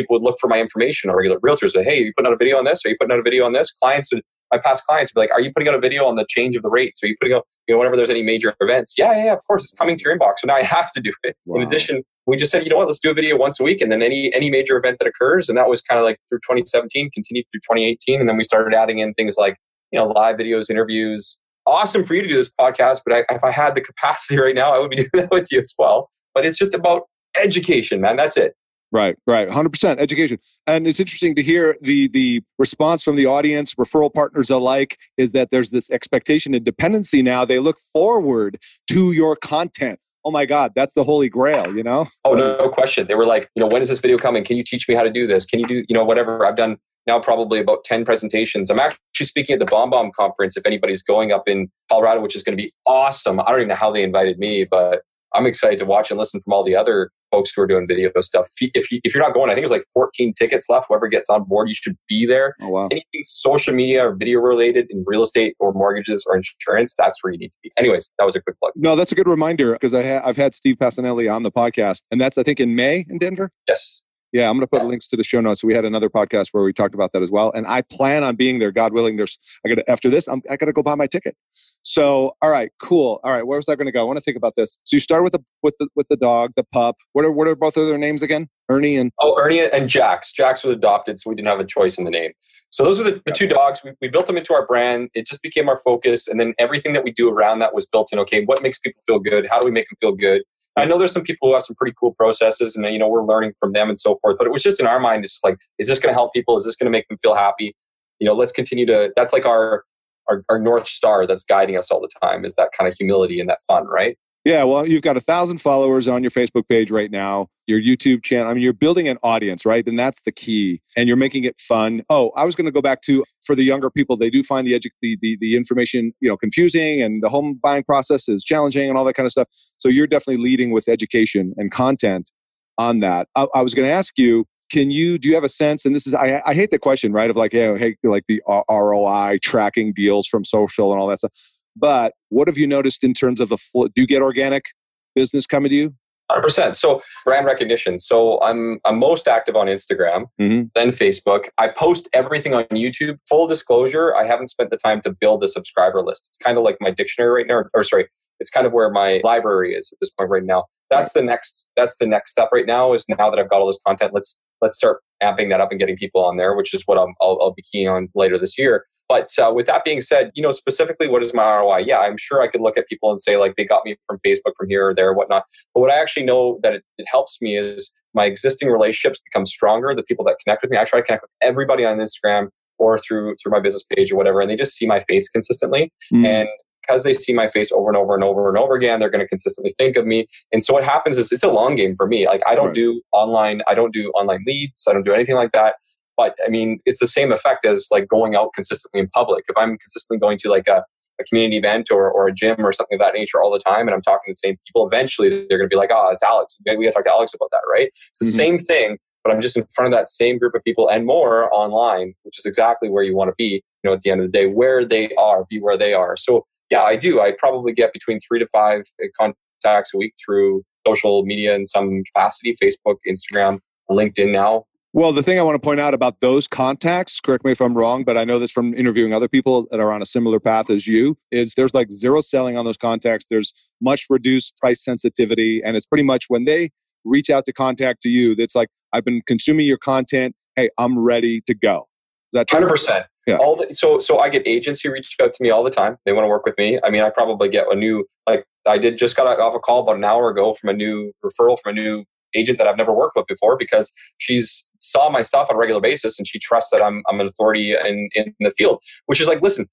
people 0.02 0.14
would 0.14 0.22
look 0.22 0.36
for 0.40 0.48
my 0.48 0.60
information 0.60 1.10
on 1.10 1.16
regular 1.16 1.38
realtors. 1.40 1.70
Say, 1.70 1.84
hey, 1.84 2.02
are 2.02 2.06
you 2.06 2.12
putting 2.16 2.30
out 2.30 2.34
a 2.34 2.38
video 2.38 2.58
on 2.58 2.64
this? 2.64 2.80
Are 2.84 2.88
you 2.88 2.96
putting 3.00 3.12
out 3.12 3.20
a 3.20 3.22
video 3.22 3.44
on 3.46 3.52
this? 3.52 3.70
Clients 3.70 4.12
would 4.12 4.22
my 4.52 4.58
past 4.58 4.84
clients 4.84 5.10
would 5.10 5.20
be 5.20 5.24
like, 5.24 5.32
"Are 5.32 5.40
you 5.40 5.50
putting 5.52 5.68
out 5.68 5.74
a 5.74 5.80
video 5.80 6.04
on 6.04 6.14
the 6.14 6.26
change 6.28 6.56
of 6.56 6.62
the 6.62 6.68
rates? 6.68 7.02
Are 7.02 7.06
you 7.06 7.16
putting 7.18 7.34
out, 7.34 7.46
you 7.66 7.74
know, 7.74 7.78
whenever 7.78 7.96
there's 7.96 8.10
any 8.10 8.22
major 8.22 8.54
events?" 8.60 8.94
Yeah, 8.98 9.12
yeah, 9.12 9.24
yeah, 9.24 9.32
of 9.32 9.40
course, 9.46 9.64
it's 9.64 9.72
coming 9.72 9.96
to 9.96 10.02
your 10.04 10.16
inbox. 10.16 10.34
So 10.38 10.46
now 10.46 10.54
I 10.54 10.62
have 10.76 10.92
to 10.92 11.00
do 11.00 11.10
it. 11.24 11.36
Wow. 11.46 11.56
In 11.56 11.66
addition, 11.66 12.02
we 12.26 12.36
just 12.36 12.52
said, 12.52 12.62
you 12.62 12.70
know 12.70 12.76
what, 12.76 12.86
let's 12.86 13.00
do 13.00 13.10
a 13.10 13.14
video 13.14 13.36
once 13.36 13.58
a 13.58 13.64
week, 13.64 13.80
and 13.80 13.90
then 13.90 14.02
any 14.02 14.32
any 14.34 14.50
major 14.50 14.76
event 14.76 14.98
that 15.00 15.08
occurs, 15.08 15.48
and 15.48 15.58
that 15.58 15.68
was 15.68 15.80
kind 15.80 15.98
of 15.98 16.04
like 16.04 16.18
through 16.28 16.38
2017, 16.38 17.10
continued 17.10 17.46
through 17.50 17.60
2018, 17.60 18.20
and 18.20 18.28
then 18.28 18.36
we 18.36 18.44
started 18.44 18.74
adding 18.74 18.98
in 18.98 19.14
things 19.14 19.36
like 19.38 19.56
you 19.90 19.98
know 19.98 20.06
live 20.08 20.36
videos, 20.36 20.70
interviews. 20.70 21.40
Awesome 21.64 22.04
for 22.04 22.14
you 22.14 22.22
to 22.22 22.28
do 22.28 22.34
this 22.34 22.50
podcast, 22.60 23.00
but 23.06 23.14
I, 23.14 23.34
if 23.34 23.44
I 23.44 23.52
had 23.52 23.74
the 23.74 23.80
capacity 23.90 24.38
right 24.38 24.54
now, 24.54 24.72
I 24.72 24.78
would 24.78 24.90
be 24.90 24.96
doing 24.96 25.10
that 25.14 25.30
with 25.30 25.50
you 25.50 25.60
as 25.60 25.72
well. 25.78 26.10
But 26.34 26.44
it's 26.44 26.58
just 26.58 26.74
about 26.74 27.02
education, 27.40 28.00
man. 28.00 28.16
That's 28.16 28.36
it. 28.36 28.54
Right, 28.92 29.16
right, 29.26 29.48
hundred 29.48 29.70
percent 29.70 30.00
education, 30.00 30.38
and 30.66 30.86
it's 30.86 31.00
interesting 31.00 31.34
to 31.36 31.42
hear 31.42 31.78
the 31.80 32.08
the 32.08 32.42
response 32.58 33.02
from 33.02 33.16
the 33.16 33.24
audience, 33.24 33.74
referral 33.76 34.12
partners 34.12 34.50
alike, 34.50 34.98
is 35.16 35.32
that 35.32 35.50
there's 35.50 35.70
this 35.70 35.90
expectation 35.90 36.54
and 36.54 36.62
dependency 36.62 37.22
now. 37.22 37.46
They 37.46 37.58
look 37.58 37.78
forward 37.92 38.58
to 38.88 39.12
your 39.12 39.34
content. 39.34 39.98
Oh 40.26 40.30
my 40.30 40.44
God, 40.44 40.72
that's 40.76 40.92
the 40.92 41.04
holy 41.04 41.30
grail, 41.30 41.74
you 41.74 41.82
know? 41.82 42.06
Oh 42.24 42.34
no, 42.34 42.56
no 42.58 42.68
question. 42.68 43.06
They 43.06 43.14
were 43.14 43.24
like, 43.26 43.48
you 43.54 43.60
know, 43.60 43.66
when 43.66 43.80
is 43.80 43.88
this 43.88 43.98
video 43.98 44.18
coming? 44.18 44.44
Can 44.44 44.58
you 44.58 44.62
teach 44.62 44.86
me 44.88 44.94
how 44.94 45.02
to 45.02 45.10
do 45.10 45.26
this? 45.26 45.46
Can 45.46 45.58
you 45.58 45.66
do, 45.66 45.84
you 45.88 45.94
know, 45.94 46.04
whatever? 46.04 46.46
I've 46.46 46.56
done 46.56 46.76
now 47.06 47.18
probably 47.18 47.58
about 47.58 47.84
10 47.84 48.04
presentations. 48.04 48.70
I'm 48.70 48.78
actually 48.78 49.26
speaking 49.26 49.54
at 49.54 49.58
the 49.58 49.66
BombBomb 49.66 50.12
conference 50.12 50.56
if 50.56 50.66
anybody's 50.66 51.02
going 51.02 51.32
up 51.32 51.48
in 51.48 51.68
Colorado, 51.88 52.20
which 52.20 52.36
is 52.36 52.42
going 52.42 52.56
to 52.56 52.62
be 52.62 52.72
awesome. 52.86 53.40
I 53.40 53.44
don't 53.44 53.60
even 53.60 53.68
know 53.68 53.74
how 53.74 53.90
they 53.90 54.02
invited 54.04 54.38
me, 54.38 54.64
but 54.70 55.02
I'm 55.34 55.46
excited 55.46 55.78
to 55.78 55.86
watch 55.86 56.10
and 56.10 56.20
listen 56.20 56.40
from 56.42 56.52
all 56.52 56.62
the 56.62 56.76
other 56.76 57.10
folks 57.32 57.50
who 57.54 57.62
are 57.62 57.66
doing 57.66 57.88
video 57.88 58.10
stuff. 58.20 58.48
If, 58.60 58.92
you, 58.92 59.00
if 59.02 59.14
you're 59.14 59.22
not 59.22 59.34
going, 59.34 59.50
I 59.50 59.54
think 59.54 59.66
there's 59.66 59.72
like 59.72 59.86
14 59.92 60.34
tickets 60.34 60.66
left. 60.68 60.86
Whoever 60.88 61.08
gets 61.08 61.28
on 61.28 61.44
board, 61.44 61.68
you 61.68 61.74
should 61.74 61.96
be 62.08 62.26
there. 62.26 62.54
Oh, 62.60 62.68
wow. 62.68 62.88
Anything 62.90 63.22
social 63.24 63.74
media 63.74 64.06
or 64.06 64.14
video 64.14 64.40
related 64.40 64.86
in 64.90 65.02
real 65.06 65.22
estate 65.22 65.56
or 65.58 65.72
mortgages 65.72 66.22
or 66.26 66.36
insurance, 66.36 66.94
that's 66.96 67.18
where 67.22 67.32
you 67.32 67.38
need 67.38 67.48
to 67.48 67.54
be. 67.64 67.72
Anyways, 67.76 68.12
that 68.18 68.24
was 68.24 68.36
a 68.36 68.40
quick 68.40 68.58
plug. 68.60 68.72
No, 68.76 68.94
that's 68.94 69.10
a 69.10 69.14
good 69.14 69.26
reminder 69.26 69.72
because 69.72 69.94
I 69.94 70.02
ha- 70.02 70.22
I've 70.24 70.36
had 70.36 70.54
Steve 70.54 70.76
Pacinelli 70.76 71.32
on 71.32 71.42
the 71.42 71.50
podcast, 71.50 72.02
and 72.10 72.20
that's 72.20 72.38
I 72.38 72.42
think 72.42 72.60
in 72.60 72.76
May 72.76 73.06
in 73.08 73.18
Denver. 73.18 73.50
Yes. 73.66 74.02
Yeah, 74.32 74.48
I'm 74.48 74.56
going 74.56 74.66
to 74.66 74.66
put 74.66 74.84
links 74.86 75.06
to 75.08 75.16
the 75.16 75.24
show 75.24 75.40
notes. 75.40 75.62
We 75.62 75.74
had 75.74 75.84
another 75.84 76.08
podcast 76.08 76.48
where 76.52 76.64
we 76.64 76.72
talked 76.72 76.94
about 76.94 77.12
that 77.12 77.22
as 77.22 77.30
well, 77.30 77.52
and 77.54 77.66
I 77.66 77.82
plan 77.82 78.24
on 78.24 78.34
being 78.34 78.58
there. 78.58 78.72
God 78.72 78.92
willing, 78.94 79.16
there's 79.16 79.38
I 79.64 79.68
got 79.68 79.74
to 79.76 79.90
after 79.90 80.08
this. 80.08 80.26
I'm, 80.26 80.42
I 80.48 80.56
got 80.56 80.66
to 80.66 80.72
go 80.72 80.82
buy 80.82 80.94
my 80.94 81.06
ticket. 81.06 81.36
So, 81.82 82.34
all 82.40 82.50
right, 82.50 82.70
cool. 82.80 83.20
All 83.24 83.32
right, 83.32 83.46
where 83.46 83.58
was 83.58 83.68
I 83.68 83.74
going 83.74 83.86
to 83.86 83.92
go? 83.92 84.00
I 84.00 84.04
want 84.04 84.16
to 84.16 84.22
think 84.22 84.36
about 84.36 84.54
this. 84.56 84.78
So 84.84 84.96
you 84.96 85.00
start 85.00 85.22
with 85.22 85.32
the 85.32 85.44
with 85.62 85.74
the 85.78 85.88
with 85.94 86.08
the 86.08 86.16
dog, 86.16 86.52
the 86.56 86.64
pup. 86.64 86.96
What 87.12 87.24
are 87.24 87.30
what 87.30 87.46
are 87.46 87.54
both 87.54 87.76
of 87.76 87.86
their 87.86 87.98
names 87.98 88.22
again? 88.22 88.48
Ernie 88.70 88.96
and 88.96 89.12
oh, 89.20 89.38
Ernie 89.38 89.60
and 89.60 89.88
Jax. 89.88 90.32
Jax 90.32 90.64
was 90.64 90.74
adopted, 90.74 91.18
so 91.18 91.28
we 91.28 91.36
didn't 91.36 91.48
have 91.48 91.60
a 91.60 91.64
choice 91.64 91.98
in 91.98 92.04
the 92.04 92.10
name. 92.10 92.32
So 92.70 92.84
those 92.84 92.98
are 92.98 93.04
the, 93.04 93.20
the 93.26 93.32
two 93.32 93.46
dogs. 93.46 93.82
We, 93.84 93.92
we 94.00 94.08
built 94.08 94.26
them 94.26 94.38
into 94.38 94.54
our 94.54 94.66
brand. 94.66 95.10
It 95.12 95.26
just 95.26 95.42
became 95.42 95.68
our 95.68 95.78
focus, 95.78 96.26
and 96.26 96.40
then 96.40 96.54
everything 96.58 96.94
that 96.94 97.04
we 97.04 97.12
do 97.12 97.28
around 97.28 97.58
that 97.58 97.74
was 97.74 97.86
built 97.86 98.12
in. 98.12 98.18
Okay, 98.20 98.44
what 98.44 98.62
makes 98.62 98.78
people 98.78 99.02
feel 99.06 99.18
good? 99.18 99.46
How 99.50 99.60
do 99.60 99.66
we 99.66 99.72
make 99.72 99.90
them 99.90 99.98
feel 100.00 100.12
good? 100.12 100.42
I 100.76 100.86
know 100.86 100.98
there's 100.98 101.12
some 101.12 101.22
people 101.22 101.48
who 101.48 101.54
have 101.54 101.64
some 101.64 101.76
pretty 101.76 101.94
cool 101.98 102.14
processes, 102.14 102.76
and 102.76 102.86
you 102.86 102.98
know 102.98 103.08
we're 103.08 103.24
learning 103.24 103.52
from 103.58 103.72
them 103.72 103.88
and 103.88 103.98
so 103.98 104.14
forth. 104.16 104.36
But 104.38 104.46
it 104.46 104.50
was 104.50 104.62
just 104.62 104.80
in 104.80 104.86
our 104.86 105.00
mind, 105.00 105.24
it's 105.24 105.40
like, 105.44 105.58
is 105.78 105.86
this 105.86 105.98
going 105.98 106.10
to 106.10 106.14
help 106.14 106.32
people? 106.32 106.56
Is 106.56 106.64
this 106.64 106.76
going 106.76 106.86
to 106.86 106.90
make 106.90 107.08
them 107.08 107.18
feel 107.22 107.34
happy? 107.34 107.74
You 108.18 108.26
know, 108.26 108.34
let's 108.34 108.52
continue 108.52 108.86
to. 108.86 109.12
That's 109.16 109.32
like 109.32 109.44
our, 109.44 109.84
our 110.28 110.44
our 110.48 110.58
north 110.58 110.86
star 110.86 111.26
that's 111.26 111.44
guiding 111.44 111.76
us 111.76 111.90
all 111.90 112.00
the 112.00 112.10
time 112.22 112.44
is 112.44 112.54
that 112.54 112.70
kind 112.76 112.88
of 112.88 112.94
humility 112.96 113.38
and 113.40 113.48
that 113.50 113.60
fun, 113.66 113.86
right? 113.86 114.16
Yeah, 114.44 114.64
well, 114.64 114.88
you've 114.88 115.02
got 115.02 115.16
a 115.16 115.20
thousand 115.20 115.58
followers 115.58 116.08
on 116.08 116.24
your 116.24 116.32
Facebook 116.32 116.68
page 116.68 116.90
right 116.90 117.12
now, 117.12 117.46
your 117.68 117.80
YouTube 117.80 118.24
channel. 118.24 118.50
I 118.50 118.54
mean, 118.54 118.62
you're 118.64 118.72
building 118.72 119.06
an 119.06 119.16
audience, 119.22 119.64
right? 119.64 119.86
And 119.86 119.96
that's 119.96 120.20
the 120.22 120.32
key. 120.32 120.82
And 120.96 121.06
you're 121.06 121.16
making 121.16 121.44
it 121.44 121.60
fun. 121.60 122.02
Oh, 122.10 122.32
I 122.34 122.44
was 122.44 122.56
going 122.56 122.64
to 122.66 122.72
go 122.72 122.82
back 122.82 123.02
to 123.02 123.24
for 123.46 123.54
the 123.54 123.62
younger 123.62 123.88
people, 123.88 124.16
they 124.16 124.30
do 124.30 124.42
find 124.42 124.66
the, 124.66 124.72
edu- 124.72 124.90
the, 125.00 125.16
the 125.20 125.36
the 125.40 125.56
information, 125.56 126.12
you 126.20 126.28
know, 126.28 126.36
confusing, 126.36 127.02
and 127.02 127.22
the 127.22 127.28
home 127.28 127.58
buying 127.62 127.84
process 127.84 128.28
is 128.28 128.44
challenging, 128.44 128.88
and 128.88 128.98
all 128.98 129.04
that 129.04 129.14
kind 129.14 129.26
of 129.26 129.32
stuff. 129.32 129.48
So 129.78 129.88
you're 129.88 130.06
definitely 130.06 130.42
leading 130.42 130.70
with 130.72 130.88
education 130.88 131.54
and 131.56 131.70
content 131.70 132.30
on 132.78 133.00
that. 133.00 133.28
I, 133.36 133.46
I 133.54 133.62
was 133.62 133.74
going 133.74 133.86
to 133.88 133.92
ask 133.92 134.16
you, 134.16 134.46
can 134.70 134.90
you 134.90 135.18
do 135.18 135.28
you 135.28 135.34
have 135.34 135.44
a 135.44 135.50
sense 135.50 135.84
and 135.84 135.94
this 135.94 136.06
is 136.06 136.14
i, 136.14 136.40
I 136.46 136.54
hate 136.54 136.70
the 136.70 136.78
question 136.78 137.12
right 137.12 137.28
of 137.28 137.36
like 137.36 137.52
hey 137.52 137.94
like 138.02 138.24
the 138.26 138.40
roi 138.70 139.38
tracking 139.42 139.92
deals 139.92 140.26
from 140.26 140.44
social 140.44 140.92
and 140.92 141.00
all 141.00 141.08
that 141.08 141.18
stuff 141.18 141.32
but 141.76 142.12
what 142.28 142.48
have 142.48 142.58
you 142.58 142.66
noticed 142.66 143.04
in 143.04 143.14
terms 143.14 143.40
of 143.40 143.48
the 143.48 143.58
do 143.74 144.02
you 144.02 144.06
get 144.06 144.22
organic 144.22 144.66
business 145.14 145.46
coming 145.46 145.70
to 145.70 145.74
you? 145.74 145.94
100%. 146.30 146.74
So 146.74 147.02
brand 147.24 147.46
recognition. 147.46 147.98
So 147.98 148.40
I'm 148.42 148.78
I'm 148.84 148.98
most 148.98 149.28
active 149.28 149.56
on 149.56 149.66
Instagram, 149.66 150.26
mm-hmm. 150.40 150.62
then 150.74 150.88
Facebook. 150.88 151.48
I 151.58 151.68
post 151.68 152.08
everything 152.12 152.54
on 152.54 152.64
YouTube. 152.72 153.18
Full 153.28 153.46
disclosure, 153.46 154.14
I 154.14 154.24
haven't 154.24 154.48
spent 154.48 154.70
the 154.70 154.76
time 154.76 155.00
to 155.02 155.12
build 155.12 155.42
the 155.42 155.48
subscriber 155.48 156.02
list. 156.02 156.28
It's 156.28 156.38
kind 156.38 156.56
of 156.56 156.64
like 156.64 156.78
my 156.80 156.90
dictionary 156.90 157.42
right 157.42 157.46
now, 157.46 157.64
or 157.74 157.84
sorry, 157.84 158.08
it's 158.40 158.50
kind 158.50 158.66
of 158.66 158.72
where 158.72 158.90
my 158.90 159.20
library 159.24 159.74
is 159.74 159.92
at 159.92 159.98
this 160.00 160.10
point 160.10 160.30
right 160.30 160.44
now. 160.44 160.64
That's 160.90 161.12
the 161.12 161.22
next 161.22 161.68
that's 161.76 161.96
the 161.98 162.06
next 162.06 162.30
step 162.30 162.48
right 162.52 162.66
now 162.66 162.92
is 162.92 163.04
now 163.08 163.30
that 163.30 163.38
I've 163.38 163.50
got 163.50 163.60
all 163.60 163.66
this 163.66 163.80
content, 163.86 164.12
let's 164.14 164.40
let's 164.60 164.76
start 164.76 165.00
amping 165.22 165.50
that 165.50 165.60
up 165.60 165.70
and 165.70 165.80
getting 165.80 165.96
people 165.96 166.24
on 166.24 166.36
there, 166.36 166.54
which 166.54 166.72
is 166.72 166.82
what 166.86 166.98
I'm, 166.98 167.14
I'll, 167.20 167.38
I'll 167.40 167.52
be 167.52 167.62
keying 167.70 167.88
on 167.88 168.08
later 168.14 168.38
this 168.38 168.56
year. 168.58 168.86
But 169.08 169.30
uh, 169.38 169.52
with 169.54 169.66
that 169.66 169.84
being 169.84 170.00
said, 170.00 170.30
you 170.34 170.42
know, 170.42 170.52
specifically, 170.52 171.08
what 171.08 171.24
is 171.24 171.34
my 171.34 171.42
ROI? 171.42 171.78
Yeah, 171.78 171.98
I'm 171.98 172.16
sure 172.16 172.40
I 172.40 172.48
could 172.48 172.60
look 172.60 172.78
at 172.78 172.88
people 172.88 173.10
and 173.10 173.20
say, 173.20 173.36
like, 173.36 173.56
they 173.56 173.64
got 173.64 173.84
me 173.84 173.96
from 174.06 174.18
Facebook, 174.26 174.52
from 174.56 174.68
here 174.68 174.88
or 174.88 174.94
there, 174.94 175.10
or 175.10 175.14
whatnot. 175.14 175.44
But 175.74 175.80
what 175.80 175.90
I 175.90 176.00
actually 176.00 176.24
know 176.24 176.58
that 176.62 176.74
it, 176.74 176.84
it 176.98 177.06
helps 177.10 177.38
me 177.42 177.56
is 177.56 177.92
my 178.14 178.24
existing 178.24 178.68
relationships 178.68 179.20
become 179.32 179.46
stronger. 179.46 179.94
The 179.94 180.02
people 180.02 180.24
that 180.26 180.36
connect 180.44 180.62
with 180.62 180.70
me, 180.70 180.78
I 180.78 180.84
try 180.84 181.00
to 181.00 181.04
connect 181.04 181.22
with 181.22 181.32
everybody 181.40 181.84
on 181.84 181.98
Instagram 181.98 182.48
or 182.78 182.98
through 182.98 183.36
through 183.42 183.52
my 183.52 183.60
business 183.60 183.84
page 183.94 184.12
or 184.12 184.16
whatever, 184.16 184.40
and 184.40 184.50
they 184.50 184.56
just 184.56 184.74
see 184.74 184.86
my 184.86 185.00
face 185.00 185.28
consistently. 185.28 185.92
Mm. 186.12 186.26
And 186.26 186.48
because 186.82 187.04
they 187.04 187.12
see 187.12 187.32
my 187.32 187.48
face 187.48 187.70
over 187.72 187.88
and 187.88 187.96
over 187.96 188.14
and 188.14 188.24
over 188.24 188.48
and 188.48 188.58
over 188.58 188.74
again, 188.74 188.98
they're 188.98 189.10
going 189.10 189.24
to 189.24 189.28
consistently 189.28 189.74
think 189.78 189.96
of 189.96 190.04
me. 190.04 190.26
And 190.52 190.64
so 190.64 190.74
what 190.74 190.84
happens 190.84 191.16
is 191.16 191.30
it's 191.30 191.44
a 191.44 191.50
long 191.50 191.76
game 191.76 191.94
for 191.96 192.06
me. 192.06 192.26
Like 192.26 192.42
I 192.46 192.54
don't 192.54 192.66
right. 192.66 192.74
do 192.74 193.00
online, 193.12 193.62
I 193.66 193.74
don't 193.74 193.92
do 193.92 194.10
online 194.10 194.42
leads, 194.46 194.84
I 194.88 194.92
don't 194.92 195.04
do 195.04 195.12
anything 195.12 195.36
like 195.36 195.52
that. 195.52 195.76
But 196.16 196.36
I 196.44 196.48
mean, 196.48 196.80
it's 196.84 197.00
the 197.00 197.06
same 197.06 197.32
effect 197.32 197.64
as 197.64 197.88
like 197.90 198.08
going 198.08 198.34
out 198.34 198.50
consistently 198.54 199.00
in 199.00 199.08
public. 199.08 199.44
If 199.48 199.56
I'm 199.56 199.78
consistently 199.78 200.18
going 200.18 200.38
to 200.38 200.50
like 200.50 200.68
a, 200.68 200.84
a 201.20 201.24
community 201.24 201.56
event 201.56 201.88
or, 201.90 202.10
or 202.10 202.28
a 202.28 202.32
gym 202.32 202.56
or 202.58 202.72
something 202.72 202.96
of 202.96 203.00
that 203.00 203.14
nature 203.14 203.42
all 203.42 203.50
the 203.50 203.58
time 203.58 203.88
and 203.88 203.94
I'm 203.94 204.02
talking 204.02 204.26
to 204.26 204.30
the 204.30 204.48
same 204.48 204.56
people, 204.66 204.86
eventually 204.86 205.28
they're 205.28 205.58
going 205.58 205.68
to 205.68 205.74
be 205.74 205.76
like, 205.76 205.90
oh, 205.92 206.08
it's 206.10 206.22
Alex. 206.22 206.58
We 206.64 206.84
got 206.84 206.90
to 206.90 206.92
talk 206.92 207.04
to 207.04 207.10
Alex 207.10 207.32
about 207.34 207.50
that, 207.52 207.62
right? 207.70 207.88
It's 208.10 208.18
the 208.18 208.26
mm-hmm. 208.26 208.36
same 208.36 208.58
thing, 208.58 208.98
but 209.24 209.32
I'm 209.32 209.40
just 209.40 209.56
in 209.56 209.64
front 209.74 209.92
of 209.92 209.98
that 209.98 210.08
same 210.08 210.38
group 210.38 210.54
of 210.54 210.62
people 210.64 210.88
and 210.88 211.06
more 211.06 211.52
online, 211.54 212.14
which 212.22 212.38
is 212.38 212.44
exactly 212.44 212.88
where 212.88 213.02
you 213.02 213.16
want 213.16 213.28
to 213.28 213.34
be, 213.38 213.62
you 213.82 213.90
know, 213.90 213.92
at 213.92 214.02
the 214.02 214.10
end 214.10 214.20
of 214.20 214.26
the 214.26 214.32
day, 214.32 214.46
where 214.46 214.84
they 214.84 215.10
are, 215.14 215.44
be 215.48 215.60
where 215.60 215.76
they 215.76 215.94
are. 215.94 216.16
So 216.16 216.46
yeah, 216.70 216.82
I 216.82 216.96
do. 216.96 217.20
I 217.20 217.34
probably 217.38 217.72
get 217.72 217.92
between 217.92 218.18
three 218.20 218.38
to 218.38 218.46
five 218.48 218.82
contacts 219.18 219.92
a 219.94 219.98
week 219.98 220.14
through 220.24 220.62
social 220.86 221.22
media 221.24 221.54
in 221.54 221.66
some 221.66 222.02
capacity, 222.04 222.56
Facebook, 222.62 222.96
Instagram, 223.06 223.58
LinkedIn 223.90 224.32
now. 224.32 224.64
Well, 224.94 225.14
the 225.14 225.22
thing 225.22 225.38
I 225.38 225.42
want 225.42 225.54
to 225.54 225.66
point 225.66 225.80
out 225.80 225.94
about 225.94 226.20
those 226.20 226.46
contacts, 226.46 227.18
correct 227.18 227.46
me 227.46 227.52
if 227.52 227.62
I'm 227.62 227.74
wrong, 227.74 228.04
but 228.04 228.18
I 228.18 228.24
know 228.24 228.38
this 228.38 228.50
from 228.50 228.74
interviewing 228.74 229.14
other 229.14 229.28
people 229.28 229.66
that 229.70 229.80
are 229.80 229.90
on 229.90 230.02
a 230.02 230.06
similar 230.06 230.38
path 230.38 230.68
as 230.68 230.86
you, 230.86 231.16
is 231.30 231.54
there's 231.54 231.72
like 231.72 231.90
zero 231.90 232.20
selling 232.20 232.58
on 232.58 232.66
those 232.66 232.76
contacts. 232.76 233.24
There's 233.30 233.54
much 233.80 234.06
reduced 234.10 234.54
price 234.58 234.84
sensitivity. 234.84 235.62
And 235.64 235.76
it's 235.76 235.86
pretty 235.86 236.04
much 236.04 236.26
when 236.28 236.44
they 236.44 236.72
reach 237.06 237.30
out 237.30 237.46
to 237.46 237.54
contact 237.54 238.02
to 238.02 238.10
you, 238.10 238.34
that's 238.36 238.54
like, 238.54 238.68
I've 238.92 239.04
been 239.04 239.22
consuming 239.26 239.64
your 239.64 239.78
content. 239.78 240.34
Hey, 240.56 240.68
I'm 240.76 240.98
ready 240.98 241.40
to 241.46 241.54
go. 241.54 241.88
Is 242.34 242.38
that 242.38 242.48
true? 242.48 242.60
100%. 242.60 243.06
Yeah. 243.26 243.36
All 243.36 243.56
the, 243.56 243.72
so 243.72 243.98
so 243.98 244.18
I 244.18 244.28
get 244.28 244.42
agents 244.46 244.80
who 244.80 244.90
reach 244.90 245.14
out 245.22 245.32
to 245.32 245.42
me 245.42 245.50
all 245.50 245.62
the 245.62 245.70
time. 245.70 245.96
They 246.04 246.12
want 246.12 246.24
to 246.24 246.28
work 246.28 246.44
with 246.44 246.58
me. 246.58 246.80
I 246.82 246.90
mean, 246.90 247.02
I 247.02 247.08
probably 247.08 247.48
get 247.48 247.66
a 247.70 247.76
new 247.76 248.04
like 248.26 248.44
I 248.66 248.78
did 248.78 248.98
just 248.98 249.16
got 249.16 249.26
off 249.38 249.54
a 249.54 249.60
call 249.60 249.80
about 249.82 249.94
an 249.94 250.04
hour 250.04 250.28
ago 250.28 250.54
from 250.54 250.70
a 250.70 250.72
new 250.72 251.12
referral 251.24 251.56
from 251.62 251.76
a 251.76 251.80
new 251.80 252.04
agent 252.34 252.58
that 252.58 252.66
I've 252.66 252.76
never 252.76 252.92
worked 252.92 253.16
with 253.16 253.26
before 253.26 253.56
because 253.56 253.92
she's 254.18 254.68
saw 254.80 255.08
my 255.10 255.22
stuff 255.22 255.48
on 255.48 255.56
a 255.56 255.58
regular 255.58 255.80
basis 255.80 256.18
and 256.18 256.26
she 256.26 256.38
trusts 256.38 256.70
that 256.70 256.82
I'm 256.82 257.02
I'm 257.08 257.20
an 257.20 257.26
authority 257.26 257.72
in, 257.72 258.08
in 258.14 258.34
the 258.40 258.50
field. 258.50 258.80
Which 259.06 259.20
is 259.20 259.28
like, 259.28 259.42
listen, 259.42 259.68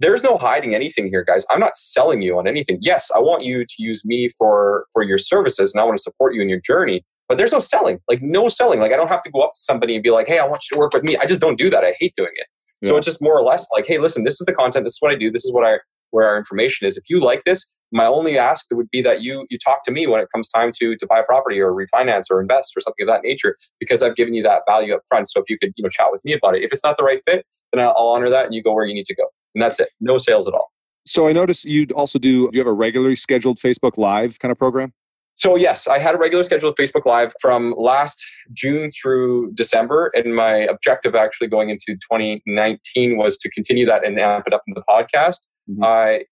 there's 0.00 0.22
no 0.22 0.36
hiding 0.38 0.74
anything 0.74 1.08
here, 1.08 1.24
guys. 1.24 1.44
I'm 1.50 1.60
not 1.60 1.76
selling 1.76 2.22
you 2.22 2.38
on 2.38 2.48
anything. 2.48 2.78
Yes, 2.80 3.10
I 3.14 3.18
want 3.18 3.44
you 3.44 3.64
to 3.64 3.74
use 3.78 4.04
me 4.04 4.28
for 4.36 4.86
for 4.92 5.02
your 5.02 5.18
services 5.18 5.72
and 5.72 5.80
I 5.80 5.84
want 5.84 5.96
to 5.96 6.02
support 6.02 6.34
you 6.34 6.42
in 6.42 6.48
your 6.48 6.60
journey. 6.60 7.04
But 7.28 7.38
there's 7.38 7.52
no 7.52 7.60
selling, 7.60 8.00
like 8.08 8.20
no 8.20 8.48
selling. 8.48 8.80
Like 8.80 8.92
I 8.92 8.96
don't 8.96 9.08
have 9.08 9.22
to 9.22 9.30
go 9.30 9.40
up 9.40 9.52
to 9.54 9.60
somebody 9.60 9.94
and 9.94 10.02
be 10.02 10.10
like, 10.10 10.28
"Hey, 10.28 10.38
I 10.38 10.44
want 10.44 10.58
you 10.70 10.74
to 10.74 10.78
work 10.78 10.92
with 10.92 11.04
me." 11.04 11.16
I 11.16 11.24
just 11.24 11.40
don't 11.40 11.56
do 11.56 11.70
that. 11.70 11.82
I 11.82 11.94
hate 11.98 12.14
doing 12.16 12.32
it. 12.34 12.46
Yeah. 12.82 12.90
So 12.90 12.96
it's 12.98 13.06
just 13.06 13.22
more 13.22 13.34
or 13.38 13.42
less 13.42 13.66
like, 13.72 13.86
"Hey, 13.86 13.98
listen, 13.98 14.24
this 14.24 14.34
is 14.34 14.44
the 14.46 14.52
content. 14.52 14.84
This 14.84 14.94
is 14.94 14.98
what 15.00 15.10
I 15.10 15.14
do. 15.14 15.30
This 15.30 15.44
is 15.44 15.52
what 15.52 15.64
I 15.64 15.78
where 16.10 16.28
our 16.28 16.36
information 16.36 16.86
is. 16.86 16.96
If 16.96 17.04
you 17.08 17.20
like 17.20 17.42
this, 17.44 17.66
my 17.94 18.06
only 18.06 18.36
ask 18.36 18.66
would 18.72 18.90
be 18.90 19.00
that 19.02 19.22
you 19.22 19.46
you 19.48 19.56
talk 19.56 19.84
to 19.84 19.92
me 19.92 20.06
when 20.06 20.20
it 20.20 20.28
comes 20.34 20.48
time 20.48 20.70
to 20.80 20.96
to 20.96 21.06
buy 21.06 21.20
a 21.20 21.22
property 21.22 21.60
or 21.60 21.72
refinance 21.72 22.24
or 22.30 22.40
invest 22.40 22.72
or 22.76 22.80
something 22.80 23.04
of 23.04 23.08
that 23.08 23.22
nature 23.22 23.56
because 23.78 24.02
I've 24.02 24.16
given 24.16 24.34
you 24.34 24.42
that 24.42 24.62
value 24.68 24.94
up 24.94 25.02
front. 25.08 25.30
So 25.30 25.40
if 25.40 25.48
you 25.48 25.56
could 25.58 25.72
you 25.76 25.82
know 25.84 25.88
chat 25.88 26.08
with 26.10 26.22
me 26.24 26.34
about 26.34 26.56
it, 26.56 26.62
if 26.62 26.72
it's 26.72 26.84
not 26.84 26.98
the 26.98 27.04
right 27.04 27.20
fit, 27.26 27.46
then 27.72 27.82
I'll, 27.82 27.94
I'll 27.96 28.08
honor 28.08 28.28
that 28.28 28.44
and 28.44 28.54
you 28.54 28.62
go 28.62 28.74
where 28.74 28.84
you 28.84 28.94
need 28.94 29.06
to 29.06 29.14
go, 29.14 29.24
and 29.54 29.62
that's 29.62 29.78
it. 29.80 29.90
No 30.00 30.18
sales 30.18 30.48
at 30.48 30.54
all. 30.54 30.70
So 31.06 31.28
I 31.28 31.32
noticed 31.32 31.64
you 31.64 31.86
also 31.94 32.18
do. 32.18 32.50
Do 32.50 32.56
you 32.56 32.60
have 32.60 32.66
a 32.66 32.72
regularly 32.72 33.16
scheduled 33.16 33.58
Facebook 33.58 33.96
Live 33.96 34.38
kind 34.40 34.50
of 34.50 34.58
program? 34.58 34.92
So 35.36 35.56
yes, 35.56 35.88
I 35.88 35.98
had 35.98 36.14
a 36.14 36.18
regular 36.18 36.44
scheduled 36.44 36.76
Facebook 36.76 37.06
Live 37.06 37.32
from 37.40 37.74
last 37.76 38.24
June 38.52 38.90
through 38.90 39.52
December, 39.54 40.10
and 40.14 40.34
my 40.34 40.58
objective 40.58 41.14
actually 41.14 41.48
going 41.48 41.70
into 41.70 41.96
2019 42.10 43.16
was 43.16 43.36
to 43.38 43.50
continue 43.50 43.86
that 43.86 44.04
and 44.04 44.18
amp 44.18 44.46
it 44.46 44.52
up 44.52 44.62
in 44.66 44.74
the 44.74 44.82
podcast. 44.88 45.38
Mm-hmm. 45.68 45.84
I 45.84 46.24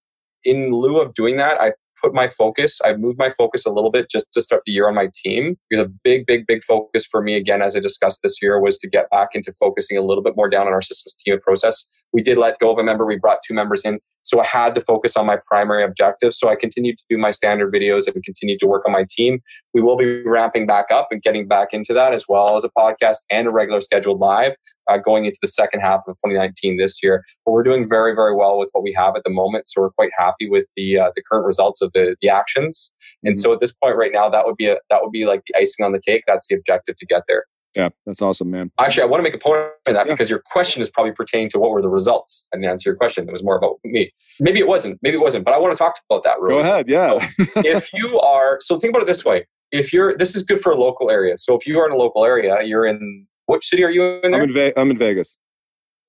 in 0.45 0.73
lieu 0.73 1.01
of 1.01 1.15
doing 1.15 1.37
that, 1.37 1.61
I 1.61 1.73
put 2.03 2.13
my 2.13 2.29
focus, 2.29 2.81
I 2.85 2.95
moved 2.95 3.19
my 3.19 3.31
focus 3.31 3.65
a 3.65 3.71
little 3.71 3.91
bit 3.91 4.11
just 4.11 4.27
to 4.33 4.43
start 4.43 4.63
the 4.67 4.73
year 4.73 4.89
on 4.89 4.95
my 4.95 5.09
team. 5.15 5.57
Because 5.71 5.87
a 5.87 5.89
big, 6.03 6.27
big, 6.27 6.47
big 6.47 6.65
focus 6.65 7.07
for 7.07 7.23
me, 7.23 7.37
again, 7.37 7.63
as 7.63 7.77
I 7.77 7.81
discussed 7.81 8.21
this 8.23 8.43
year, 8.43 8.61
was 8.61 8.79
to 8.79 8.89
get 8.89 9.09
back 9.11 9.31
into 9.35 9.53
focusing 9.59 9.97
a 9.97 10.03
little 10.03 10.23
bit 10.23 10.35
more 10.37 10.49
down 10.49 10.67
on 10.67 10.73
our 10.73 10.83
systems 10.83 11.15
team 11.15 11.35
and 11.35 11.43
process. 11.43 11.89
We 12.13 12.23
did 12.23 12.39
let 12.39 12.59
go 12.59 12.73
of 12.73 12.79
a 12.79 12.85
member, 12.85 13.07
we 13.07 13.19
brought 13.19 13.39
two 13.47 13.55
members 13.55 13.85
in. 13.85 14.01
So 14.25 14.41
I 14.41 14.45
had 14.45 14.75
to 14.77 14.81
focus 14.81 15.17
on 15.17 15.27
my 15.27 15.39
primary 15.49 15.83
objective. 15.83 16.33
So 16.33 16.49
I 16.49 16.55
continued 16.55 16.97
to 16.99 17.05
do 17.11 17.19
my 17.19 17.33
standard 17.33 17.73
videos 17.73 18.07
and 18.07 18.23
continued 18.23 18.61
to 18.61 18.67
work 18.67 18.85
on 18.87 18.93
my 18.93 19.05
team. 19.09 19.41
We 19.75 19.81
will 19.81 19.97
be 19.97 20.23
ramping 20.23 20.65
back 20.65 20.93
up 20.93 21.09
and 21.11 21.21
getting 21.21 21.49
back 21.49 21.73
into 21.73 21.93
that 21.95 22.15
as 22.15 22.27
well 22.29 22.57
as 22.57 22.63
a 22.63 22.71
podcast 22.79 23.17
and 23.31 23.49
a 23.49 23.53
regular 23.53 23.81
scheduled 23.81 24.21
live 24.21 24.53
uh, 24.89 24.99
going 24.99 25.25
into 25.25 25.39
the 25.41 25.49
second 25.49 25.81
half 25.81 26.01
of 26.07 26.17
2019 26.25 26.77
this 26.77 27.03
year. 27.03 27.25
But 27.45 27.53
we're 27.53 27.63
doing 27.63 27.89
very, 27.89 28.15
very 28.15 28.35
well 28.35 28.59
with 28.59 28.71
what 28.73 28.83
we 28.83 28.93
have 28.95 29.17
at 29.17 29.25
the 29.25 29.31
moment. 29.31 29.69
So 29.69 29.83
we're 29.83 29.91
quite 29.91 30.11
happy 30.17 30.49
with 30.49 30.67
the 30.77 30.99
uh, 30.99 31.11
the 31.15 31.23
current 31.23 31.47
results 31.47 31.81
of 31.83 31.93
the 31.93 32.17
the 32.21 32.29
actions. 32.29 32.93
And 33.23 33.35
mm-hmm. 33.35 33.41
so 33.41 33.53
at 33.53 33.61
this 33.61 33.73
point 33.73 33.97
right 33.97 34.13
now, 34.13 34.29
that 34.29 34.47
would 34.47 34.57
be 34.57 34.67
a 34.67 34.79
that 34.91 35.03
would 35.03 35.13
be 35.13 35.27
like 35.27 35.43
the 35.47 35.59
icing 35.59 35.85
on 35.85 35.93
the 35.93 36.01
cake. 36.01 36.25
That's 36.27 36.47
the 36.49 36.55
objective 36.55 36.97
to 36.97 37.07
get 37.07 37.23
there. 37.29 37.45
Yeah, 37.75 37.89
that's 38.05 38.21
awesome, 38.21 38.51
man. 38.51 38.71
Actually, 38.79 39.05
I 39.05 39.07
want 39.07 39.21
to 39.21 39.23
make 39.23 39.35
a 39.35 39.39
point 39.39 39.57
on 39.89 39.95
that 39.95 40.07
yeah. 40.07 40.13
because 40.13 40.29
your 40.29 40.43
question 40.45 40.83
is 40.83 40.91
probably 40.91 41.13
pertaining 41.13 41.49
to 41.51 41.59
what 41.59 41.71
were 41.71 41.81
the 41.81 41.89
results. 41.89 42.47
I 42.53 42.59
didn't 42.59 42.71
answer 42.71 42.91
your 42.91 42.97
question. 42.97 43.27
It 43.27 43.33
was 43.33 43.43
more 43.43 43.57
about 43.57 43.77
me. 43.83 44.13
Maybe 44.41 44.59
it 44.59 44.69
wasn't. 44.69 44.99
Maybe 45.01 45.17
it 45.17 45.21
wasn't. 45.21 45.47
But 45.47 45.55
I 45.55 45.59
want 45.59 45.73
to 45.73 45.79
talk 45.79 45.95
about 46.11 46.23
that. 46.25 46.39
Really. 46.39 46.63
Go 46.63 46.69
ahead. 46.69 46.89
Yeah. 46.89 47.19
so 47.19 47.63
if 47.65 47.91
you 47.95 48.21
are, 48.21 48.59
so 48.61 48.79
think 48.79 48.93
about 48.93 49.03
it 49.03 49.07
this 49.07 49.25
way: 49.25 49.47
if 49.71 49.93
you're, 49.93 50.17
this 50.17 50.37
is 50.37 50.43
good 50.43 50.61
for 50.61 50.71
a 50.71 50.77
local 50.77 51.11
area. 51.11 51.39
So 51.39 51.57
if 51.57 51.67
you 51.67 51.79
are 51.81 51.87
in 51.87 51.93
a 51.93 51.97
local 51.97 52.25
area, 52.25 52.63
you're 52.63 52.87
in 52.87 53.27
which 53.53 53.67
city 53.67 53.85
are 53.85 53.91
you 53.91 54.21
in? 54.23 54.31
There? 54.31 54.43
I'm 54.43 54.49
in, 54.49 54.55
Ve- 54.55 54.73
I'm 54.77 54.91
in 54.91 54.99
Vegas. 54.99 55.37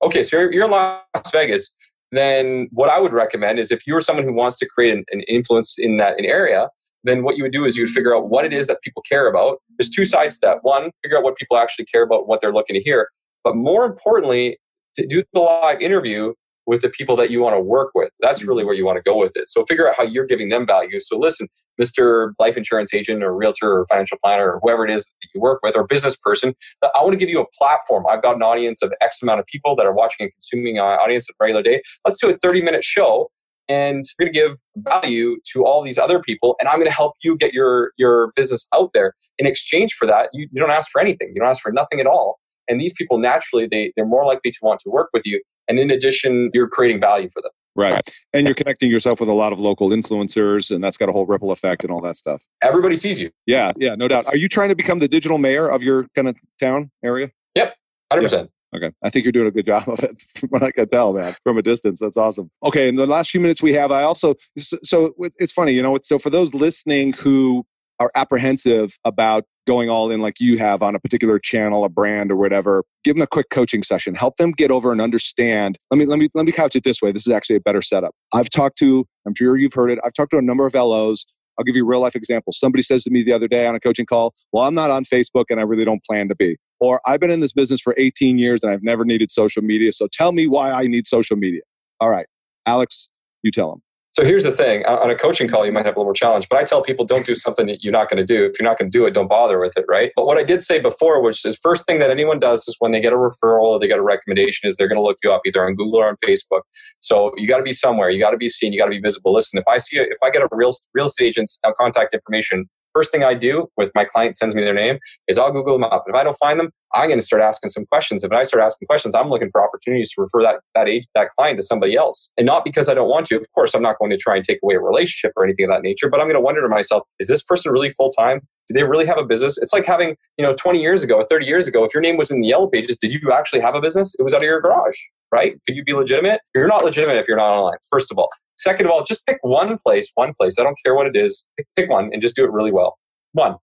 Okay, 0.01 0.23
so 0.23 0.39
you're, 0.39 0.53
you're 0.53 0.65
in 0.65 0.71
Las 0.71 1.31
Vegas. 1.31 1.71
Then 2.11 2.67
what 2.71 2.89
I 2.89 2.99
would 2.99 3.13
recommend 3.13 3.59
is 3.59 3.71
if 3.71 3.85
you're 3.85 4.01
someone 4.01 4.25
who 4.25 4.33
wants 4.33 4.57
to 4.59 4.67
create 4.67 4.93
an, 4.93 5.03
an 5.11 5.21
influence 5.27 5.75
in 5.77 5.97
that 5.97 6.17
an 6.19 6.25
area, 6.25 6.69
then 7.03 7.23
what 7.23 7.35
you 7.35 7.43
would 7.43 7.51
do 7.51 7.65
is 7.65 7.75
you 7.75 7.83
would 7.83 7.89
figure 7.89 8.15
out 8.15 8.29
what 8.29 8.45
it 8.45 8.53
is 8.53 8.67
that 8.67 8.81
people 8.81 9.01
care 9.09 9.27
about. 9.27 9.61
There's 9.77 9.89
two 9.89 10.05
sides 10.05 10.39
to 10.39 10.47
that. 10.47 10.57
One, 10.61 10.91
figure 11.03 11.17
out 11.17 11.23
what 11.23 11.35
people 11.35 11.57
actually 11.57 11.85
care 11.85 12.03
about, 12.03 12.27
what 12.27 12.39
they're 12.39 12.53
looking 12.53 12.75
to 12.75 12.81
hear. 12.81 13.09
But 13.43 13.55
more 13.55 13.85
importantly, 13.85 14.57
to 14.95 15.05
do 15.05 15.23
the 15.33 15.39
live 15.39 15.81
interview 15.81 16.33
with 16.65 16.81
the 16.81 16.89
people 16.89 17.15
that 17.17 17.29
you 17.29 17.41
want 17.41 17.55
to 17.55 17.59
work 17.59 17.91
with. 17.95 18.09
That's 18.19 18.41
mm-hmm. 18.41 18.49
really 18.49 18.65
where 18.65 18.75
you 18.75 18.85
want 18.85 18.97
to 18.97 19.03
go 19.03 19.17
with 19.17 19.33
it. 19.35 19.47
So 19.47 19.65
figure 19.65 19.87
out 19.87 19.95
how 19.97 20.03
you're 20.03 20.25
giving 20.25 20.49
them 20.49 20.65
value. 20.65 20.99
So 20.99 21.17
listen, 21.17 21.47
Mr. 21.81 22.33
Life 22.39 22.55
Insurance 22.55 22.93
Agent 22.93 23.23
or 23.23 23.35
Realtor 23.35 23.79
or 23.79 23.85
Financial 23.89 24.17
Planner 24.23 24.53
or 24.53 24.59
whoever 24.61 24.85
it 24.85 24.91
is 24.91 25.05
that 25.05 25.29
you 25.33 25.41
work 25.41 25.59
with 25.63 25.75
or 25.75 25.85
business 25.85 26.15
person, 26.15 26.53
I 26.83 27.01
want 27.01 27.13
to 27.13 27.17
give 27.17 27.29
you 27.29 27.41
a 27.41 27.45
platform. 27.57 28.05
I've 28.09 28.21
got 28.21 28.35
an 28.35 28.43
audience 28.43 28.81
of 28.81 28.93
X 29.01 29.21
amount 29.21 29.39
of 29.39 29.45
people 29.47 29.75
that 29.75 29.85
are 29.85 29.93
watching 29.93 30.25
and 30.25 30.31
consuming 30.33 30.77
an 30.77 30.83
audience 30.83 31.27
at 31.29 31.33
a 31.33 31.37
regular 31.39 31.63
day. 31.63 31.81
Let's 32.05 32.17
do 32.17 32.29
a 32.29 32.37
30 32.37 32.61
minute 32.61 32.83
show 32.83 33.29
and 33.69 34.03
we're 34.19 34.25
going 34.25 34.33
to 34.33 34.39
give 34.39 34.57
value 34.77 35.37
to 35.53 35.65
all 35.65 35.81
these 35.81 35.97
other 35.97 36.19
people 36.19 36.55
and 36.59 36.67
i'm 36.67 36.75
going 36.75 36.85
to 36.85 36.91
help 36.91 37.13
you 37.23 37.37
get 37.37 37.53
your 37.53 37.91
your 37.97 38.29
business 38.35 38.67
out 38.73 38.89
there 38.93 39.13
in 39.37 39.45
exchange 39.45 39.93
for 39.93 40.05
that 40.05 40.29
you, 40.33 40.47
you 40.51 40.59
don't 40.59 40.71
ask 40.71 40.91
for 40.91 40.99
anything 40.99 41.31
you 41.33 41.39
don't 41.39 41.49
ask 41.49 41.61
for 41.61 41.71
nothing 41.71 41.99
at 41.99 42.07
all 42.07 42.39
and 42.69 42.79
these 42.79 42.93
people 42.93 43.17
naturally 43.17 43.67
they, 43.67 43.91
they're 43.95 44.05
more 44.05 44.25
likely 44.25 44.51
to 44.51 44.59
want 44.61 44.79
to 44.79 44.89
work 44.89 45.09
with 45.13 45.25
you 45.25 45.41
and 45.67 45.79
in 45.79 45.91
addition 45.91 46.49
you're 46.53 46.67
creating 46.67 46.99
value 46.99 47.29
for 47.29 47.41
them 47.41 47.51
right 47.75 48.09
and 48.33 48.47
you're 48.47 48.55
connecting 48.55 48.89
yourself 48.89 49.19
with 49.19 49.29
a 49.29 49.33
lot 49.33 49.51
of 49.51 49.59
local 49.59 49.89
influencers 49.89 50.73
and 50.73 50.83
that's 50.83 50.97
got 50.97 51.09
a 51.09 51.11
whole 51.11 51.25
ripple 51.25 51.51
effect 51.51 51.83
and 51.83 51.91
all 51.91 52.01
that 52.01 52.15
stuff 52.15 52.43
everybody 52.61 52.95
sees 52.95 53.19
you 53.19 53.29
yeah 53.45 53.71
yeah 53.77 53.95
no 53.95 54.07
doubt 54.07 54.25
are 54.27 54.37
you 54.37 54.47
trying 54.47 54.69
to 54.69 54.75
become 54.75 54.99
the 54.99 55.07
digital 55.07 55.37
mayor 55.37 55.67
of 55.67 55.81
your 55.81 56.07
kind 56.15 56.27
of 56.27 56.35
town 56.59 56.91
area 57.03 57.29
yep 57.55 57.75
100% 58.11 58.31
yeah. 58.31 58.45
Okay. 58.75 58.91
I 59.03 59.09
think 59.09 59.23
you're 59.25 59.31
doing 59.31 59.47
a 59.47 59.51
good 59.51 59.65
job 59.65 59.87
of 59.87 60.03
it 60.03 60.21
from 60.35 60.49
what 60.49 60.63
I 60.63 60.71
can 60.71 60.89
tell, 60.89 61.13
man, 61.13 61.35
from 61.43 61.57
a 61.57 61.61
distance. 61.61 61.99
That's 61.99 62.17
awesome. 62.17 62.49
Okay. 62.63 62.87
In 62.87 62.95
the 62.95 63.05
last 63.05 63.29
few 63.29 63.39
minutes 63.39 63.61
we 63.61 63.73
have, 63.73 63.91
I 63.91 64.03
also, 64.03 64.35
so 64.57 65.13
it's 65.37 65.51
funny, 65.51 65.73
you 65.73 65.81
know, 65.81 65.97
so 66.03 66.17
for 66.17 66.29
those 66.29 66.53
listening 66.53 67.13
who 67.13 67.65
are 67.99 68.11
apprehensive 68.15 68.97
about 69.05 69.45
going 69.65 69.89
all 69.89 70.11
in 70.11 70.19
like 70.19 70.39
you 70.39 70.57
have 70.57 70.81
on 70.81 70.95
a 70.95 70.99
particular 70.99 71.39
channel, 71.39 71.85
a 71.85 71.89
brand 71.89 72.31
or 72.31 72.35
whatever, 72.35 72.83
give 73.03 73.15
them 73.15 73.21
a 73.21 73.27
quick 73.27 73.49
coaching 73.49 73.83
session. 73.83 74.15
Help 74.15 74.37
them 74.37 74.51
get 74.51 74.71
over 74.71 74.91
and 74.91 74.99
understand. 75.01 75.77
Let 75.89 75.97
me 75.97 76.05
let 76.05 76.19
me 76.19 76.29
let 76.33 76.45
me 76.45 76.51
couch 76.51 76.75
it 76.75 76.83
this 76.83 77.01
way. 77.01 77.11
This 77.11 77.25
is 77.27 77.33
actually 77.33 77.57
a 77.57 77.61
better 77.61 77.81
setup. 77.81 78.13
I've 78.33 78.49
talked 78.49 78.77
to, 78.79 79.05
I'm 79.25 79.35
sure 79.35 79.57
you've 79.57 79.73
heard 79.73 79.91
it. 79.91 79.99
I've 80.03 80.13
talked 80.13 80.31
to 80.31 80.37
a 80.37 80.41
number 80.41 80.65
of 80.65 80.73
LOs. 80.73 81.25
I'll 81.57 81.63
give 81.63 81.75
you 81.75 81.85
real 81.85 81.99
life 81.99 82.15
example. 82.15 82.51
Somebody 82.51 82.81
says 82.81 83.03
to 83.03 83.11
me 83.11 83.23
the 83.23 83.31
other 83.31 83.47
day 83.47 83.67
on 83.67 83.75
a 83.75 83.79
coaching 83.79 84.07
call, 84.07 84.33
Well, 84.51 84.63
I'm 84.63 84.73
not 84.73 84.89
on 84.89 85.05
Facebook 85.05 85.45
and 85.49 85.59
I 85.59 85.63
really 85.63 85.85
don't 85.85 86.03
plan 86.03 86.27
to 86.29 86.35
be. 86.35 86.57
Or 86.79 86.99
I've 87.05 87.19
been 87.19 87.29
in 87.29 87.39
this 87.39 87.53
business 87.53 87.79
for 87.79 87.93
18 87.97 88.37
years 88.37 88.61
and 88.63 88.71
I've 88.71 88.83
never 88.83 89.05
needed 89.05 89.31
social 89.31 89.61
media. 89.61 89.91
So 89.91 90.07
tell 90.11 90.31
me 90.31 90.47
why 90.47 90.71
I 90.71 90.87
need 90.87 91.05
social 91.05 91.37
media. 91.37 91.61
All 92.01 92.09
right, 92.09 92.25
Alex, 92.65 93.07
you 93.43 93.51
tell 93.51 93.69
them. 93.69 93.81
So 94.13 94.23
here's 94.23 94.43
the 94.43 94.51
thing 94.51 94.85
on 94.85 95.09
a 95.09 95.15
coaching 95.15 95.47
call, 95.47 95.65
you 95.65 95.71
might 95.71 95.87
have 95.87 95.95
a 95.95 95.99
little 95.99 96.05
more 96.05 96.13
challenge, 96.13 96.47
but 96.47 96.59
I 96.59 96.63
tell 96.63 96.83
people 96.83 97.03
don't 97.03 97.25
do 97.25 97.33
something 97.33 97.65
that 97.65 97.83
you're 97.83 97.91
not 97.91 98.09
going 98.11 98.23
to 98.23 98.23
do. 98.23 98.45
If 98.45 98.59
you're 98.59 98.69
not 98.69 98.77
going 98.77 98.91
to 98.91 98.95
do 98.95 99.07
it, 99.07 99.11
don't 99.15 99.27
bother 99.27 99.59
with 99.59 99.75
it, 99.75 99.85
right? 99.87 100.11
But 100.15 100.27
what 100.27 100.37
I 100.37 100.43
did 100.43 100.61
say 100.61 100.79
before, 100.79 101.19
which 101.23 101.43
is 101.43 101.57
first 101.63 101.87
thing 101.87 101.97
that 101.97 102.11
anyone 102.11 102.37
does 102.37 102.67
is 102.67 102.75
when 102.77 102.91
they 102.91 103.01
get 103.01 103.11
a 103.11 103.15
referral 103.15 103.63
or 103.63 103.79
they 103.79 103.87
get 103.87 103.97
a 103.97 104.03
recommendation, 104.03 104.69
is 104.69 104.75
they're 104.75 104.87
going 104.87 104.99
to 104.99 105.03
look 105.03 105.17
you 105.23 105.31
up 105.31 105.41
either 105.47 105.65
on 105.65 105.73
Google 105.73 105.99
or 105.99 106.07
on 106.07 106.15
Facebook. 106.23 106.61
So 106.99 107.31
you 107.37 107.47
got 107.47 107.57
to 107.57 107.63
be 107.63 107.73
somewhere, 107.73 108.11
you 108.11 108.19
got 108.19 108.31
to 108.31 108.37
be 108.37 108.49
seen, 108.49 108.71
you 108.71 108.77
got 108.77 108.85
to 108.85 108.91
be 108.91 108.99
visible. 108.99 109.33
Listen, 109.33 109.57
if 109.57 109.67
I 109.67 109.79
see, 109.79 109.97
a, 109.97 110.03
if 110.03 110.17
I 110.23 110.29
get 110.29 110.43
a 110.43 110.47
real 110.51 110.73
real 110.93 111.07
estate 111.07 111.25
agent's 111.25 111.57
uh, 111.63 111.71
contact 111.79 112.13
information 112.13 112.69
first 112.93 113.11
thing 113.11 113.23
I 113.23 113.33
do 113.33 113.67
with 113.77 113.91
my 113.95 114.05
client 114.05 114.35
sends 114.35 114.55
me 114.55 114.63
their 114.63 114.73
name 114.73 114.99
is 115.27 115.37
I'll 115.37 115.51
Google 115.51 115.73
them 115.73 115.83
up. 115.83 116.03
If 116.07 116.15
I 116.15 116.23
don't 116.23 116.35
find 116.35 116.59
them, 116.59 116.71
I'm 116.93 117.07
going 117.09 117.19
to 117.19 117.25
start 117.25 117.41
asking 117.41 117.71
some 117.71 117.85
questions. 117.87 118.23
If 118.23 118.31
I 118.31 118.43
start 118.43 118.63
asking 118.63 118.85
questions, 118.87 119.15
I'm 119.15 119.29
looking 119.29 119.49
for 119.51 119.63
opportunities 119.63 120.11
to 120.13 120.21
refer 120.21 120.43
that 120.43 120.61
that 120.75 120.87
age, 120.87 121.05
that 121.15 121.29
client 121.29 121.57
to 121.57 121.63
somebody 121.63 121.95
else, 121.95 122.31
and 122.37 122.45
not 122.45 122.63
because 122.63 122.89
I 122.89 122.93
don't 122.93 123.09
want 123.09 123.25
to. 123.27 123.35
Of 123.35 123.51
course, 123.53 123.73
I'm 123.73 123.81
not 123.81 123.97
going 123.99 124.11
to 124.11 124.17
try 124.17 124.35
and 124.35 124.43
take 124.43 124.59
away 124.63 124.75
a 124.75 124.79
relationship 124.79 125.33
or 125.35 125.43
anything 125.43 125.65
of 125.65 125.71
that 125.71 125.81
nature. 125.81 126.09
But 126.09 126.19
I'm 126.19 126.27
going 126.27 126.35
to 126.35 126.41
wonder 126.41 126.61
to 126.61 126.69
myself, 126.69 127.03
is 127.19 127.27
this 127.27 127.41
person 127.41 127.71
really 127.71 127.91
full 127.91 128.09
time? 128.09 128.41
They 128.73 128.83
really 128.83 129.05
have 129.05 129.17
a 129.17 129.23
business? 129.23 129.57
It's 129.57 129.73
like 129.73 129.85
having, 129.85 130.15
you 130.37 130.45
know, 130.45 130.53
20 130.53 130.81
years 130.81 131.03
ago, 131.03 131.25
30 131.29 131.45
years 131.45 131.67
ago, 131.67 131.83
if 131.83 131.93
your 131.93 132.01
name 132.01 132.17
was 132.17 132.31
in 132.31 132.41
the 132.41 132.47
yellow 132.47 132.67
pages, 132.67 132.97
did 132.97 133.11
you 133.11 133.31
actually 133.31 133.61
have 133.61 133.75
a 133.75 133.81
business? 133.81 134.15
It 134.17 134.23
was 134.23 134.33
out 134.33 134.41
of 134.41 134.47
your 134.47 134.59
garage, 134.61 134.97
right? 135.31 135.59
Could 135.65 135.75
you 135.75 135.83
be 135.83 135.93
legitimate? 135.93 136.41
You're 136.55 136.67
not 136.67 136.83
legitimate 136.83 137.17
if 137.17 137.27
you're 137.27 137.37
not 137.37 137.51
online, 137.51 137.77
first 137.89 138.11
of 138.11 138.17
all. 138.17 138.29
Second 138.57 138.85
of 138.85 138.91
all, 138.91 139.03
just 139.03 139.25
pick 139.25 139.37
one 139.41 139.77
place, 139.77 140.11
one 140.15 140.33
place. 140.33 140.55
I 140.59 140.63
don't 140.63 140.77
care 140.83 140.95
what 140.95 141.07
it 141.07 141.15
is. 141.15 141.47
Pick 141.75 141.89
one 141.89 142.09
and 142.13 142.21
just 142.21 142.35
do 142.35 142.43
it 142.43 142.51
really 142.51 142.71
well. 142.71 142.97
One. 143.33 143.55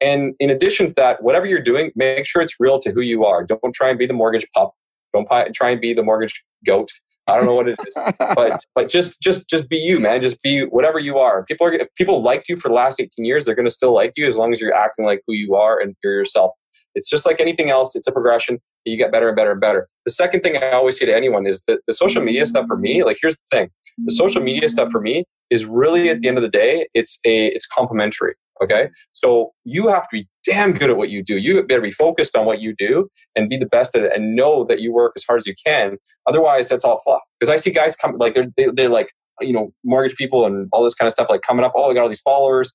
And 0.00 0.34
in 0.38 0.50
addition 0.50 0.88
to 0.88 0.94
that, 0.94 1.22
whatever 1.22 1.46
you're 1.46 1.60
doing, 1.60 1.90
make 1.96 2.26
sure 2.26 2.40
it's 2.40 2.60
real 2.60 2.78
to 2.78 2.92
who 2.92 3.00
you 3.00 3.24
are. 3.24 3.44
Don't 3.44 3.74
try 3.74 3.88
and 3.90 3.98
be 3.98 4.06
the 4.06 4.14
mortgage 4.14 4.46
pup. 4.54 4.74
Don't 5.12 5.28
try 5.54 5.70
and 5.70 5.80
be 5.80 5.92
the 5.92 6.02
mortgage 6.02 6.44
goat. 6.64 6.90
I 7.28 7.36
don't 7.36 7.46
know 7.46 7.54
what 7.54 7.68
it 7.68 7.78
is, 7.86 7.94
but 8.18 8.60
but 8.74 8.88
just 8.88 9.20
just 9.20 9.48
just 9.48 9.68
be 9.68 9.76
you, 9.76 10.00
man. 10.00 10.22
Just 10.22 10.42
be 10.42 10.62
whatever 10.62 10.98
you 10.98 11.18
are. 11.18 11.44
People 11.44 11.66
are 11.66 11.88
people 11.96 12.22
liked 12.22 12.48
you 12.48 12.56
for 12.56 12.68
the 12.68 12.74
last 12.74 13.00
18 13.00 13.24
years. 13.24 13.44
They're 13.44 13.54
going 13.54 13.66
to 13.66 13.72
still 13.72 13.94
like 13.94 14.12
you 14.16 14.26
as 14.26 14.36
long 14.36 14.52
as 14.52 14.60
you're 14.60 14.74
acting 14.74 15.04
like 15.04 15.22
who 15.26 15.34
you 15.34 15.54
are 15.54 15.78
and 15.78 15.94
you're 16.02 16.14
yourself. 16.14 16.52
It's 16.94 17.08
just 17.08 17.26
like 17.26 17.40
anything 17.40 17.70
else. 17.70 17.94
It's 17.94 18.06
a 18.06 18.12
progression. 18.12 18.58
You 18.84 18.96
get 18.96 19.12
better 19.12 19.28
and 19.28 19.36
better 19.36 19.52
and 19.52 19.60
better. 19.60 19.88
The 20.06 20.12
second 20.12 20.40
thing 20.40 20.56
I 20.56 20.70
always 20.70 20.98
say 20.98 21.04
to 21.06 21.14
anyone 21.14 21.46
is 21.46 21.62
that 21.68 21.80
the 21.86 21.92
social 21.92 22.22
media 22.22 22.46
stuff 22.46 22.66
for 22.66 22.76
me, 22.76 23.04
like 23.04 23.18
here's 23.20 23.36
the 23.36 23.44
thing, 23.50 23.70
the 24.04 24.12
social 24.12 24.42
media 24.42 24.68
stuff 24.68 24.90
for 24.90 25.00
me 25.00 25.24
is 25.50 25.66
really 25.66 26.08
at 26.08 26.20
the 26.20 26.28
end 26.28 26.38
of 26.38 26.42
the 26.42 26.48
day, 26.48 26.88
it's 26.94 27.18
a 27.26 27.48
it's 27.48 27.66
complementary. 27.66 28.34
Okay. 28.62 28.88
So 29.12 29.52
you 29.64 29.88
have 29.88 30.02
to 30.02 30.08
be 30.12 30.28
damn 30.44 30.72
good 30.72 30.90
at 30.90 30.96
what 30.96 31.10
you 31.10 31.22
do. 31.22 31.36
You 31.36 31.62
better 31.62 31.80
be 31.80 31.90
focused 31.90 32.36
on 32.36 32.46
what 32.46 32.60
you 32.60 32.74
do 32.76 33.08
and 33.36 33.48
be 33.48 33.56
the 33.56 33.66
best 33.66 33.94
at 33.94 34.04
it 34.04 34.12
and 34.14 34.34
know 34.34 34.64
that 34.64 34.80
you 34.80 34.92
work 34.92 35.12
as 35.16 35.24
hard 35.24 35.38
as 35.38 35.46
you 35.46 35.54
can. 35.64 35.96
Otherwise, 36.26 36.68
that's 36.68 36.84
all 36.84 36.98
fluff. 37.04 37.22
Because 37.38 37.50
I 37.50 37.56
see 37.56 37.70
guys 37.70 37.96
come, 37.96 38.16
like, 38.18 38.34
they're, 38.34 38.48
they, 38.56 38.68
they're 38.74 38.88
like, 38.88 39.10
you 39.40 39.52
know, 39.52 39.70
mortgage 39.84 40.16
people 40.16 40.46
and 40.46 40.68
all 40.72 40.82
this 40.82 40.94
kind 40.94 41.06
of 41.06 41.12
stuff, 41.12 41.28
like 41.30 41.42
coming 41.42 41.64
up, 41.64 41.72
oh, 41.76 41.88
they 41.88 41.94
got 41.94 42.02
all 42.02 42.08
these 42.08 42.20
followers. 42.20 42.74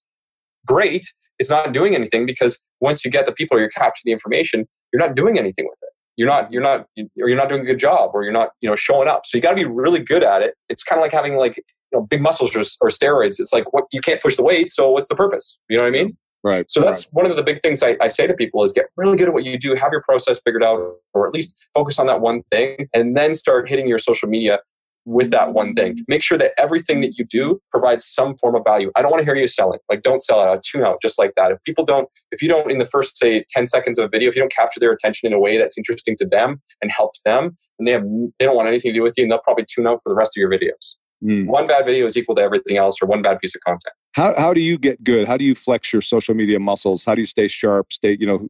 Great. 0.66 1.06
It's 1.40 1.50
not 1.50 1.74
doing 1.74 1.96
anything 1.96 2.26
because 2.26 2.58
once 2.80 3.04
you 3.04 3.12
get 3.12 3.26
the 3.26 3.34
people 3.34 3.60
you 3.60 3.68
capture 3.70 4.02
the 4.06 4.12
information, 4.12 4.66
you're 4.92 5.02
not 5.02 5.16
doing 5.16 5.38
anything 5.38 5.66
with 5.66 5.78
it 5.82 5.93
you're 6.18 6.28
not 6.28 6.52
you're 6.52 6.62
not 6.62 6.88
or 6.98 7.28
you're 7.28 7.36
not 7.36 7.50
doing 7.50 7.62
a 7.62 7.66
good 7.66 7.80
job 7.80 8.12
or 8.14 8.24
you're 8.24 8.34
not 8.34 8.50
you 8.62 8.70
know 8.70 8.76
showing 8.76 9.08
up. 9.08 9.26
So 9.26 9.38
you 9.38 9.42
got 9.42 9.50
to 9.50 9.56
be 9.56 9.66
really 9.66 10.00
good 10.00 10.24
at 10.24 10.42
it. 10.42 10.56
It's 10.70 10.84
kind 10.84 11.00
of 11.00 11.04
like 11.04 11.12
having 11.12 11.36
like 11.36 11.58
you 11.58 11.64
know 12.00 12.06
big 12.06 12.22
muscles 12.22 12.56
or, 12.56 12.62
or, 12.82 12.90
steroids. 12.90 13.40
It's 13.40 13.54
like 13.54 13.72
what 13.74 13.86
you 13.92 14.02
can't 14.02 14.22
push 14.22 14.36
the 14.36 14.44
weight 14.44 14.70
so 14.70 14.90
what's 14.92 15.08
the 15.08 15.16
purpose? 15.16 15.58
You 15.70 15.78
know 15.78 15.84
what 15.84 15.90
i 15.90 15.92
mean? 15.92 16.18
Right 16.44 16.70
so 16.70 16.82
that's 16.82 17.06
right. 17.06 17.14
one 17.14 17.32
of 17.32 17.38
the 17.38 17.44
big 17.44 17.62
things 17.62 17.82
I, 17.82 17.96
I 18.02 18.10
say 18.10 18.28
to 18.28 18.34
people 18.34 18.64
is 18.64 18.74
get 18.74 18.88
really 18.98 19.16
good 19.16 19.30
at 19.30 19.34
what 19.34 19.46
you 19.46 19.58
do 19.58 19.76
have 19.76 19.92
your 19.92 20.02
process 20.02 20.42
figured 20.44 20.64
out 20.64 20.78
or 21.14 21.28
at 21.28 21.34
least 21.34 21.56
focus 21.74 22.00
on 22.00 22.08
that 22.08 22.20
one 22.20 22.44
thing 22.52 22.90
and 22.94 23.16
then 23.16 23.34
start 23.34 23.70
hitting 23.70 23.88
your 23.88 24.00
social 24.00 24.28
media 24.28 24.60
with 25.06 25.32
that 25.32 25.54
one 25.54 25.74
thing. 25.74 26.00
Make 26.08 26.24
sure 26.24 26.38
that 26.38 26.52
everything 26.58 27.02
that 27.02 27.18
you 27.18 27.26
do 27.26 27.62
provides 27.72 28.06
some 28.06 28.38
form 28.38 28.56
of 28.56 28.64
value. 28.66 28.92
I 28.96 29.02
don't 29.02 29.12
want 29.12 29.22
to 29.22 29.26
hear 29.26 29.36
you 29.36 29.48
selling. 29.48 29.80
Like, 29.90 30.02
don't 30.02 30.22
sell 30.22 30.40
out. 30.40 30.62
Tune 30.64 30.84
out 30.84 31.02
just 31.02 31.20
like 31.20 31.34
that. 31.36 31.52
If 31.52 31.62
people 31.64 31.84
don't, 31.84 32.08
if 32.32 32.42
you 32.42 32.48
don't, 32.48 32.72
in 32.72 32.80
the 32.80 32.86
first, 32.86 33.18
say, 33.18 33.44
10 33.50 33.68
seconds 33.68 34.00
of 34.00 34.06
a 34.06 34.08
video, 34.08 34.30
if 34.30 34.36
you 34.36 34.42
don't 34.42 34.54
capture 34.54 34.80
their 34.80 34.92
attention 34.92 35.28
in 35.28 35.34
a 35.34 35.40
way 35.40 35.58
that's 35.58 35.78
interesting 35.78 36.16
to 36.18 36.26
them 36.26 36.62
and 36.82 36.92
helps 36.92 37.22
them, 37.24 37.56
and 37.80 37.88
they 37.88 37.92
have, 37.92 38.04
they 38.40 38.46
don't 38.46 38.56
want 38.56 38.68
anything 38.68 38.92
to 38.92 38.98
do 38.98 39.04
with 39.04 39.14
you, 39.18 39.24
and 39.24 39.32
they'll 39.32 39.40
probably 39.40 39.66
tune 39.68 39.88
out 39.88 40.00
for 40.04 40.10
the 40.10 40.16
rest 40.16 40.32
of 40.38 40.40
your 40.40 40.50
videos. 40.50 40.96
Mm. 41.24 41.48
One 41.48 41.68
bad 41.68 41.86
video 41.86 42.06
is 42.06 42.18
equal 42.18 42.36
to 42.36 42.42
everything 42.42 42.78
else, 42.78 43.02
or 43.02 43.06
one 43.06 43.22
bad 43.22 43.40
piece 43.40 43.56
of 43.56 43.62
content. 43.62 43.94
How, 44.14 44.34
how 44.38 44.54
do 44.54 44.62
you 44.62 44.78
get 44.78 45.04
good? 45.04 45.28
How 45.28 45.38
do 45.38 45.44
you 45.44 45.56
flex 45.56 45.92
your 45.92 46.02
social 46.02 46.36
media 46.36 46.60
muscles? 46.60 47.04
How 47.04 47.16
do 47.16 47.22
you 47.22 47.28
stay 47.28 47.48
sharp, 47.48 47.92
stay, 47.92 48.18
you 48.20 48.28
know, 48.28 48.48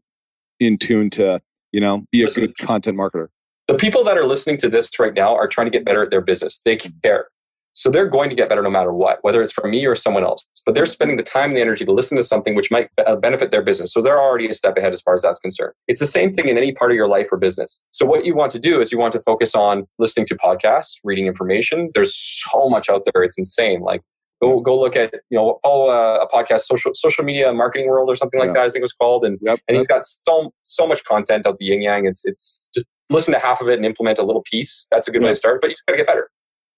in 0.59 0.77
tune 0.77 1.09
to, 1.11 1.41
you 1.71 1.79
know, 1.79 2.03
be 2.11 2.21
a 2.21 2.25
Listen, 2.25 2.45
good 2.45 2.57
content 2.57 2.97
marketer? 2.97 3.29
The 3.73 3.79
people 3.79 4.03
that 4.03 4.19
are 4.19 4.25
listening 4.25 4.57
to 4.57 4.69
this 4.69 4.87
right 4.99 5.15
now 5.15 5.33
are 5.33 5.47
trying 5.47 5.65
to 5.65 5.71
get 5.71 5.83
better 5.83 6.03
at 6.03 6.11
their 6.11 6.21
business. 6.21 6.61
They 6.63 6.75
care. 6.75 7.27
So 7.73 7.89
they're 7.89 8.07
going 8.07 8.29
to 8.29 8.35
get 8.35 8.47
better 8.47 8.61
no 8.61 8.69
matter 8.69 8.93
what, 8.93 9.17
whether 9.23 9.41
it's 9.41 9.51
from 9.51 9.71
me 9.71 9.83
or 9.87 9.95
someone 9.95 10.23
else. 10.23 10.45
But 10.63 10.75
they're 10.75 10.85
spending 10.85 11.17
the 11.17 11.23
time 11.23 11.49
and 11.49 11.57
the 11.57 11.61
energy 11.61 11.83
to 11.83 11.91
listen 11.91 12.15
to 12.17 12.23
something 12.23 12.53
which 12.53 12.69
might 12.69 12.89
uh, 13.03 13.15
benefit 13.15 13.49
their 13.49 13.63
business. 13.63 13.91
So 13.91 13.99
they're 13.99 14.21
already 14.21 14.47
a 14.47 14.53
step 14.53 14.77
ahead 14.77 14.93
as 14.93 15.01
far 15.01 15.15
as 15.15 15.23
that's 15.23 15.39
concerned. 15.39 15.73
It's 15.87 15.99
the 15.99 16.05
same 16.05 16.31
thing 16.31 16.49
in 16.49 16.57
any 16.57 16.71
part 16.71 16.91
of 16.91 16.95
your 16.95 17.07
life 17.07 17.29
or 17.31 17.39
business. 17.39 17.81
So 17.89 18.05
what 18.05 18.25
you 18.25 18.35
want 18.35 18.51
to 18.51 18.59
do 18.59 18.79
is 18.79 18.91
you 18.91 18.99
want 18.99 19.11
to 19.13 19.21
focus 19.21 19.55
on 19.55 19.87
listening 19.97 20.27
to 20.27 20.35
podcasts, 20.35 20.93
reading 21.03 21.25
information. 21.25 21.89
There's 21.95 22.13
so 22.15 22.69
much 22.69 22.89
out 22.89 23.05
there. 23.11 23.23
It's 23.23 23.39
insane. 23.39 23.81
Like 23.81 24.01
go 24.39 24.59
go 24.59 24.79
look 24.79 24.95
at 24.95 25.13
you 25.29 25.37
know 25.37 25.59
follow 25.63 25.89
a, 25.89 26.25
a 26.25 26.29
podcast 26.29 26.61
social 26.61 26.91
social 26.93 27.23
media 27.23 27.51
marketing 27.53 27.87
world 27.87 28.09
or 28.09 28.15
something 28.15 28.39
like 28.39 28.47
yeah. 28.47 28.53
that 28.53 28.63
I 28.63 28.67
think 28.67 28.77
it 28.77 28.81
was 28.81 28.93
called 28.93 29.23
and 29.25 29.39
yep, 29.41 29.59
and 29.67 29.77
he's 29.77 29.87
got 29.87 30.03
so 30.03 30.53
so 30.63 30.85
much 30.85 31.03
content 31.05 31.47
out 31.47 31.57
the 31.59 31.65
yin 31.65 31.81
yang 31.81 32.05
it's 32.05 32.25
it's 32.25 32.69
just 32.75 32.87
listen 33.13 33.33
to 33.33 33.39
half 33.39 33.61
of 33.61 33.69
it 33.69 33.75
and 33.75 33.85
implement 33.85 34.19
a 34.19 34.23
little 34.23 34.43
piece. 34.43 34.87
That's 34.91 35.07
a 35.07 35.11
good 35.11 35.21
yeah. 35.21 35.29
way 35.29 35.33
to 35.33 35.35
start, 35.35 35.61
but 35.61 35.69
you 35.69 35.75
just 35.75 35.85
got 35.85 35.93
to 35.93 35.97
get 35.97 36.07
better. 36.07 36.29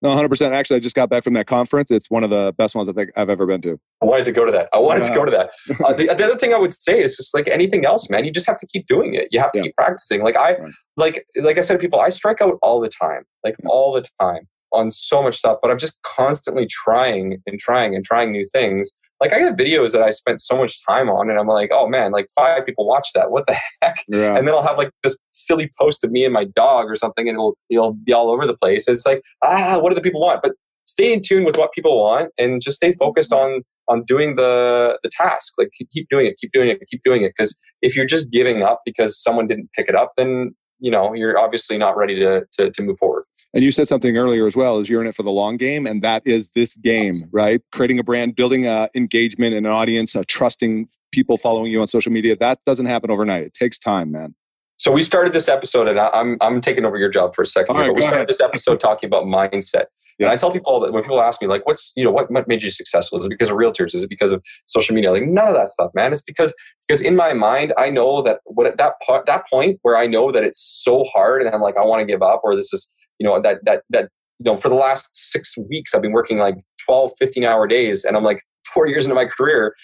No, 0.01 0.09
100%. 0.09 0.51
Actually, 0.51 0.75
I 0.75 0.79
just 0.81 0.95
got 0.95 1.09
back 1.09 1.23
from 1.23 1.33
that 1.33 1.47
conference. 1.47 1.89
It's 1.89 2.09
one 2.09 2.23
of 2.23 2.29
the 2.29 2.53
best 2.57 2.75
ones 2.75 2.89
I 2.89 2.91
think 2.91 3.11
I've 3.15 3.29
ever 3.29 3.45
been 3.45 3.61
to. 3.61 3.79
I 4.03 4.05
wanted 4.05 4.25
to 4.25 4.31
go 4.31 4.45
to 4.45 4.51
that. 4.51 4.69
I 4.73 4.77
wanted 4.77 5.03
to 5.05 5.13
go 5.13 5.25
to 5.25 5.31
that. 5.31 5.51
Uh, 5.83 5.93
the, 5.93 6.05
the, 6.05 6.25
other 6.25 6.37
thing 6.37 6.53
I 6.53 6.57
would 6.57 6.73
say 6.73 7.01
is 7.01 7.17
just 7.17 7.33
like 7.33 7.47
anything 7.47 7.85
else, 7.85 8.09
man, 8.09 8.25
you 8.25 8.31
just 8.31 8.45
have 8.47 8.57
to 8.57 8.67
keep 8.67 8.87
doing 8.87 9.15
it. 9.15 9.29
You 9.31 9.39
have 9.39 9.51
to 9.53 9.59
yeah. 9.59 9.63
keep 9.63 9.75
practicing. 9.75 10.23
Like 10.23 10.35
I, 10.35 10.57
right. 10.57 10.71
like, 10.97 11.25
like 11.37 11.57
I 11.57 11.61
said 11.61 11.73
to 11.73 11.79
people, 11.79 11.99
I 11.99 12.09
strike 12.09 12.41
out 12.41 12.57
all 12.61 12.79
the 12.79 12.89
time, 12.89 13.23
like 13.43 13.55
yeah. 13.63 13.69
all 13.69 13.93
the 13.93 14.03
time 14.19 14.47
on 14.71 14.91
so 14.91 15.23
much 15.23 15.37
stuff, 15.37 15.57
but 15.61 15.71
I'm 15.71 15.77
just 15.77 15.99
constantly 16.03 16.67
trying 16.67 17.41
and 17.47 17.59
trying 17.59 17.95
and 17.95 18.03
trying 18.03 18.31
new 18.31 18.45
things 18.51 18.97
like 19.21 19.33
I 19.33 19.39
have 19.39 19.55
videos 19.55 19.93
that 19.93 20.01
I 20.01 20.09
spent 20.09 20.41
so 20.41 20.57
much 20.57 20.83
time 20.85 21.09
on, 21.09 21.29
and 21.29 21.39
I'm 21.39 21.47
like, 21.47 21.69
oh 21.71 21.87
man, 21.87 22.11
like 22.11 22.27
five 22.35 22.65
people 22.65 22.87
watch 22.87 23.09
that. 23.15 23.31
What 23.31 23.47
the 23.47 23.57
heck? 23.81 24.03
Yeah. 24.07 24.35
And 24.35 24.47
then 24.47 24.53
I'll 24.53 24.61
have 24.61 24.77
like 24.77 24.91
this 25.03 25.17
silly 25.31 25.71
post 25.79 26.03
of 26.03 26.11
me 26.11 26.25
and 26.25 26.33
my 26.33 26.45
dog 26.45 26.85
or 26.85 26.95
something, 26.95 27.27
and 27.27 27.35
it'll 27.35 27.57
it'll 27.69 27.93
be 27.93 28.13
all 28.13 28.29
over 28.29 28.45
the 28.45 28.57
place. 28.57 28.87
It's 28.87 29.05
like, 29.05 29.21
ah, 29.43 29.77
what 29.79 29.89
do 29.89 29.95
the 29.95 30.01
people 30.01 30.21
want? 30.21 30.41
But 30.43 30.53
stay 30.85 31.13
in 31.13 31.21
tune 31.21 31.45
with 31.45 31.57
what 31.57 31.71
people 31.71 32.01
want, 32.01 32.31
and 32.37 32.61
just 32.61 32.77
stay 32.77 32.93
focused 32.93 33.31
on 33.31 33.61
on 33.87 34.03
doing 34.03 34.35
the 34.35 34.99
the 35.03 35.09
task. 35.09 35.53
Like 35.57 35.69
keep 35.91 36.07
doing 36.09 36.25
it, 36.25 36.35
keep 36.37 36.51
doing 36.51 36.69
it, 36.69 36.79
keep 36.89 37.01
doing 37.03 37.23
it. 37.23 37.33
Because 37.37 37.57
if 37.81 37.95
you're 37.95 38.05
just 38.05 38.29
giving 38.31 38.63
up 38.63 38.81
because 38.85 39.21
someone 39.21 39.47
didn't 39.47 39.71
pick 39.73 39.87
it 39.87 39.95
up, 39.95 40.11
then 40.17 40.55
you 40.79 40.91
know 40.91 41.13
you're 41.13 41.37
obviously 41.39 41.77
not 41.77 41.95
ready 41.95 42.19
to 42.19 42.45
to, 42.53 42.69
to 42.69 42.81
move 42.81 42.97
forward. 42.97 43.23
And 43.55 43.63
you 43.63 43.71
said 43.71 43.87
something 43.87 44.17
earlier 44.17 44.45
as 44.45 44.55
well, 44.55 44.79
is 44.79 44.89
you're 44.89 44.99
in 44.99 45.07
it 45.07 45.15
for 45.15 45.23
the 45.23 45.31
long 45.31 45.55
game, 45.55 45.87
and 45.87 46.01
that 46.03 46.21
is 46.25 46.49
this 46.49 46.75
game, 46.75 47.13
right? 47.31 47.61
Creating 47.71 47.97
a 47.97 48.03
brand, 48.03 48.35
building 48.35 48.67
a 48.67 48.89
engagement 48.93 49.55
and 49.55 49.65
an 49.65 49.71
audience, 49.71 50.13
trusting 50.27 50.89
people 51.13 51.37
following 51.37 51.71
you 51.71 51.79
on 51.79 51.87
social 51.87 52.11
media. 52.11 52.35
That 52.35 52.59
doesn't 52.65 52.85
happen 52.85 53.09
overnight. 53.09 53.43
It 53.43 53.53
takes 53.53 53.79
time, 53.79 54.11
man. 54.11 54.35
So 54.77 54.91
we 54.91 55.01
started 55.03 55.31
this 55.31 55.47
episode, 55.47 55.87
and 55.87 55.97
I'm 55.97 56.37
I'm 56.41 56.59
taking 56.59 56.83
over 56.83 56.97
your 56.97 57.07
job 57.07 57.33
for 57.33 57.43
a 57.43 57.45
second 57.45 57.77
here, 57.77 57.85
but 57.87 57.95
we 57.95 58.01
started 58.01 58.17
ahead. 58.17 58.27
this 58.27 58.41
episode 58.41 58.81
talking 58.81 59.07
about 59.07 59.23
mindset. 59.23 59.85
Yes. 60.19 60.27
And 60.27 60.27
I 60.27 60.35
tell 60.35 60.51
people 60.51 60.81
that 60.81 60.91
when 60.91 61.01
people 61.01 61.21
ask 61.21 61.41
me, 61.41 61.47
like, 61.47 61.65
what's 61.65 61.93
you 61.95 62.03
know 62.03 62.11
what, 62.11 62.29
what 62.29 62.49
made 62.49 62.61
you 62.61 62.69
successful? 62.69 63.17
Is 63.17 63.25
it 63.25 63.29
because 63.29 63.49
of 63.49 63.55
realtors? 63.55 63.95
Is 63.95 64.03
it 64.03 64.09
because 64.09 64.33
of 64.33 64.43
social 64.65 64.93
media? 64.93 65.11
Like 65.11 65.23
none 65.23 65.47
of 65.47 65.55
that 65.55 65.69
stuff, 65.69 65.91
man. 65.95 66.11
It's 66.11 66.21
because 66.21 66.53
because 66.85 66.99
in 66.99 67.15
my 67.15 67.31
mind, 67.31 67.73
I 67.77 67.89
know 67.89 68.21
that 68.23 68.39
what 68.43 68.67
at 68.67 68.77
that 68.79 68.95
part 69.05 69.25
that 69.27 69.47
point 69.49 69.79
where 69.83 69.95
I 69.95 70.07
know 70.07 70.29
that 70.33 70.43
it's 70.43 70.59
so 70.59 71.05
hard, 71.05 71.41
and 71.41 71.55
I'm 71.55 71.61
like, 71.61 71.77
I 71.77 71.85
want 71.85 72.01
to 72.01 72.05
give 72.05 72.21
up, 72.21 72.41
or 72.43 72.53
this 72.53 72.73
is 72.73 72.89
you 73.19 73.27
know 73.27 73.41
that 73.41 73.63
that 73.63 73.83
that 73.89 74.09
you 74.39 74.51
know 74.51 74.57
for 74.57 74.69
the 74.69 74.75
last 74.75 75.09
six 75.13 75.55
weeks 75.69 75.93
i've 75.93 76.01
been 76.01 76.11
working 76.11 76.37
like 76.37 76.55
12 76.85 77.11
15 77.17 77.43
hour 77.43 77.67
days 77.67 78.03
and 78.03 78.15
i'm 78.17 78.23
like 78.23 78.41
four 78.73 78.87
years 78.87 79.05
into 79.05 79.15
my 79.15 79.25
career 79.25 79.75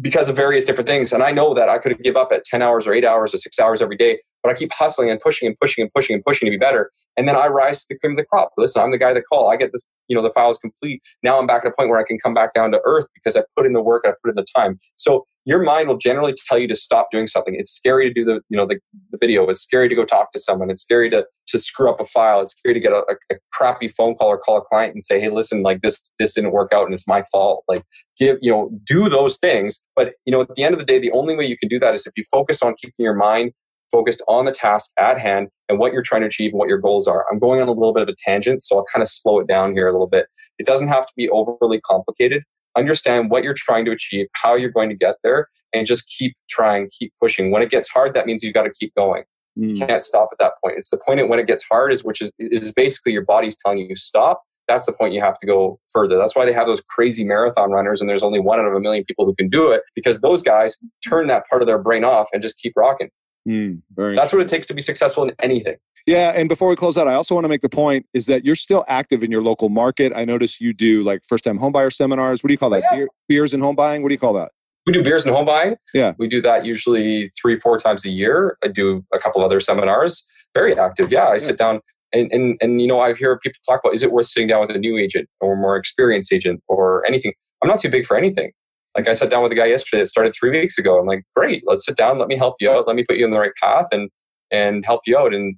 because 0.00 0.28
of 0.28 0.36
various 0.36 0.66
different 0.66 0.86
things. 0.86 1.12
And 1.12 1.22
i 1.22 1.32
know 1.32 1.54
that 1.54 1.68
i 1.68 1.78
could 1.78 2.02
give 2.02 2.16
up 2.16 2.30
at 2.32 2.44
10 2.44 2.62
hours 2.62 2.86
or 2.86 2.92
8 2.92 3.04
hours 3.04 3.34
or 3.34 3.38
6 3.38 3.58
hours 3.58 3.80
every 3.80 3.96
day 3.96 4.18
but 4.42 4.50
i 4.50 4.54
keep 4.54 4.72
hustling 4.72 5.10
and 5.10 5.20
pushing 5.20 5.46
and 5.46 5.56
pushing 5.60 5.82
and 5.82 5.92
pushing 5.92 6.14
and 6.14 6.24
pushing 6.24 6.46
to 6.46 6.50
be 6.50 6.58
better 6.58 6.90
and 7.16 7.26
then 7.28 7.36
i 7.36 7.46
rise 7.46 7.80
to 7.80 7.86
the 7.94 7.98
cream 7.98 8.12
of 8.12 8.18
the 8.18 8.24
crop 8.24 8.50
listen 8.56 8.82
i'm 8.82 8.90
the 8.90 8.98
guy 8.98 9.12
that 9.12 9.22
call 9.30 9.50
i 9.50 9.56
get 9.56 9.72
the 9.72 9.80
you 10.08 10.16
know 10.16 10.22
the 10.22 10.32
files 10.32 10.58
complete 10.58 11.02
now 11.22 11.38
i'm 11.38 11.46
back 11.46 11.64
at 11.64 11.70
a 11.70 11.74
point 11.76 11.88
where 11.88 11.98
i 11.98 12.04
can 12.04 12.18
come 12.18 12.34
back 12.34 12.54
down 12.54 12.70
to 12.70 12.80
earth 12.84 13.06
because 13.14 13.36
i 13.36 13.42
put 13.56 13.66
in 13.66 13.72
the 13.72 13.82
work 13.82 14.04
i 14.06 14.12
put 14.22 14.30
in 14.30 14.36
the 14.36 14.46
time 14.54 14.78
so 14.96 15.24
your 15.48 15.62
mind 15.62 15.88
will 15.88 15.96
generally 15.96 16.34
tell 16.46 16.58
you 16.58 16.68
to 16.68 16.76
stop 16.76 17.08
doing 17.10 17.26
something. 17.26 17.54
It's 17.56 17.70
scary 17.70 18.04
to 18.04 18.12
do 18.12 18.22
the, 18.22 18.42
you 18.50 18.56
know, 18.58 18.66
the, 18.66 18.78
the 19.10 19.16
video. 19.18 19.48
It's 19.48 19.62
scary 19.62 19.88
to 19.88 19.94
go 19.94 20.04
talk 20.04 20.30
to 20.32 20.38
someone. 20.38 20.70
It's 20.70 20.82
scary 20.82 21.08
to, 21.08 21.24
to 21.46 21.58
screw 21.58 21.88
up 21.88 22.00
a 22.00 22.04
file. 22.04 22.42
It's 22.42 22.52
scary 22.52 22.74
to 22.74 22.80
get 22.80 22.92
a, 22.92 23.02
a, 23.08 23.34
a 23.34 23.38
crappy 23.50 23.88
phone 23.88 24.14
call 24.14 24.28
or 24.28 24.36
call 24.36 24.58
a 24.58 24.60
client 24.60 24.92
and 24.92 25.02
say, 25.02 25.18
Hey, 25.18 25.30
listen, 25.30 25.62
like 25.62 25.80
this, 25.80 26.02
this 26.18 26.34
didn't 26.34 26.52
work 26.52 26.74
out 26.74 26.84
and 26.84 26.92
it's 26.92 27.08
my 27.08 27.22
fault. 27.32 27.64
Like 27.66 27.82
give, 28.18 28.36
you 28.42 28.52
know, 28.52 28.70
do 28.84 29.08
those 29.08 29.38
things. 29.38 29.82
But, 29.96 30.12
you 30.26 30.32
know, 30.32 30.42
at 30.42 30.54
the 30.54 30.64
end 30.64 30.74
of 30.74 30.80
the 30.80 30.84
day, 30.84 30.98
the 30.98 31.12
only 31.12 31.34
way 31.34 31.46
you 31.46 31.56
can 31.56 31.70
do 31.70 31.78
that 31.78 31.94
is 31.94 32.06
if 32.06 32.12
you 32.14 32.24
focus 32.30 32.62
on 32.62 32.74
keeping 32.78 33.02
your 33.02 33.14
mind 33.14 33.52
focused 33.90 34.22
on 34.28 34.44
the 34.44 34.52
task 34.52 34.90
at 34.98 35.18
hand 35.18 35.48
and 35.68 35.78
what 35.78 35.92
you're 35.92 36.02
trying 36.02 36.22
to 36.22 36.26
achieve 36.26 36.52
and 36.52 36.58
what 36.58 36.68
your 36.68 36.78
goals 36.78 37.06
are. 37.06 37.24
I'm 37.30 37.38
going 37.38 37.60
on 37.60 37.68
a 37.68 37.72
little 37.72 37.92
bit 37.92 38.02
of 38.02 38.08
a 38.08 38.14
tangent, 38.16 38.62
so 38.62 38.76
I'll 38.76 38.84
kind 38.92 39.02
of 39.02 39.08
slow 39.08 39.38
it 39.38 39.46
down 39.46 39.72
here 39.72 39.88
a 39.88 39.92
little 39.92 40.06
bit. 40.06 40.26
It 40.58 40.66
doesn't 40.66 40.88
have 40.88 41.06
to 41.06 41.12
be 41.16 41.28
overly 41.30 41.80
complicated 41.80 42.42
understand 42.76 43.30
what 43.30 43.42
you're 43.42 43.54
trying 43.54 43.84
to 43.86 43.90
achieve, 43.90 44.26
how 44.34 44.54
you're 44.54 44.70
going 44.70 44.88
to 44.88 44.94
get 44.94 45.16
there, 45.24 45.48
and 45.74 45.86
just 45.86 46.08
keep 46.16 46.34
trying, 46.48 46.88
keep 46.96 47.12
pushing. 47.20 47.50
When 47.50 47.62
it 47.62 47.70
gets 47.70 47.88
hard, 47.88 48.14
that 48.14 48.26
means 48.26 48.42
you've 48.42 48.54
got 48.54 48.62
to 48.62 48.70
keep 48.70 48.94
going. 48.94 49.24
Mm. 49.58 49.76
You 49.76 49.86
can't 49.86 50.02
stop 50.02 50.28
at 50.32 50.38
that 50.38 50.52
point. 50.62 50.76
It's 50.78 50.90
the 50.90 50.98
point 51.04 51.20
at 51.20 51.28
when 51.28 51.38
it 51.38 51.46
gets 51.46 51.64
hard 51.64 51.92
is 51.92 52.04
which 52.04 52.22
is, 52.22 52.30
is 52.38 52.72
basically 52.72 53.12
your 53.12 53.24
body's 53.24 53.56
telling 53.56 53.78
you 53.78 53.96
stop 53.96 54.42
that's 54.68 54.84
the 54.84 54.92
point 54.92 55.14
you 55.14 55.20
have 55.22 55.38
to 55.38 55.46
go 55.46 55.80
further. 55.88 56.18
That's 56.18 56.36
why 56.36 56.44
they 56.44 56.52
have 56.52 56.66
those 56.66 56.82
crazy 56.90 57.24
marathon 57.24 57.70
runners, 57.70 58.00
and 58.00 58.08
there's 58.08 58.22
only 58.22 58.38
one 58.38 58.60
out 58.60 58.66
of 58.66 58.74
a 58.74 58.80
million 58.80 59.02
people 59.04 59.24
who 59.24 59.34
can 59.34 59.48
do 59.48 59.70
it 59.70 59.80
because 59.94 60.20
those 60.20 60.42
guys 60.42 60.76
turn 61.02 61.26
that 61.28 61.44
part 61.48 61.62
of 61.62 61.66
their 61.66 61.78
brain 61.78 62.04
off 62.04 62.28
and 62.34 62.42
just 62.42 62.58
keep 62.58 62.74
rocking. 62.76 63.08
Mm, 63.46 63.82
that's 63.96 64.32
what 64.32 64.42
it 64.42 64.48
takes 64.48 64.66
to 64.66 64.74
be 64.74 64.82
successful 64.82 65.24
in 65.24 65.32
anything. 65.40 65.76
Yeah, 66.06 66.30
and 66.30 66.48
before 66.48 66.68
we 66.68 66.76
close 66.76 66.96
out, 66.96 67.06
I 67.06 67.14
also 67.14 67.34
want 67.34 67.44
to 67.44 67.48
make 67.48 67.60
the 67.60 67.68
point 67.68 68.06
is 68.14 68.26
that 68.26 68.44
you're 68.44 68.54
still 68.54 68.84
active 68.88 69.22
in 69.22 69.30
your 69.30 69.42
local 69.42 69.68
market. 69.68 70.12
I 70.16 70.24
notice 70.24 70.58
you 70.58 70.72
do 70.72 71.02
like 71.02 71.22
first-time 71.28 71.58
homebuyer 71.58 71.92
seminars. 71.92 72.42
What 72.42 72.48
do 72.48 72.54
you 72.54 72.58
call 72.58 72.70
that? 72.70 72.82
Oh, 72.90 72.94
yeah. 72.94 72.96
Beer, 72.96 73.08
beers 73.28 73.52
and 73.52 73.62
home 73.62 73.76
buying. 73.76 74.02
What 74.02 74.08
do 74.08 74.14
you 74.14 74.18
call 74.18 74.32
that? 74.34 74.52
We 74.86 74.94
do 74.94 75.02
beers 75.02 75.26
and 75.26 75.34
home 75.34 75.44
buying. 75.44 75.76
Yeah, 75.92 76.14
we 76.18 76.28
do 76.28 76.40
that 76.40 76.64
usually 76.64 77.30
three, 77.40 77.56
four 77.56 77.76
times 77.76 78.06
a 78.06 78.10
year. 78.10 78.56
I 78.64 78.68
do 78.68 79.04
a 79.12 79.18
couple 79.18 79.44
other 79.44 79.60
seminars. 79.60 80.24
Very 80.54 80.78
active. 80.78 81.12
Yeah, 81.12 81.24
I 81.24 81.34
yeah. 81.34 81.38
sit 81.40 81.58
down 81.58 81.80
and, 82.14 82.32
and 82.32 82.56
and 82.62 82.80
you 82.80 82.86
know 82.86 83.00
I 83.00 83.12
hear 83.12 83.38
people 83.38 83.60
talk 83.68 83.80
about 83.84 83.94
is 83.94 84.02
it 84.02 84.12
worth 84.12 84.26
sitting 84.26 84.48
down 84.48 84.62
with 84.62 84.74
a 84.74 84.78
new 84.78 84.96
agent 84.96 85.28
or 85.40 85.56
more 85.56 85.76
experienced 85.76 86.32
agent 86.32 86.62
or 86.68 87.06
anything. 87.06 87.34
I'm 87.62 87.68
not 87.68 87.80
too 87.80 87.90
big 87.90 88.06
for 88.06 88.16
anything. 88.16 88.52
Like 88.96 89.08
I 89.08 89.12
sat 89.12 89.30
down 89.30 89.42
with 89.42 89.52
a 89.52 89.54
guy 89.54 89.66
yesterday 89.66 90.02
that 90.02 90.08
started 90.08 90.34
three 90.34 90.50
weeks 90.50 90.78
ago. 90.78 90.98
I'm 90.98 91.06
like, 91.06 91.24
great, 91.36 91.62
let's 91.66 91.84
sit 91.84 91.96
down. 91.96 92.18
Let 92.18 92.28
me 92.28 92.36
help 92.36 92.56
you 92.60 92.70
out. 92.70 92.86
Let 92.86 92.96
me 92.96 93.04
put 93.08 93.18
you 93.18 93.24
on 93.24 93.30
the 93.30 93.38
right 93.38 93.52
path 93.60 93.86
and 93.92 94.10
and 94.50 94.84
help 94.84 95.02
you 95.06 95.16
out. 95.16 95.34
And 95.34 95.56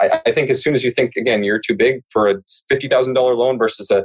I, 0.00 0.20
I 0.26 0.32
think 0.32 0.48
as 0.48 0.62
soon 0.62 0.74
as 0.74 0.84
you 0.84 0.90
think 0.90 1.16
again 1.16 1.42
you're 1.44 1.60
too 1.60 1.76
big 1.76 2.02
for 2.10 2.28
a 2.28 2.36
fifty 2.68 2.88
thousand 2.88 3.14
dollar 3.14 3.34
loan 3.34 3.58
versus 3.58 3.90
a 3.90 3.98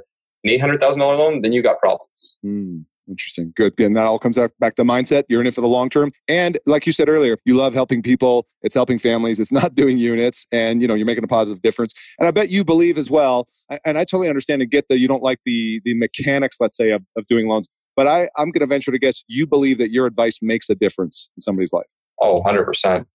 an 0.44 0.50
eight 0.50 0.62
hundred 0.62 0.80
thousand 0.80 1.00
dollar 1.00 1.16
loan, 1.16 1.42
then 1.42 1.54
you 1.54 1.62
got 1.62 1.80
problems. 1.80 2.38
Mm. 2.46 2.86
Interesting. 3.10 3.52
Good. 3.56 3.78
And 3.80 3.98
that 3.98 4.06
all 4.06 4.20
comes 4.20 4.38
back 4.60 4.76
to 4.76 4.84
mindset. 4.84 5.24
You're 5.28 5.42
in 5.42 5.48
it 5.48 5.54
for 5.54 5.62
the 5.62 5.68
long 5.68 5.90
term. 5.90 6.12
And 6.28 6.58
like 6.66 6.86
you 6.86 6.94
said 6.94 7.10
earlier, 7.10 7.38
you 7.44 7.56
love 7.56 7.74
helping 7.74 8.02
people. 8.02 8.48
It's 8.62 8.76
helping 8.76 8.98
families. 8.98 9.40
It's 9.40 9.52
not 9.62 9.76
doing 9.76 9.98
units. 9.98 10.46
And, 10.52 10.82
you 10.82 10.88
know, 10.88 10.94
you're 10.94 11.06
making 11.06 11.24
a 11.24 11.28
positive 11.28 11.62
difference. 11.62 11.94
And 12.18 12.28
I 12.28 12.32
bet 12.32 12.50
you 12.50 12.64
believe 12.64 12.98
as 12.98 13.10
well, 13.10 13.48
and 13.86 13.98
I 13.98 14.06
totally 14.06 14.30
understand 14.30 14.62
and 14.62 14.72
get 14.72 14.88
that 14.90 15.00
you 15.00 15.08
don't 15.08 15.24
like 15.24 15.40
the, 15.46 15.82
the 15.84 15.94
mechanics, 15.96 16.58
let's 16.60 16.78
say, 16.78 16.92
of, 16.92 17.04
of 17.18 17.28
doing 17.28 17.48
loans. 17.48 17.68
But 17.96 18.08
I, 18.08 18.30
I'm 18.38 18.52
going 18.52 18.62
to 18.62 18.68
venture 18.68 18.92
to 18.92 19.00
guess 19.00 19.24
you 19.28 19.46
believe 19.46 19.78
that 19.78 19.92
your 19.92 20.06
advice 20.06 20.40
makes 20.42 20.70
a 20.70 20.76
difference 20.76 21.30
in 21.38 21.42
somebody's 21.42 21.74
life. 21.74 21.86
Oh, 22.20 22.42
100%. 22.42 23.06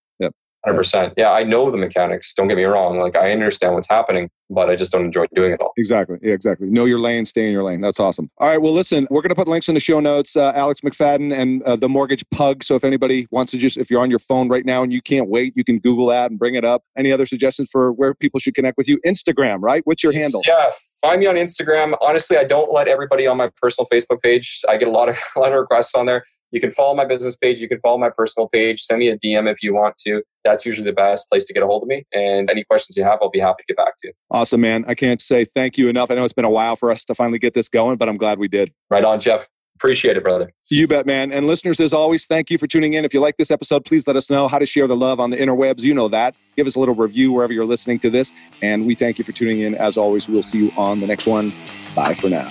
100%. 0.75 1.15
Yeah, 1.17 1.31
I 1.31 1.43
know 1.43 1.71
the 1.71 1.77
mechanics. 1.77 2.33
Don't 2.35 2.49
get 2.49 2.57
me 2.57 2.65
wrong. 2.65 2.99
Like, 2.99 3.17
I 3.17 3.33
understand 3.33 3.75
what's 3.75 3.89
happening, 3.89 4.31
but 4.51 4.69
I 4.69 4.77
just 4.77 4.93
don't 4.93 5.05
enjoy 5.05 5.27
doing 5.35 5.53
it 5.53 5.63
all. 5.63 5.73
Exactly. 5.77 6.19
Yeah, 6.23 6.35
exactly. 6.35 6.69
Know 6.69 6.85
your 6.85 6.99
lane, 6.99 7.25
stay 7.25 7.47
in 7.47 7.53
your 7.53 7.65
lane. 7.65 7.81
That's 7.81 8.01
awesome. 8.01 8.31
All 8.39 8.49
right. 8.49 8.59
Well, 8.61 8.73
listen, 8.73 9.07
we're 9.11 9.23
going 9.23 9.31
to 9.31 9.35
put 9.35 9.49
links 9.49 9.69
in 9.69 9.75
the 9.75 9.81
show 9.81 10.01
notes. 10.01 10.37
Uh, 10.37 10.53
Alex 10.55 10.81
McFadden 10.81 11.37
and 11.37 11.63
uh, 11.63 11.77
the 11.77 11.89
Mortgage 11.89 12.25
Pug. 12.31 12.63
So 12.63 12.75
if 12.75 12.85
anybody 12.85 13.27
wants 13.31 13.53
to 13.53 13.59
just, 13.59 13.77
if 13.77 13.91
you're 13.91 14.01
on 14.01 14.11
your 14.11 14.19
phone 14.19 14.49
right 14.49 14.65
now 14.65 14.83
and 14.83 14.93
you 14.93 15.03
can't 15.03 15.29
wait, 15.29 15.53
you 15.57 15.65
can 15.65 15.79
Google 15.79 16.07
that 16.09 16.31
and 16.31 16.39
bring 16.39 16.55
it 16.55 16.65
up. 16.65 16.83
Any 16.97 17.13
other 17.13 17.27
suggestions 17.27 17.69
for 17.71 17.93
where 17.93 18.15
people 18.15 18.41
should 18.41 18.55
connect 18.55 18.77
with 18.77 18.89
you? 18.89 19.01
Instagram, 19.07 19.59
right? 19.61 19.83
What's 19.85 20.03
your 20.03 20.13
handle? 20.13 20.43
Yeah. 20.47 20.71
Find 21.01 21.21
me 21.21 21.27
on 21.27 21.37
Instagram. 21.37 21.97
Honestly, 22.01 22.37
I 22.37 22.45
don't 22.45 22.73
let 22.73 22.89
everybody 22.89 23.27
on 23.27 23.37
my 23.37 23.51
personal 23.61 23.87
Facebook 23.93 24.21
page. 24.23 24.63
I 24.69 24.77
get 24.77 24.89
a 24.89 24.91
lot 24.91 25.09
of, 25.09 25.17
a 25.37 25.41
lot 25.41 25.53
of 25.53 25.59
requests 25.61 25.95
on 25.95 26.07
there. 26.07 26.25
You 26.51 26.61
can 26.61 26.71
follow 26.71 26.95
my 26.95 27.05
business 27.05 27.37
page. 27.37 27.61
You 27.61 27.69
can 27.69 27.81
follow 27.81 27.99
my 27.99 28.11
personal 28.11 28.49
page. 28.49 28.83
Send 28.83 29.01
me 29.01 29.09
a 29.09 29.19
DM 29.19 29.51
if 29.51 29.63
you 29.63 29.75
want 29.75 29.97
to. 30.07 30.23
That's 30.45 30.65
usually 30.65 30.87
the 30.87 30.93
best 30.95 31.29
place 31.31 31.45
to 31.45 31.53
get 31.53 31.63
a 31.63 31.67
hold 31.67 31.83
of 31.83 31.89
me. 31.89 32.05
And 32.13 32.51
any 32.51 32.65
questions 32.65 32.97
you 32.97 33.05
have, 33.05 33.19
I'll 33.21 33.31
be 33.31 33.41
happy 33.41 33.63
to 33.67 33.75
get 33.75 33.77
back 33.77 33.97
to 33.99 34.09
you. 34.09 34.13
Awesome, 34.31 34.61
man. 34.61 34.85
I 34.89 34.95
can't 34.95 35.21
say 35.21 35.47
thank 35.55 35.77
you 35.77 35.89
enough. 35.89 36.11
I 36.11 36.15
know 36.15 36.25
it's 36.25 36.33
been 36.33 36.45
a 36.45 36.51
while 36.51 36.77
for 36.77 36.91
us 36.91 37.05
to 37.07 37.15
finally 37.15 37.39
get 37.39 37.55
this 37.55 37.69
going, 37.69 37.97
but 37.97 38.09
I'm 38.09 38.17
glad 38.17 38.39
we 38.39 38.49
did. 38.49 38.73
Right 38.91 39.05
on, 39.05 39.21
Jeff. 39.21 39.49
Appreciate 39.77 40.17
it, 40.17 40.25
brother. 40.25 40.53
You 40.71 40.89
bet, 40.89 41.07
man. 41.07 41.31
And 41.31 41.47
listeners, 41.47 41.79
as 41.79 41.93
always, 41.93 42.27
thank 42.27 42.51
you 42.51 42.59
for 42.59 42.67
tuning 42.67 42.95
in. 42.95 43.05
If 43.05 43.15
you 43.15 43.21
like 43.21 43.37
this 43.37 43.53
episode, 43.53 43.85
please 43.85 44.09
let 44.09 44.17
us 44.17 44.29
know 44.29 44.49
how 44.49 44.59
to 44.59 44.67
share 44.67 44.89
the 44.89 44.97
love 44.97 45.21
on 45.21 45.31
the 45.31 45.37
interwebs. 45.37 45.83
You 45.83 45.95
know 45.95 46.09
that. 46.09 46.35
Give 46.57 46.67
us 46.67 46.75
a 46.75 46.81
little 46.81 46.97
review 46.97 47.31
wherever 47.31 47.53
you're 47.53 47.65
listening 47.65 48.01
to 48.01 48.11
this. 48.11 48.33
And 48.61 48.87
we 48.87 48.97
thank 48.97 49.19
you 49.19 49.25
for 49.25 49.31
tuning 49.31 49.61
in. 49.61 49.77
As 49.77 49.97
always, 49.97 50.29
we'll 50.29 50.43
see 50.43 50.59
you 50.59 50.73
on 50.77 50.99
the 50.99 51.07
next 51.07 51.27
one. 51.27 51.53
Bye 51.95 52.15
for 52.15 52.29
now. 52.29 52.51